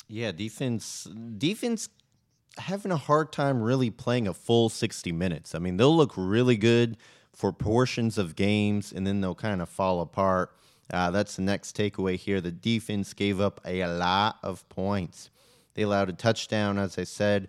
Yeah, 0.08 0.32
defense 0.32 1.08
defense 1.36 1.88
having 2.58 2.92
a 2.92 2.96
hard 2.96 3.32
time 3.32 3.60
really 3.60 3.90
playing 3.90 4.26
a 4.26 4.34
full 4.34 4.68
60 4.68 5.12
minutes. 5.12 5.54
I 5.54 5.58
mean, 5.58 5.76
they'll 5.76 5.96
look 5.96 6.12
really 6.16 6.56
good 6.56 6.96
for 7.32 7.52
portions 7.52 8.16
of 8.16 8.34
games 8.34 8.92
and 8.92 9.06
then 9.06 9.20
they'll 9.20 9.34
kind 9.34 9.60
of 9.60 9.68
fall 9.68 10.00
apart. 10.00 10.56
Uh, 10.90 11.10
that's 11.10 11.36
the 11.36 11.42
next 11.42 11.76
takeaway 11.76 12.16
here. 12.16 12.40
The 12.40 12.52
defense 12.52 13.12
gave 13.12 13.40
up 13.40 13.60
a 13.64 13.84
lot 13.86 14.38
of 14.42 14.66
points. 14.68 15.30
They 15.76 15.82
allowed 15.82 16.08
a 16.08 16.14
touchdown, 16.14 16.78
as 16.78 16.98
I 16.98 17.04
said, 17.04 17.48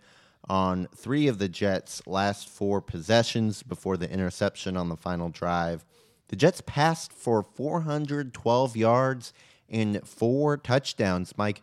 on 0.49 0.87
three 0.93 1.27
of 1.27 1.39
the 1.39 1.47
Jets' 1.47 2.05
last 2.05 2.49
four 2.49 2.81
possessions 2.81 3.63
before 3.63 3.95
the 3.95 4.11
interception 4.11 4.75
on 4.75 4.89
the 4.89 4.97
final 4.97 5.29
drive. 5.29 5.85
The 6.27 6.35
Jets 6.35 6.61
passed 6.65 7.13
for 7.13 7.41
412 7.41 8.75
yards 8.75 9.31
and 9.69 10.05
four 10.05 10.57
touchdowns. 10.57 11.33
Mike, 11.37 11.61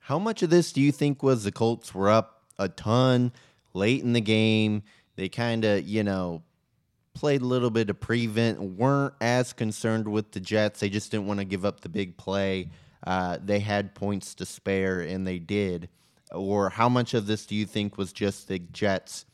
how 0.00 0.18
much 0.18 0.42
of 0.42 0.48
this 0.48 0.72
do 0.72 0.80
you 0.80 0.92
think 0.92 1.22
was 1.22 1.44
the 1.44 1.52
Colts 1.52 1.94
were 1.94 2.08
up 2.08 2.42
a 2.58 2.70
ton 2.70 3.30
late 3.74 4.02
in 4.02 4.14
the 4.14 4.22
game? 4.22 4.82
They 5.16 5.28
kind 5.28 5.64
of, 5.66 5.86
you 5.86 6.02
know, 6.02 6.42
played 7.12 7.42
a 7.42 7.46
little 7.46 7.70
bit 7.70 7.90
of 7.90 8.00
prevent, 8.00 8.60
weren't 8.60 9.12
as 9.20 9.52
concerned 9.52 10.08
with 10.08 10.32
the 10.32 10.40
Jets. 10.40 10.80
They 10.80 10.88
just 10.88 11.10
didn't 11.10 11.26
want 11.26 11.40
to 11.40 11.44
give 11.44 11.66
up 11.66 11.80
the 11.80 11.90
big 11.90 12.16
play. 12.16 12.70
Uh, 13.06 13.38
they 13.42 13.60
had 13.60 13.94
points 13.94 14.34
to 14.36 14.46
spare, 14.46 15.00
and 15.00 15.26
they 15.26 15.38
did. 15.38 15.88
Or 16.32 16.70
how 16.70 16.88
much 16.88 17.14
of 17.14 17.26
this 17.26 17.46
do 17.46 17.54
you 17.54 17.64
think 17.64 17.96
was 17.96 18.12
just 18.12 18.48
the 18.48 18.58
Jets 18.58 19.24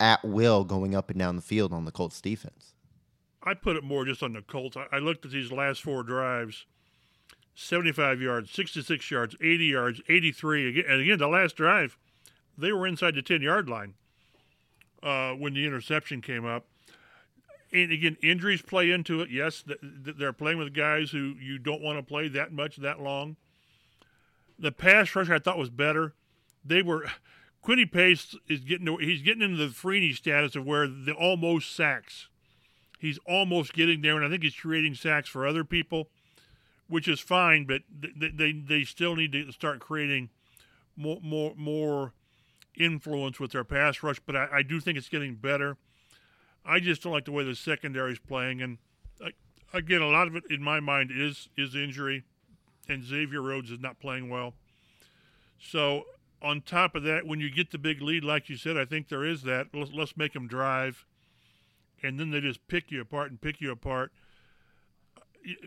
at 0.00 0.24
will 0.24 0.64
going 0.64 0.94
up 0.94 1.10
and 1.10 1.18
down 1.18 1.36
the 1.36 1.42
field 1.42 1.72
on 1.72 1.84
the 1.84 1.92
Colts 1.92 2.20
defense? 2.20 2.74
I 3.42 3.54
put 3.54 3.76
it 3.76 3.84
more 3.84 4.04
just 4.04 4.22
on 4.22 4.32
the 4.32 4.42
Colts. 4.42 4.76
I 4.90 4.98
looked 4.98 5.24
at 5.24 5.32
these 5.32 5.50
last 5.50 5.82
four 5.82 6.02
drives 6.02 6.66
75 7.54 8.20
yards, 8.20 8.50
66 8.50 9.10
yards, 9.10 9.36
80 9.40 9.64
yards, 9.66 10.00
83. 10.08 10.84
And 10.88 11.02
again, 11.02 11.18
the 11.18 11.28
last 11.28 11.56
drive, 11.56 11.98
they 12.56 12.72
were 12.72 12.86
inside 12.86 13.14
the 13.14 13.22
10 13.22 13.42
yard 13.42 13.68
line 13.68 13.94
uh, 15.02 15.32
when 15.32 15.54
the 15.54 15.66
interception 15.66 16.22
came 16.22 16.46
up. 16.46 16.66
And 17.72 17.90
again, 17.90 18.16
injuries 18.22 18.62
play 18.62 18.90
into 18.90 19.20
it. 19.22 19.30
Yes, 19.30 19.64
they're 19.82 20.32
playing 20.32 20.58
with 20.58 20.74
guys 20.74 21.10
who 21.10 21.34
you 21.40 21.58
don't 21.58 21.82
want 21.82 21.98
to 21.98 22.02
play 22.02 22.28
that 22.28 22.52
much, 22.52 22.76
that 22.76 23.00
long. 23.00 23.36
The 24.58 24.72
pass 24.72 25.14
rush 25.16 25.30
I 25.30 25.38
thought 25.38 25.58
was 25.58 25.70
better. 25.70 26.14
They 26.64 26.82
were. 26.82 27.06
Kwity 27.64 27.90
Paye 27.90 28.16
is 28.48 28.60
getting 28.60 28.86
to, 28.86 28.96
he's 28.96 29.22
getting 29.22 29.42
into 29.42 29.56
the 29.56 29.72
Freeney 29.72 30.14
status 30.14 30.56
of 30.56 30.66
where 30.66 30.88
the 30.88 31.12
almost 31.12 31.74
sacks. 31.74 32.28
He's 32.98 33.18
almost 33.18 33.72
getting 33.72 34.02
there, 34.02 34.16
and 34.16 34.24
I 34.24 34.28
think 34.28 34.42
he's 34.42 34.56
creating 34.56 34.96
sacks 34.96 35.28
for 35.28 35.46
other 35.46 35.62
people 35.62 36.08
which 36.92 37.08
is 37.08 37.20
fine, 37.20 37.64
but 37.64 37.80
they, 37.90 38.28
they, 38.28 38.52
they 38.52 38.84
still 38.84 39.16
need 39.16 39.32
to 39.32 39.50
start 39.50 39.80
creating 39.80 40.28
more 40.94 41.18
more 41.22 41.54
more 41.56 42.12
influence 42.76 43.40
with 43.40 43.52
their 43.52 43.64
pass 43.64 44.02
rush. 44.02 44.20
But 44.26 44.36
I, 44.36 44.48
I 44.52 44.62
do 44.62 44.78
think 44.78 44.98
it's 44.98 45.08
getting 45.08 45.36
better. 45.36 45.78
I 46.64 46.80
just 46.80 47.02
don't 47.02 47.12
like 47.12 47.24
the 47.24 47.32
way 47.32 47.44
the 47.44 47.56
secondary 47.56 48.12
is 48.12 48.18
playing, 48.18 48.62
and 48.62 48.78
again, 49.72 50.00
a 50.00 50.08
lot 50.08 50.28
of 50.28 50.36
it 50.36 50.44
in 50.50 50.62
my 50.62 50.80
mind 50.80 51.10
is 51.14 51.48
is 51.56 51.74
injury, 51.74 52.24
and 52.88 53.04
Xavier 53.04 53.42
Rhodes 53.42 53.70
is 53.70 53.80
not 53.80 54.00
playing 54.00 54.28
well. 54.28 54.54
So 55.58 56.04
on 56.40 56.60
top 56.60 56.94
of 56.94 57.02
that, 57.04 57.26
when 57.26 57.40
you 57.40 57.50
get 57.50 57.70
the 57.70 57.78
big 57.78 58.02
lead, 58.02 58.24
like 58.24 58.48
you 58.48 58.56
said, 58.56 58.76
I 58.76 58.84
think 58.84 59.08
there 59.08 59.24
is 59.24 59.42
that. 59.42 59.68
Let's, 59.72 59.92
let's 59.92 60.16
make 60.16 60.32
them 60.32 60.48
drive, 60.48 61.04
and 62.02 62.18
then 62.18 62.30
they 62.30 62.40
just 62.40 62.66
pick 62.68 62.90
you 62.90 63.00
apart 63.00 63.30
and 63.30 63.40
pick 63.40 63.60
you 63.60 63.70
apart 63.70 64.12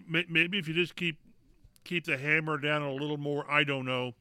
maybe 0.07 0.57
if 0.57 0.67
you 0.67 0.73
just 0.73 0.95
keep 0.95 1.19
keep 1.83 2.05
the 2.05 2.17
hammer 2.17 2.57
down 2.57 2.81
a 2.81 2.91
little 2.91 3.17
more, 3.17 3.49
I 3.49 3.63
don't 3.63 3.85
know. 3.85 4.13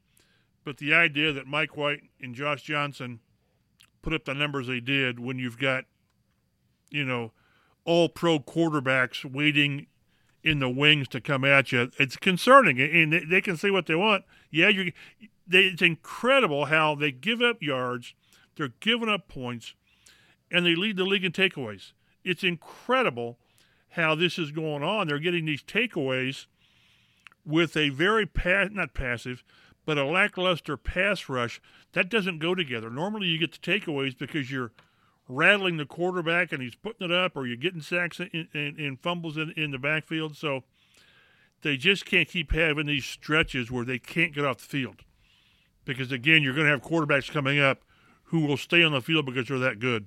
But 0.65 0.79
the 0.79 0.95
idea 0.95 1.33
that 1.33 1.47
Mike 1.47 1.77
White 1.77 2.03
and 2.21 2.35
Josh 2.35 2.63
Johnson 2.63 3.21
put 4.03 4.13
up 4.13 4.25
the 4.25 4.35
numbers 4.35 4.67
they 4.67 4.81
did 4.81 5.19
when 5.19 5.39
you've 5.39 5.59
got, 5.59 5.85
you 6.95 7.05
know, 7.05 7.33
all 7.85 8.09
pro 8.09 8.39
quarterbacks 8.39 9.25
waiting 9.25 9.87
in 10.43 10.59
the 10.61 10.69
wings 10.69 11.09
to 11.09 11.21
come 11.21 11.45
at 11.45 11.73
you, 11.73 11.91
it's 11.99 12.17
concerning. 12.17 12.81
And 12.81 13.31
they 13.31 13.41
can 13.41 13.57
say 13.57 13.71
what 13.71 13.87
they 13.87 13.95
want. 13.95 14.25
Yeah, 14.51 14.69
you 14.69 14.93
it's 15.51 15.83
incredible 15.83 16.67
how 16.67 16.95
they 16.95 17.13
give 17.13 17.43
up 17.43 17.63
yards, 17.63 18.15
they're 18.57 18.73
giving 18.81 19.09
up 19.09 19.29
points, 19.29 19.75
and 20.51 20.65
they 20.65 20.75
lead 20.75 20.97
the 20.97 21.05
league 21.05 21.25
in 21.25 21.33
takeaways. 21.33 21.93
It's 22.23 22.45
incredible 22.45 23.39
how 23.91 24.15
this 24.15 24.39
is 24.39 24.51
going 24.53 24.83
on. 24.83 25.07
They're 25.07 25.19
getting 25.19 25.45
these 25.45 25.63
takeaways 25.63 26.47
with 27.45 27.77
a 27.77 27.91
very 27.91 28.27
pa- 28.27 28.69
not 28.71 28.95
passive, 28.95 29.45
but 29.85 29.99
a 29.99 30.05
lackluster 30.05 30.77
pass 30.77 31.29
rush. 31.29 31.61
That 31.93 32.09
doesn't 32.09 32.39
go 32.39 32.55
together. 32.55 32.89
Normally, 32.89 33.27
you 33.27 33.39
get 33.39 33.53
the 33.53 33.59
takeaways 33.59 34.17
because 34.17 34.51
you're 34.51 34.73
rattling 35.29 35.77
the 35.77 35.87
quarterback 35.87 36.53
and 36.53 36.63
he's 36.63 36.75
putting 36.75 37.11
it 37.11 37.13
up, 37.13 37.37
or 37.37 37.47
you're 37.47 37.57
getting 37.57 37.81
sacks 37.81 38.21
and, 38.21 39.01
fumbles 39.01 39.37
in, 39.37 39.53
in 39.57 39.71
the 39.71 39.79
backfield. 39.79 40.37
So 40.37 40.65
they 41.63 41.77
just 41.77 42.05
can't 42.05 42.29
keep 42.29 42.53
having 42.53 42.87
these 42.87 43.05
stretches 43.05 43.71
where 43.71 43.85
they 43.85 43.99
can't 43.99 44.35
get 44.35 44.45
off 44.45 44.59
the 44.59 44.65
field. 44.65 45.03
Because 45.85 46.13
again, 46.13 46.43
you're 46.43 46.55
going 46.55 46.67
to 46.67 46.73
have 46.73 46.83
quarterbacks 46.83 47.31
coming 47.31 47.59
up 47.59 47.83
who 48.25 48.41
will 48.41 48.57
stay 48.57 48.83
on 48.83 48.93
the 48.93 49.01
field 49.01 49.27
because 49.27 49.49
they're 49.49 49.59
that 49.59 49.79
good. 49.79 50.07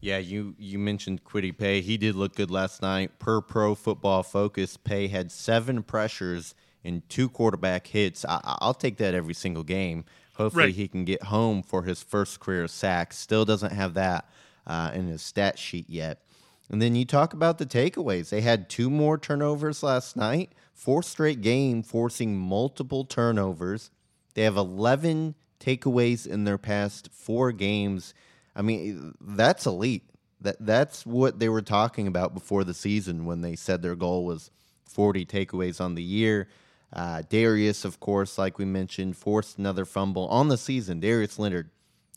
Yeah, 0.00 0.18
you 0.18 0.56
you 0.58 0.80
mentioned 0.80 1.22
Kwity 1.22 1.56
Paye. 1.56 1.80
He 1.80 1.96
did 1.96 2.16
look 2.16 2.34
good 2.34 2.50
last 2.50 2.82
night. 2.82 3.20
Per 3.20 3.40
Pro 3.40 3.76
Football 3.76 4.24
Focus, 4.24 4.76
Paye 4.76 5.06
had 5.06 5.30
seven 5.30 5.84
pressures 5.84 6.56
and 6.84 7.08
two 7.08 7.28
quarterback 7.28 7.86
hits. 7.86 8.24
I, 8.28 8.58
will 8.60 8.74
take 8.74 8.96
that 8.96 9.14
every 9.14 9.34
single 9.34 9.62
game. 9.62 10.04
Hopefully, 10.34 10.64
right. 10.64 10.74
he 10.74 10.88
can 10.88 11.04
get 11.04 11.24
home 11.24 11.62
for 11.62 11.82
his 11.82 12.02
first 12.02 12.40
career 12.40 12.66
sack. 12.66 13.12
Still 13.12 13.44
doesn't 13.44 13.72
have 13.72 13.94
that 13.94 14.28
uh, 14.66 14.90
in 14.94 15.06
his 15.06 15.22
stat 15.22 15.58
sheet 15.58 15.88
yet. 15.88 16.22
And 16.70 16.80
then 16.80 16.94
you 16.94 17.04
talk 17.04 17.34
about 17.34 17.58
the 17.58 17.66
takeaways. 17.66 18.30
They 18.30 18.40
had 18.40 18.70
two 18.70 18.88
more 18.88 19.18
turnovers 19.18 19.82
last 19.82 20.16
night, 20.16 20.52
four 20.72 21.02
straight 21.02 21.42
game 21.42 21.82
forcing 21.82 22.38
multiple 22.38 23.04
turnovers. 23.04 23.90
They 24.34 24.42
have 24.42 24.56
11 24.56 25.34
takeaways 25.60 26.26
in 26.26 26.44
their 26.44 26.58
past 26.58 27.10
four 27.12 27.52
games. 27.52 28.14
I 28.56 28.62
mean, 28.62 29.14
that's 29.20 29.66
elite. 29.66 30.08
That 30.40 30.56
that's 30.58 31.06
what 31.06 31.38
they 31.38 31.48
were 31.48 31.62
talking 31.62 32.08
about 32.08 32.34
before 32.34 32.64
the 32.64 32.74
season 32.74 33.26
when 33.26 33.42
they 33.42 33.54
said 33.54 33.80
their 33.80 33.94
goal 33.94 34.24
was 34.24 34.50
40 34.86 35.24
takeaways 35.24 35.80
on 35.80 35.94
the 35.94 36.02
year. 36.02 36.48
Uh, 36.92 37.22
Darius, 37.28 37.84
of 37.84 38.00
course, 38.00 38.36
like 38.36 38.58
we 38.58 38.64
mentioned, 38.64 39.16
forced 39.16 39.58
another 39.58 39.84
fumble 39.84 40.26
on 40.28 40.48
the 40.48 40.58
season. 40.58 41.00
Darius 41.00 41.38
Leonard, 41.38 41.70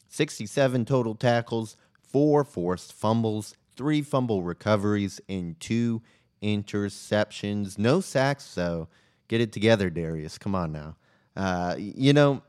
67 0.10 0.86
total 0.86 1.16
tackles, 1.16 1.78
four 2.02 2.44
forced 2.44 2.92
fumbles, 2.92 3.56
three 3.78 4.02
fumble 4.02 4.44
recoveries, 4.44 5.22
and 5.30 5.60
two 5.60 6.02
interceptions. 6.44 7.78
No 7.78 8.02
sacks, 8.02 8.54
though. 8.54 8.88
Get 9.28 9.42
it 9.42 9.52
together, 9.52 9.90
Darius. 9.90 10.38
Come 10.38 10.56
on 10.56 10.72
now. 10.72 10.96
Uh, 11.36 11.76
you 11.78 12.14
know, 12.14 12.44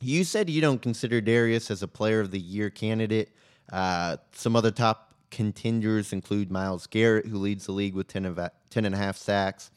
you 0.00 0.24
said 0.24 0.48
you 0.48 0.60
don't 0.60 0.80
consider 0.80 1.20
Darius 1.20 1.70
as 1.70 1.82
a 1.82 1.88
player 1.88 2.20
of 2.20 2.30
the 2.30 2.40
year 2.40 2.70
candidate. 2.70 3.30
Uh, 3.70 4.16
some 4.32 4.56
other 4.56 4.70
top 4.70 5.14
contenders 5.30 6.12
include 6.12 6.50
Myles 6.50 6.86
Garrett, 6.86 7.26
who 7.26 7.38
leads 7.38 7.66
the 7.66 7.72
league 7.72 7.94
with 7.94 8.08
10, 8.08 8.24
of, 8.24 8.40
10 8.70 8.84
and 8.84 8.94
a 8.94 8.98
half 8.98 9.16
sacks. 9.16 9.70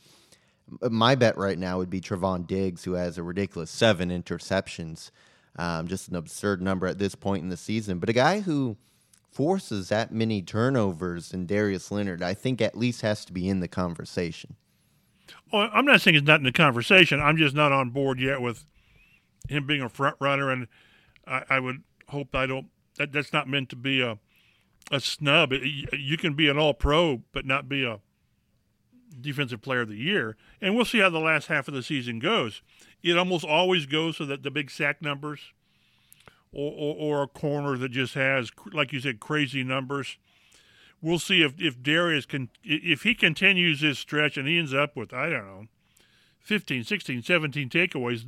My 0.82 1.16
bet 1.16 1.38
right 1.38 1.58
now 1.58 1.78
would 1.78 1.90
be 1.90 2.02
Trevon 2.02 2.48
Diggs, 2.48 2.84
who 2.84 2.94
has 2.94 3.18
a 3.18 3.24
ridiculous 3.24 3.72
seven 3.72 4.10
interceptions. 4.10 5.12
Um, 5.56 5.88
just 5.88 6.08
an 6.08 6.16
absurd 6.16 6.62
number 6.62 6.88
at 6.88 6.98
this 6.98 7.16
point 7.16 7.44
in 7.44 7.50
the 7.50 7.58
season. 7.58 8.00
But 8.00 8.10
a 8.10 8.14
guy 8.14 8.40
who 8.40 8.78
forces 9.32 9.90
that 9.90 10.12
many 10.12 10.42
turnovers 10.42 11.34
in 11.34 11.46
Darius 11.46 11.92
Leonard, 11.92 12.24
I 12.24 12.34
think 12.34 12.62
at 12.62 12.78
least 12.78 13.02
has 13.02 13.26
to 13.26 13.34
be 13.34 13.48
in 13.50 13.60
the 13.60 13.68
conversation. 13.68 14.56
Well, 15.52 15.70
I'm 15.72 15.86
not 15.86 16.02
saying 16.02 16.16
he's 16.16 16.24
not 16.24 16.40
in 16.40 16.46
the 16.46 16.52
conversation. 16.52 17.22
I'm 17.22 17.38
just 17.38 17.56
not 17.56 17.72
on 17.72 17.92
board 17.92 18.20
yet 18.20 18.42
with 18.42 18.66
him 19.48 19.68
being 19.68 19.82
a 19.82 19.90
front 19.90 20.16
runner, 20.20 20.50
and 20.52 20.68
I, 21.28 21.44
I 21.50 21.60
would 21.60 21.84
hope 22.08 22.36
I 22.36 22.46
don't. 22.46 22.68
That, 22.98 23.12
that's 23.12 23.34
not 23.34 23.48
meant 23.48 23.70
to 23.70 23.76
be 23.76 24.02
a 24.02 24.18
a 24.92 25.00
snub. 25.00 25.54
You 25.54 26.18
can 26.18 26.34
be 26.34 26.50
an 26.50 26.58
All 26.58 26.74
Pro, 26.74 27.24
but 27.32 27.46
not 27.46 27.70
be 27.70 27.84
a 27.84 28.00
Defensive 29.22 29.62
Player 29.62 29.82
of 29.82 29.90
the 29.90 29.96
Year, 29.96 30.36
and 30.62 30.76
we'll 30.76 30.86
see 30.86 31.00
how 31.00 31.10
the 31.10 31.20
last 31.20 31.48
half 31.48 31.68
of 31.68 31.74
the 31.74 31.84
season 31.84 32.20
goes. 32.20 32.62
It 33.02 33.18
almost 33.18 33.46
always 33.46 33.86
goes 33.86 34.18
so 34.18 34.26
that 34.26 34.44
the 34.44 34.52
big 34.52 34.72
sack 34.72 35.02
numbers, 35.02 35.40
or, 36.52 36.72
or, 36.72 36.96
or 36.96 37.24
a 37.24 37.28
corner 37.28 37.78
that 37.78 37.92
just 37.92 38.14
has, 38.14 38.52
like 38.72 38.94
you 38.94 39.00
said, 39.00 39.20
crazy 39.20 39.64
numbers. 39.64 40.18
We'll 41.02 41.20
see 41.20 41.42
if 41.42 41.60
if 41.60 41.84
Darius 41.84 42.26
can 42.26 42.50
if 42.64 43.04
he 43.04 43.14
continues 43.14 43.82
his 43.82 44.00
stretch 44.00 44.38
and 44.38 44.48
he 44.48 44.58
ends 44.58 44.74
up 44.74 44.96
with 44.96 45.14
I 45.14 45.30
don't 45.30 45.46
know, 45.46 45.68
15, 46.40 46.84
16, 46.84 47.24
17 47.24 47.70
takeaways. 47.70 48.24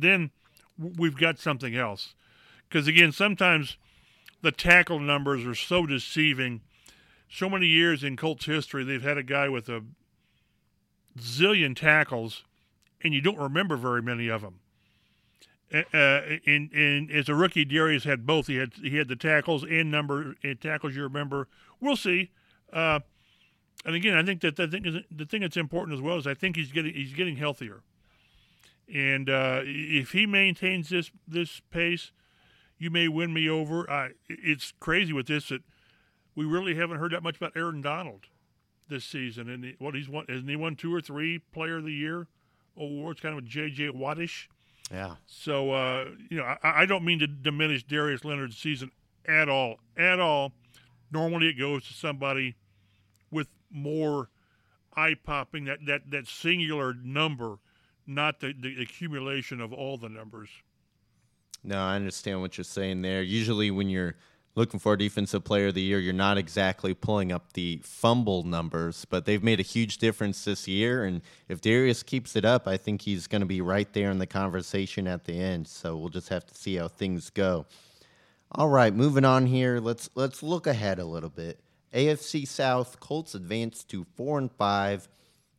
Then 0.00 0.30
we've 0.78 1.16
got 1.16 1.38
something 1.38 1.74
else. 1.74 2.14
Because 2.68 2.86
again, 2.86 3.12
sometimes 3.12 3.76
the 4.42 4.52
tackle 4.52 4.98
numbers 4.98 5.46
are 5.46 5.54
so 5.54 5.86
deceiving. 5.86 6.60
So 7.28 7.48
many 7.48 7.66
years 7.66 8.04
in 8.04 8.16
Colts 8.16 8.44
history, 8.44 8.84
they've 8.84 9.02
had 9.02 9.16
a 9.16 9.22
guy 9.22 9.48
with 9.48 9.68
a 9.68 9.82
zillion 11.18 11.76
tackles, 11.76 12.44
and 13.02 13.12
you 13.12 13.20
don't 13.20 13.38
remember 13.38 13.76
very 13.76 14.02
many 14.02 14.28
of 14.28 14.42
them. 14.42 14.60
Uh, 15.72 16.38
and, 16.46 16.70
and 16.72 17.10
as 17.10 17.28
a 17.28 17.34
rookie, 17.34 17.64
Darius 17.64 18.04
had 18.04 18.26
both. 18.26 18.46
He 18.46 18.56
had 18.56 18.74
he 18.74 18.96
had 18.98 19.08
the 19.08 19.16
tackles 19.16 19.64
and 19.64 19.90
number 19.90 20.36
and 20.42 20.60
tackles 20.60 20.94
you 20.94 21.02
remember. 21.02 21.48
We'll 21.80 21.96
see. 21.96 22.30
Uh, 22.72 23.00
and 23.84 23.94
again, 23.94 24.16
I 24.16 24.22
think 24.22 24.42
that 24.42 24.56
the 24.56 24.68
thing 24.68 24.84
is 24.84 24.96
the 25.10 25.24
thing 25.24 25.40
that's 25.40 25.56
important 25.56 25.96
as 25.96 26.02
well 26.02 26.18
is 26.18 26.26
I 26.26 26.34
think 26.34 26.56
he's 26.56 26.72
getting 26.72 26.92
he's 26.92 27.14
getting 27.14 27.36
healthier. 27.36 27.80
And 28.92 29.30
uh, 29.30 29.60
if 29.64 30.12
he 30.12 30.26
maintains 30.26 30.90
this 30.90 31.10
this 31.26 31.60
pace, 31.70 32.12
you 32.78 32.90
may 32.90 33.08
win 33.08 33.32
me 33.32 33.48
over. 33.48 33.88
Uh, 33.90 34.08
it's 34.28 34.74
crazy 34.78 35.14
with 35.14 35.26
this 35.26 35.48
that 35.48 35.62
we 36.34 36.44
really 36.44 36.74
haven't 36.74 36.98
heard 36.98 37.12
that 37.12 37.22
much 37.22 37.36
about 37.36 37.52
Aaron 37.56 37.80
Donald 37.80 38.26
this 38.92 39.04
season. 39.04 39.48
And 39.48 39.64
he, 39.64 39.74
what 39.78 39.94
he's 39.94 40.08
won, 40.08 40.26
hasn't 40.28 40.48
he 40.48 40.56
won 40.56 40.76
two 40.76 40.94
or 40.94 41.00
three 41.00 41.38
Player 41.38 41.78
of 41.78 41.84
the 41.84 41.92
Year 41.92 42.28
awards, 42.76 43.20
kind 43.20 43.36
of 43.36 43.44
a 43.44 43.46
J.J. 43.46 43.88
Wattish? 43.88 44.48
Yeah. 44.90 45.16
So 45.26 45.72
uh, 45.72 46.06
you 46.30 46.36
know, 46.36 46.44
I, 46.44 46.82
I 46.82 46.86
don't 46.86 47.04
mean 47.04 47.18
to 47.20 47.26
diminish 47.26 47.82
Darius 47.84 48.24
Leonard's 48.24 48.58
season 48.58 48.90
at 49.26 49.48
all, 49.48 49.78
at 49.96 50.20
all. 50.20 50.52
Normally, 51.10 51.48
it 51.48 51.58
goes 51.58 51.86
to 51.88 51.94
somebody 51.94 52.56
with 53.30 53.48
more 53.70 54.28
eye 54.94 55.14
popping 55.14 55.64
that 55.64 55.78
that 55.86 56.10
that 56.10 56.26
singular 56.26 56.94
number, 56.94 57.56
not 58.06 58.40
the, 58.40 58.52
the 58.52 58.80
accumulation 58.82 59.60
of 59.60 59.72
all 59.72 59.96
the 59.96 60.08
numbers. 60.08 60.50
No, 61.64 61.78
I 61.78 61.94
understand 61.94 62.40
what 62.40 62.58
you're 62.58 62.64
saying 62.64 63.02
there. 63.02 63.22
Usually, 63.22 63.70
when 63.70 63.88
you're 63.88 64.16
looking 64.54 64.78
for 64.78 64.96
defensive 64.96 65.44
player 65.44 65.68
of 65.68 65.74
the 65.74 65.82
year, 65.82 65.98
you're 65.98 66.12
not 66.12 66.36
exactly 66.36 66.92
pulling 66.94 67.32
up 67.32 67.54
the 67.54 67.80
fumble 67.82 68.42
numbers, 68.42 69.06
but 69.06 69.24
they've 69.24 69.42
made 69.42 69.60
a 69.60 69.64
huge 69.64 69.98
difference 69.98 70.44
this 70.44 70.68
year. 70.68 71.04
And 71.04 71.22
if 71.48 71.60
Darius 71.60 72.02
keeps 72.02 72.36
it 72.36 72.44
up, 72.44 72.68
I 72.68 72.76
think 72.76 73.02
he's 73.02 73.26
going 73.26 73.40
to 73.40 73.46
be 73.46 73.60
right 73.60 73.90
there 73.92 74.10
in 74.10 74.18
the 74.18 74.26
conversation 74.26 75.06
at 75.06 75.24
the 75.24 75.40
end. 75.40 75.68
So 75.68 75.96
we'll 75.96 76.10
just 76.10 76.28
have 76.28 76.44
to 76.46 76.54
see 76.54 76.76
how 76.76 76.88
things 76.88 77.30
go. 77.30 77.66
All 78.54 78.68
right, 78.68 78.94
moving 78.94 79.24
on 79.24 79.46
here. 79.46 79.78
Let's 79.80 80.10
let's 80.14 80.42
look 80.42 80.66
ahead 80.66 80.98
a 80.98 81.06
little 81.06 81.30
bit. 81.30 81.58
AFC 81.94 82.46
South 82.46 83.00
Colts 83.00 83.34
advance 83.34 83.82
to 83.84 84.04
four 84.14 84.38
and 84.38 84.52
five. 84.52 85.08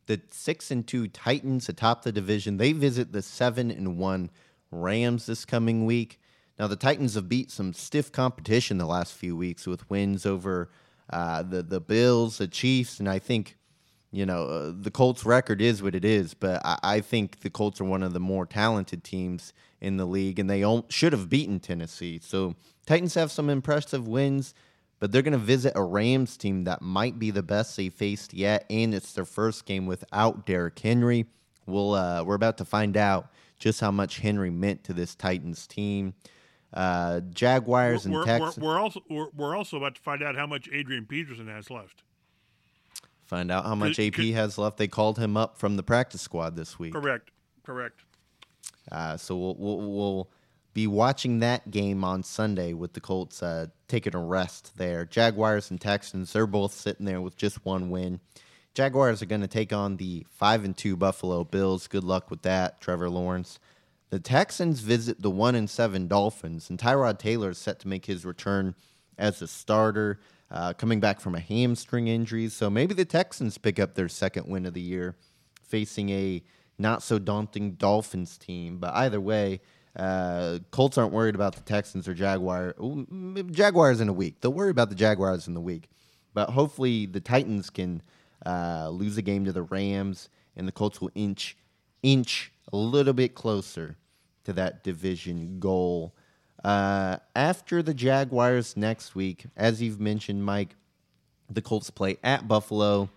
The 0.06 0.20
six 0.30 0.70
and 0.70 0.86
two 0.86 1.08
Titans 1.08 1.68
atop 1.68 2.02
the 2.02 2.12
division. 2.12 2.56
They 2.56 2.70
visit 2.70 3.10
the 3.10 3.22
seven 3.22 3.72
and 3.72 3.98
one 3.98 4.30
Rams 4.70 5.26
this 5.26 5.44
coming 5.44 5.86
week. 5.86 6.20
Now, 6.58 6.68
the 6.68 6.76
Titans 6.76 7.14
have 7.14 7.28
beat 7.28 7.50
some 7.50 7.72
stiff 7.72 8.12
competition 8.12 8.78
the 8.78 8.86
last 8.86 9.14
few 9.14 9.36
weeks 9.36 9.66
with 9.66 9.88
wins 9.90 10.24
over 10.24 10.70
uh, 11.10 11.42
the 11.42 11.62
the 11.62 11.80
Bills, 11.80 12.38
the 12.38 12.48
Chiefs, 12.48 13.00
and 13.00 13.08
I 13.08 13.18
think 13.18 13.56
you 14.10 14.24
know 14.24 14.44
uh, 14.46 14.72
the 14.74 14.90
Colts' 14.90 15.24
record 15.24 15.60
is 15.60 15.82
what 15.82 15.94
it 15.94 16.04
is. 16.04 16.34
But 16.34 16.64
I, 16.64 16.78
I, 16.82 17.00
think 17.00 17.40
the 17.40 17.50
Colts 17.50 17.80
are 17.80 17.84
one 17.84 18.02
of 18.02 18.12
the 18.12 18.20
more 18.20 18.46
talented 18.46 19.04
teams 19.04 19.52
in 19.80 19.96
the 19.96 20.06
league, 20.06 20.38
and 20.38 20.48
they 20.48 20.64
should 20.88 21.12
have 21.12 21.28
beaten 21.28 21.60
Tennessee. 21.60 22.20
So 22.22 22.54
Titans 22.86 23.14
have 23.14 23.30
some 23.30 23.50
impressive 23.50 24.08
wins, 24.08 24.54
but 24.98 25.12
they're 25.12 25.22
going 25.22 25.32
to 25.32 25.38
visit 25.38 25.72
a 25.76 25.82
Rams 25.82 26.36
team 26.36 26.64
that 26.64 26.80
might 26.80 27.18
be 27.18 27.30
the 27.30 27.42
best 27.42 27.76
they 27.76 27.90
faced 27.90 28.32
yet, 28.32 28.64
and 28.70 28.94
it's 28.94 29.12
their 29.12 29.26
first 29.26 29.66
game 29.66 29.86
without 29.86 30.46
Derrick 30.46 30.78
Henry. 30.78 31.26
We'll 31.66 31.94
uh, 31.94 32.22
we're 32.24 32.34
about 32.34 32.58
to 32.58 32.64
find 32.64 32.96
out 32.96 33.30
just 33.58 33.80
how 33.80 33.90
much 33.90 34.18
Henry 34.18 34.50
meant 34.50 34.84
to 34.84 34.92
this 34.92 35.14
Titans 35.14 35.66
team. 35.66 36.14
Uh, 36.74 37.20
Jaguars 37.20 38.06
we're, 38.06 38.18
and 38.18 38.26
Texans. 38.26 38.58
We're, 38.58 38.68
we're 38.68 38.78
also 38.80 39.00
we're, 39.08 39.28
we're, 39.34 39.56
also 39.56 39.76
about 39.76 39.94
to 39.94 40.00
find 40.00 40.22
out 40.24 40.34
how 40.34 40.46
much 40.46 40.68
Adrian 40.72 41.06
Peterson 41.06 41.46
has 41.46 41.70
left. 41.70 42.02
Find 43.24 43.50
out 43.50 43.64
how 43.64 43.76
much 43.76 43.98
AP 43.98 44.16
has 44.16 44.58
left. 44.58 44.76
They 44.76 44.88
called 44.88 45.18
him 45.18 45.36
up 45.36 45.56
from 45.56 45.76
the 45.76 45.82
practice 45.84 46.20
squad 46.20 46.56
this 46.56 46.78
week. 46.78 46.92
Correct. 46.92 47.30
Correct. 47.62 48.00
Uh, 48.90 49.16
so 49.16 49.36
we'll, 49.36 49.54
we'll, 49.56 49.92
we'll 49.92 50.30
be 50.74 50.86
watching 50.86 51.38
that 51.38 51.70
game 51.70 52.04
on 52.04 52.22
Sunday 52.22 52.74
with 52.74 52.92
the 52.92 53.00
Colts 53.00 53.42
uh, 53.42 53.66
taking 53.88 54.14
a 54.14 54.18
rest 54.18 54.76
there. 54.76 55.04
Jaguars 55.04 55.70
and 55.70 55.80
Texans, 55.80 56.32
they're 56.32 56.46
both 56.46 56.72
sitting 56.72 57.06
there 57.06 57.20
with 57.20 57.36
just 57.36 57.64
one 57.64 57.88
win. 57.88 58.20
Jaguars 58.74 59.22
are 59.22 59.26
going 59.26 59.40
to 59.40 59.46
take 59.46 59.72
on 59.72 59.96
the 59.96 60.26
5 60.30 60.64
and 60.64 60.76
2 60.76 60.96
Buffalo 60.96 61.44
Bills. 61.44 61.86
Good 61.86 62.02
luck 62.02 62.28
with 62.30 62.42
that, 62.42 62.80
Trevor 62.80 63.08
Lawrence. 63.08 63.60
The 64.14 64.20
Texans 64.20 64.78
visit 64.78 65.20
the 65.22 65.28
1 65.28 65.56
and 65.56 65.68
7 65.68 66.06
Dolphins, 66.06 66.70
and 66.70 66.78
Tyrod 66.78 67.18
Taylor 67.18 67.50
is 67.50 67.58
set 67.58 67.80
to 67.80 67.88
make 67.88 68.06
his 68.06 68.24
return 68.24 68.76
as 69.18 69.42
a 69.42 69.48
starter, 69.48 70.20
uh, 70.52 70.72
coming 70.74 71.00
back 71.00 71.18
from 71.18 71.34
a 71.34 71.40
hamstring 71.40 72.06
injury. 72.06 72.48
So 72.48 72.70
maybe 72.70 72.94
the 72.94 73.04
Texans 73.04 73.58
pick 73.58 73.80
up 73.80 73.96
their 73.96 74.08
second 74.08 74.46
win 74.46 74.66
of 74.66 74.74
the 74.74 74.80
year, 74.80 75.16
facing 75.64 76.10
a 76.10 76.44
not 76.78 77.02
so 77.02 77.18
daunting 77.18 77.72
Dolphins 77.72 78.38
team. 78.38 78.78
But 78.78 78.94
either 78.94 79.20
way, 79.20 79.60
uh, 79.96 80.60
Colts 80.70 80.96
aren't 80.96 81.12
worried 81.12 81.34
about 81.34 81.56
the 81.56 81.62
Texans 81.62 82.06
or 82.06 82.14
Jaguar. 82.14 82.76
Jaguars 83.50 84.00
in 84.00 84.08
a 84.08 84.12
week. 84.12 84.40
They'll 84.40 84.52
worry 84.52 84.70
about 84.70 84.90
the 84.90 84.94
Jaguars 84.94 85.48
in 85.48 85.54
the 85.54 85.60
week. 85.60 85.88
But 86.34 86.50
hopefully 86.50 87.06
the 87.06 87.18
Titans 87.18 87.68
can 87.68 88.00
uh, 88.46 88.90
lose 88.90 89.18
a 89.18 89.22
game 89.22 89.44
to 89.46 89.52
the 89.52 89.62
Rams, 89.62 90.28
and 90.54 90.68
the 90.68 90.72
Colts 90.72 91.00
will 91.00 91.10
inch 91.16 91.56
inch 92.04 92.52
a 92.72 92.76
little 92.76 93.12
bit 93.12 93.34
closer 93.34 93.96
to 94.44 94.52
that 94.54 94.84
division 94.84 95.58
goal. 95.58 96.14
Uh, 96.62 97.18
after 97.36 97.82
the 97.82 97.92
Jaguars 97.92 98.76
next 98.76 99.14
week, 99.14 99.46
as 99.56 99.82
you've 99.82 100.00
mentioned, 100.00 100.44
Mike, 100.44 100.76
the 101.50 101.60
Colts 101.60 101.90
play 101.90 102.16
at 102.24 102.48
Buffalo, 102.48 103.10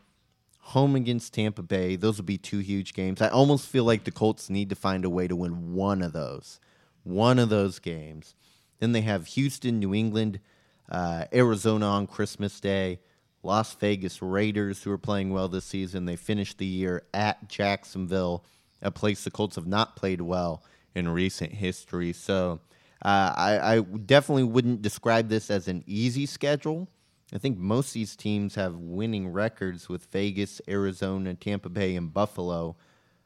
home 0.59 0.95
against 0.95 1.33
Tampa 1.33 1.63
Bay. 1.63 1.95
Those 1.95 2.17
will 2.17 2.25
be 2.25 2.37
two 2.37 2.59
huge 2.59 2.93
games. 2.93 3.21
I 3.21 3.29
almost 3.29 3.69
feel 3.69 3.85
like 3.85 4.03
the 4.03 4.11
Colts 4.11 4.49
need 4.49 4.69
to 4.69 4.75
find 4.75 5.05
a 5.05 5.09
way 5.09 5.27
to 5.27 5.35
win 5.35 5.73
one 5.73 6.01
of 6.01 6.11
those, 6.11 6.59
one 7.03 7.39
of 7.39 7.47
those 7.47 7.79
games. 7.79 8.35
Then 8.79 8.91
they 8.91 9.01
have 9.01 9.27
Houston, 9.27 9.79
New 9.79 9.93
England, 9.93 10.41
uh, 10.89 11.25
Arizona 11.33 11.85
on 11.85 12.05
Christmas 12.05 12.59
Day, 12.59 12.99
Las 13.43 13.73
Vegas 13.75 14.21
Raiders, 14.21 14.83
who 14.83 14.91
are 14.91 14.97
playing 14.97 15.31
well 15.31 15.47
this 15.47 15.63
season. 15.63 16.03
They 16.03 16.17
finished 16.17 16.57
the 16.57 16.65
year 16.65 17.03
at 17.13 17.47
Jacksonville, 17.47 18.43
a 18.81 18.91
place 18.91 19.23
the 19.23 19.31
Colts 19.31 19.55
have 19.55 19.67
not 19.67 19.95
played 19.95 20.19
well 20.19 20.63
in 20.97 21.07
recent 21.07 21.53
history. 21.53 22.11
So 22.11 22.59
uh, 23.05 23.33
I, 23.35 23.75
I 23.75 23.79
definitely 23.81 24.43
wouldn't 24.43 24.81
describe 24.81 25.29
this 25.29 25.51
as 25.51 25.67
an 25.67 25.83
easy 25.85 26.25
schedule. 26.25 26.89
I 27.33 27.37
think 27.37 27.57
most 27.57 27.89
of 27.89 27.93
these 27.93 28.15
teams 28.15 28.55
have 28.55 28.75
winning 28.75 29.31
records 29.31 29.87
with 29.87 30.05
Vegas, 30.11 30.59
Arizona, 30.67 31.35
Tampa 31.35 31.69
Bay, 31.69 31.95
and 31.95 32.11
Buffalo, 32.11 32.77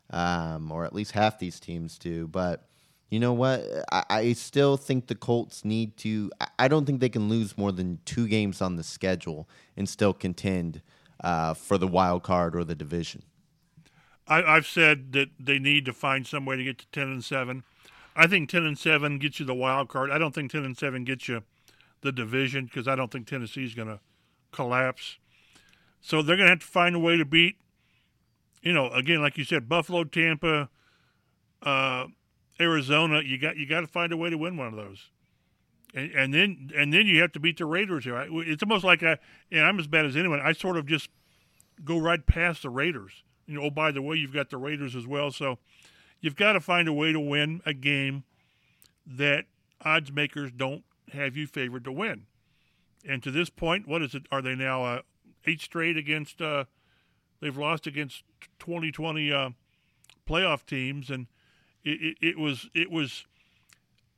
um, 0.09 0.71
or 0.71 0.83
at 0.83 0.93
least 0.93 1.13
half 1.13 1.39
these 1.39 1.59
teams 1.59 1.97
do. 1.97 2.27
But 2.27 2.67
you 3.09 3.19
know 3.19 3.33
what? 3.33 3.63
I, 3.91 4.03
I 4.09 4.33
still 4.33 4.75
think 4.75 5.07
the 5.07 5.15
Colts 5.15 5.63
need 5.63 5.95
to. 5.97 6.31
I, 6.57 6.67
don't 6.67 6.85
think 6.85 6.99
they 6.99 7.09
can 7.09 7.29
lose 7.29 7.57
more 7.57 7.71
than 7.71 7.99
two 8.05 8.27
games 8.27 8.61
on 8.61 8.75
the 8.75 8.83
schedule 8.83 9.47
and 9.77 9.87
still 9.87 10.13
contend 10.13 10.81
uh, 11.23 11.53
for 11.53 11.77
the 11.77 11.87
wild 11.87 12.23
card 12.23 12.55
or 12.55 12.63
the 12.63 12.75
division. 12.75 13.23
I, 14.27 14.43
I've 14.43 14.67
said 14.67 15.11
that 15.13 15.29
they 15.39 15.59
need 15.59 15.85
to 15.85 15.93
find 15.93 16.25
some 16.25 16.45
way 16.45 16.55
to 16.55 16.63
get 16.63 16.77
to 16.79 16.87
ten 16.91 17.07
and 17.07 17.23
seven. 17.23 17.63
I 18.15 18.27
think 18.27 18.49
ten 18.49 18.63
and 18.63 18.77
seven 18.77 19.19
gets 19.19 19.39
you 19.39 19.45
the 19.45 19.55
wild 19.55 19.89
card. 19.89 20.11
I 20.11 20.17
don't 20.17 20.33
think 20.33 20.51
ten 20.51 20.63
and 20.63 20.77
seven 20.77 21.03
gets 21.03 21.27
you 21.27 21.43
the 22.01 22.11
division 22.11 22.65
because 22.65 22.87
I 22.87 22.95
don't 22.95 23.11
think 23.11 23.27
Tennessee's 23.27 23.73
going 23.73 23.87
to 23.87 23.99
collapse. 24.51 25.17
So 26.01 26.21
they're 26.21 26.35
going 26.35 26.47
to 26.47 26.51
have 26.51 26.59
to 26.59 26.65
find 26.65 26.95
a 26.95 26.99
way 26.99 27.15
to 27.15 27.25
beat, 27.25 27.57
you 28.61 28.73
know, 28.73 28.89
again, 28.89 29.21
like 29.21 29.37
you 29.37 29.43
said, 29.43 29.69
Buffalo, 29.69 30.03
Tampa, 30.03 30.69
uh, 31.61 32.05
Arizona. 32.59 33.21
You 33.23 33.37
got 33.37 33.55
you 33.55 33.67
got 33.67 33.81
to 33.81 33.87
find 33.87 34.11
a 34.11 34.17
way 34.17 34.29
to 34.29 34.37
win 34.37 34.57
one 34.57 34.67
of 34.67 34.75
those, 34.75 35.09
and, 35.93 36.11
and 36.11 36.33
then 36.33 36.71
and 36.75 36.91
then 36.91 37.05
you 37.05 37.21
have 37.21 37.31
to 37.33 37.39
beat 37.39 37.57
the 37.57 37.65
Raiders 37.65 38.03
here. 38.03 38.25
It's 38.29 38.63
almost 38.63 38.83
like 38.83 39.03
I, 39.03 39.17
and 39.51 39.61
I'm 39.61 39.79
as 39.79 39.87
bad 39.87 40.05
as 40.05 40.15
anyone. 40.15 40.39
I 40.41 40.53
sort 40.53 40.77
of 40.77 40.85
just 40.87 41.09
go 41.85 41.99
right 41.99 42.25
past 42.25 42.63
the 42.63 42.69
Raiders. 42.69 43.23
You 43.51 43.59
know, 43.59 43.65
oh 43.65 43.69
by 43.69 43.91
the 43.91 44.01
way, 44.01 44.15
you've 44.15 44.33
got 44.33 44.49
the 44.49 44.57
Raiders 44.57 44.95
as 44.95 45.05
well. 45.05 45.29
So 45.29 45.59
you've 46.21 46.37
got 46.37 46.53
to 46.53 46.61
find 46.61 46.87
a 46.87 46.93
way 46.93 47.11
to 47.11 47.19
win 47.19 47.61
a 47.65 47.73
game 47.73 48.23
that 49.05 49.45
odds 49.83 50.11
makers 50.11 50.51
don't 50.51 50.83
have 51.11 51.35
you 51.35 51.47
favored 51.47 51.83
to 51.83 51.91
win. 51.91 52.27
And 53.05 53.21
to 53.23 53.31
this 53.31 53.49
point, 53.49 53.89
what 53.89 54.01
is 54.01 54.15
it? 54.15 54.23
Are 54.31 54.41
they 54.41 54.55
now 54.55 54.85
uh, 54.85 55.01
eight 55.45 55.59
straight 55.59 55.97
against? 55.97 56.41
Uh, 56.41 56.63
they've 57.41 57.57
lost 57.57 57.87
against 57.87 58.23
2020 58.59 59.33
uh, 59.33 59.49
playoff 60.25 60.65
teams, 60.65 61.09
and 61.09 61.27
it, 61.83 62.01
it, 62.01 62.17
it, 62.21 62.37
was 62.39 62.69
it 62.73 62.89
was. 62.89 63.25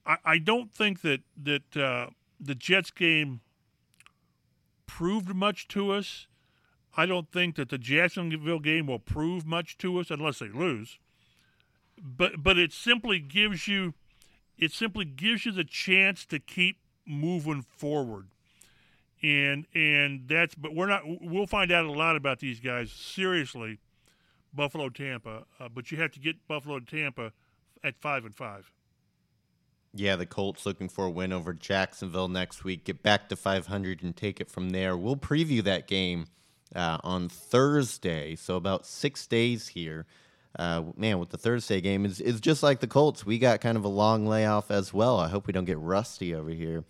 I, 0.05 0.17
I 0.23 0.37
don't 0.37 0.71
think 0.71 1.01
that 1.01 1.21
that 1.41 1.75
uh, 1.75 2.07
the 2.39 2.53
Jets 2.53 2.91
game 2.91 3.41
proved 4.85 5.33
much 5.33 5.67
to 5.69 5.91
us. 5.91 6.27
I 6.95 7.05
don't 7.05 7.31
think 7.31 7.55
that 7.55 7.69
the 7.69 7.77
Jacksonville 7.77 8.59
game 8.59 8.87
will 8.87 8.99
prove 8.99 9.45
much 9.45 9.77
to 9.79 9.99
us 9.99 10.11
unless 10.11 10.39
they 10.39 10.49
lose. 10.49 10.99
But 12.01 12.43
but 12.43 12.57
it 12.57 12.71
simply 12.71 13.19
gives 13.19 13.67
you 13.67 13.93
it 14.57 14.71
simply 14.71 15.05
gives 15.05 15.45
you 15.45 15.51
the 15.51 15.63
chance 15.63 16.25
to 16.27 16.39
keep 16.39 16.77
moving 17.05 17.63
forward. 17.63 18.27
And 19.21 19.65
and 19.73 20.27
that's 20.27 20.55
but 20.55 20.75
we're 20.75 20.87
not 20.87 21.03
we'll 21.05 21.47
find 21.47 21.71
out 21.71 21.85
a 21.85 21.91
lot 21.91 22.15
about 22.15 22.39
these 22.39 22.59
guys 22.59 22.91
seriously 22.91 23.79
buffalo 24.53 24.89
tampa. 24.89 25.45
Uh, 25.59 25.69
but 25.73 25.91
you 25.91 25.97
have 25.99 26.11
to 26.11 26.19
get 26.19 26.47
buffalo 26.47 26.79
tampa 26.79 27.31
at 27.83 27.95
five 27.97 28.25
and 28.25 28.35
five. 28.35 28.71
Yeah 29.95 30.15
the 30.15 30.25
colts 30.25 30.65
looking 30.65 30.89
for 30.89 31.05
a 31.05 31.11
win 31.11 31.33
over 31.33 31.53
jacksonville 31.53 32.27
next 32.27 32.63
week. 32.63 32.83
Get 32.83 33.01
back 33.01 33.29
to 33.29 33.35
500 33.35 34.03
and 34.03 34.15
take 34.15 34.39
it 34.39 34.51
from 34.51 34.71
there. 34.71 34.95
We'll 34.97 35.15
preview 35.15 35.63
that 35.63 35.87
game 35.87 36.27
uh, 36.75 36.97
on 37.03 37.29
thursday 37.29 38.35
so 38.35 38.55
about 38.55 38.85
six 38.85 39.27
days 39.27 39.69
here 39.69 40.05
uh, 40.59 40.83
man, 40.95 41.17
with 41.17 41.31
the 41.31 41.37
Thursday 41.39 41.81
game, 41.81 42.05
it's, 42.05 42.19
it's 42.19 42.39
just 42.39 42.61
like 42.61 42.79
the 42.79 42.85
Colts. 42.85 43.25
We 43.25 43.39
got 43.39 43.59
kind 43.59 43.75
of 43.75 43.85
a 43.85 43.87
long 43.87 44.27
layoff 44.27 44.69
as 44.69 44.93
well. 44.93 45.19
I 45.19 45.27
hope 45.27 45.47
we 45.47 45.51
don't 45.51 45.65
get 45.65 45.79
rusty 45.79 46.35
over 46.35 46.51
here 46.51 46.83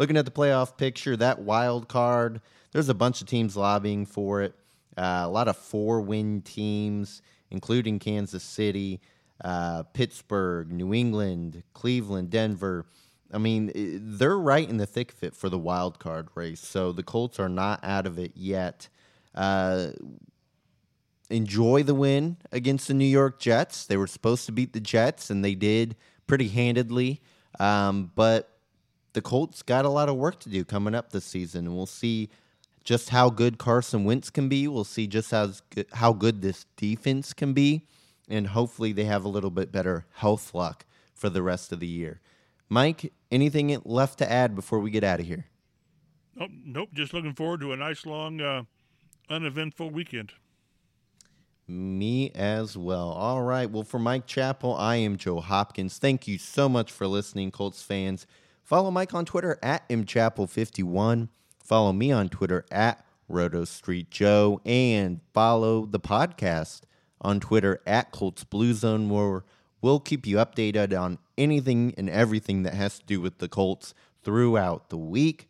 looking 0.00 0.16
at 0.16 0.24
the 0.24 0.30
playoff 0.30 0.78
picture, 0.78 1.14
that 1.14 1.40
wild 1.40 1.86
card, 1.86 2.40
there's 2.72 2.88
a 2.88 2.94
bunch 2.94 3.20
of 3.20 3.26
teams 3.26 3.54
lobbying 3.54 4.06
for 4.06 4.40
it. 4.40 4.54
Uh, 4.96 5.24
a 5.24 5.28
lot 5.28 5.46
of 5.46 5.58
four 5.58 6.00
win 6.00 6.40
teams, 6.40 7.20
including 7.50 7.98
Kansas 7.98 8.42
City, 8.42 8.98
uh, 9.44 9.82
Pittsburgh, 9.92 10.72
New 10.72 10.94
England, 10.94 11.62
Cleveland, 11.74 12.30
Denver. 12.30 12.86
I 13.30 13.36
mean, 13.36 13.70
they're 14.16 14.38
right 14.38 14.66
in 14.66 14.78
the 14.78 14.86
thick 14.86 15.12
of 15.12 15.22
it 15.22 15.36
for 15.36 15.50
the 15.50 15.58
wild 15.58 15.98
card 15.98 16.28
race. 16.34 16.60
So 16.60 16.92
the 16.92 17.02
Colts 17.02 17.38
are 17.38 17.50
not 17.50 17.80
out 17.82 18.06
of 18.06 18.18
it 18.18 18.32
yet. 18.34 18.88
Uh, 19.34 19.88
enjoy 21.30 21.82
the 21.82 21.94
win 21.94 22.36
against 22.52 22.88
the 22.88 22.94
New 22.94 23.04
York 23.04 23.38
Jets. 23.40 23.86
They 23.86 23.96
were 23.96 24.06
supposed 24.06 24.46
to 24.46 24.52
beat 24.52 24.72
the 24.72 24.80
Jets, 24.80 25.30
and 25.30 25.44
they 25.44 25.54
did 25.54 25.96
pretty 26.26 26.48
handedly. 26.48 27.20
Um, 27.58 28.10
but 28.14 28.58
the 29.12 29.22
Colts 29.22 29.62
got 29.62 29.84
a 29.84 29.88
lot 29.88 30.08
of 30.08 30.16
work 30.16 30.40
to 30.40 30.48
do 30.48 30.64
coming 30.64 30.94
up 30.94 31.10
this 31.10 31.24
season, 31.24 31.66
and 31.66 31.76
we'll 31.76 31.86
see 31.86 32.30
just 32.84 33.10
how 33.10 33.30
good 33.30 33.58
Carson 33.58 34.04
Wentz 34.04 34.30
can 34.30 34.48
be. 34.48 34.66
We'll 34.66 34.84
see 34.84 35.06
just 35.06 35.30
how 35.30 35.52
how 35.92 36.12
good 36.12 36.42
this 36.42 36.66
defense 36.76 37.32
can 37.32 37.52
be, 37.52 37.86
and 38.28 38.48
hopefully 38.48 38.92
they 38.92 39.04
have 39.04 39.24
a 39.24 39.28
little 39.28 39.50
bit 39.50 39.70
better 39.70 40.06
health 40.14 40.54
luck 40.54 40.84
for 41.14 41.28
the 41.28 41.42
rest 41.42 41.72
of 41.72 41.80
the 41.80 41.86
year. 41.86 42.20
Mike, 42.68 43.12
anything 43.30 43.76
left 43.84 44.18
to 44.18 44.30
add 44.30 44.54
before 44.54 44.78
we 44.78 44.90
get 44.90 45.04
out 45.04 45.20
of 45.20 45.26
here? 45.26 45.46
Oh, 46.40 46.46
nope. 46.64 46.90
Just 46.92 47.12
looking 47.12 47.34
forward 47.34 47.60
to 47.60 47.72
a 47.72 47.76
nice 47.76 48.06
long, 48.06 48.40
uh, 48.40 48.62
uneventful 49.30 49.90
weekend. 49.90 50.32
Me 51.68 52.32
as 52.34 52.76
well. 52.76 53.10
All 53.10 53.42
right. 53.42 53.70
Well, 53.70 53.84
for 53.84 54.00
Mike 54.00 54.26
Chappell, 54.26 54.74
I 54.74 54.96
am 54.96 55.16
Joe 55.16 55.40
Hopkins. 55.40 55.98
Thank 55.98 56.26
you 56.26 56.36
so 56.36 56.68
much 56.68 56.90
for 56.90 57.06
listening, 57.06 57.52
Colts 57.52 57.82
fans. 57.82 58.26
Follow 58.64 58.90
Mike 58.90 59.14
on 59.14 59.24
Twitter 59.24 59.56
at 59.62 59.88
mchappell51. 59.88 61.28
Follow 61.62 61.92
me 61.92 62.10
on 62.10 62.28
Twitter 62.28 62.66
at 62.72 63.04
Roto 63.28 63.64
Street 63.64 64.10
Joe. 64.10 64.60
And 64.64 65.20
follow 65.32 65.86
the 65.86 66.00
podcast 66.00 66.80
on 67.20 67.38
Twitter 67.38 67.80
at 67.86 68.10
Colts 68.10 68.42
Blue 68.42 68.74
Zone, 68.74 69.08
where 69.08 69.44
we'll 69.80 70.00
keep 70.00 70.26
you 70.26 70.38
updated 70.38 70.98
on 70.98 71.18
anything 71.38 71.94
and 71.96 72.10
everything 72.10 72.64
that 72.64 72.74
has 72.74 72.98
to 72.98 73.06
do 73.06 73.20
with 73.20 73.38
the 73.38 73.48
Colts 73.48 73.94
throughout 74.24 74.90
the 74.90 74.98
week. 74.98 75.48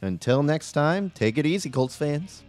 Until 0.00 0.42
next 0.42 0.72
time, 0.72 1.10
take 1.10 1.38
it 1.38 1.46
easy, 1.46 1.70
Colts 1.70 1.94
fans. 1.94 2.42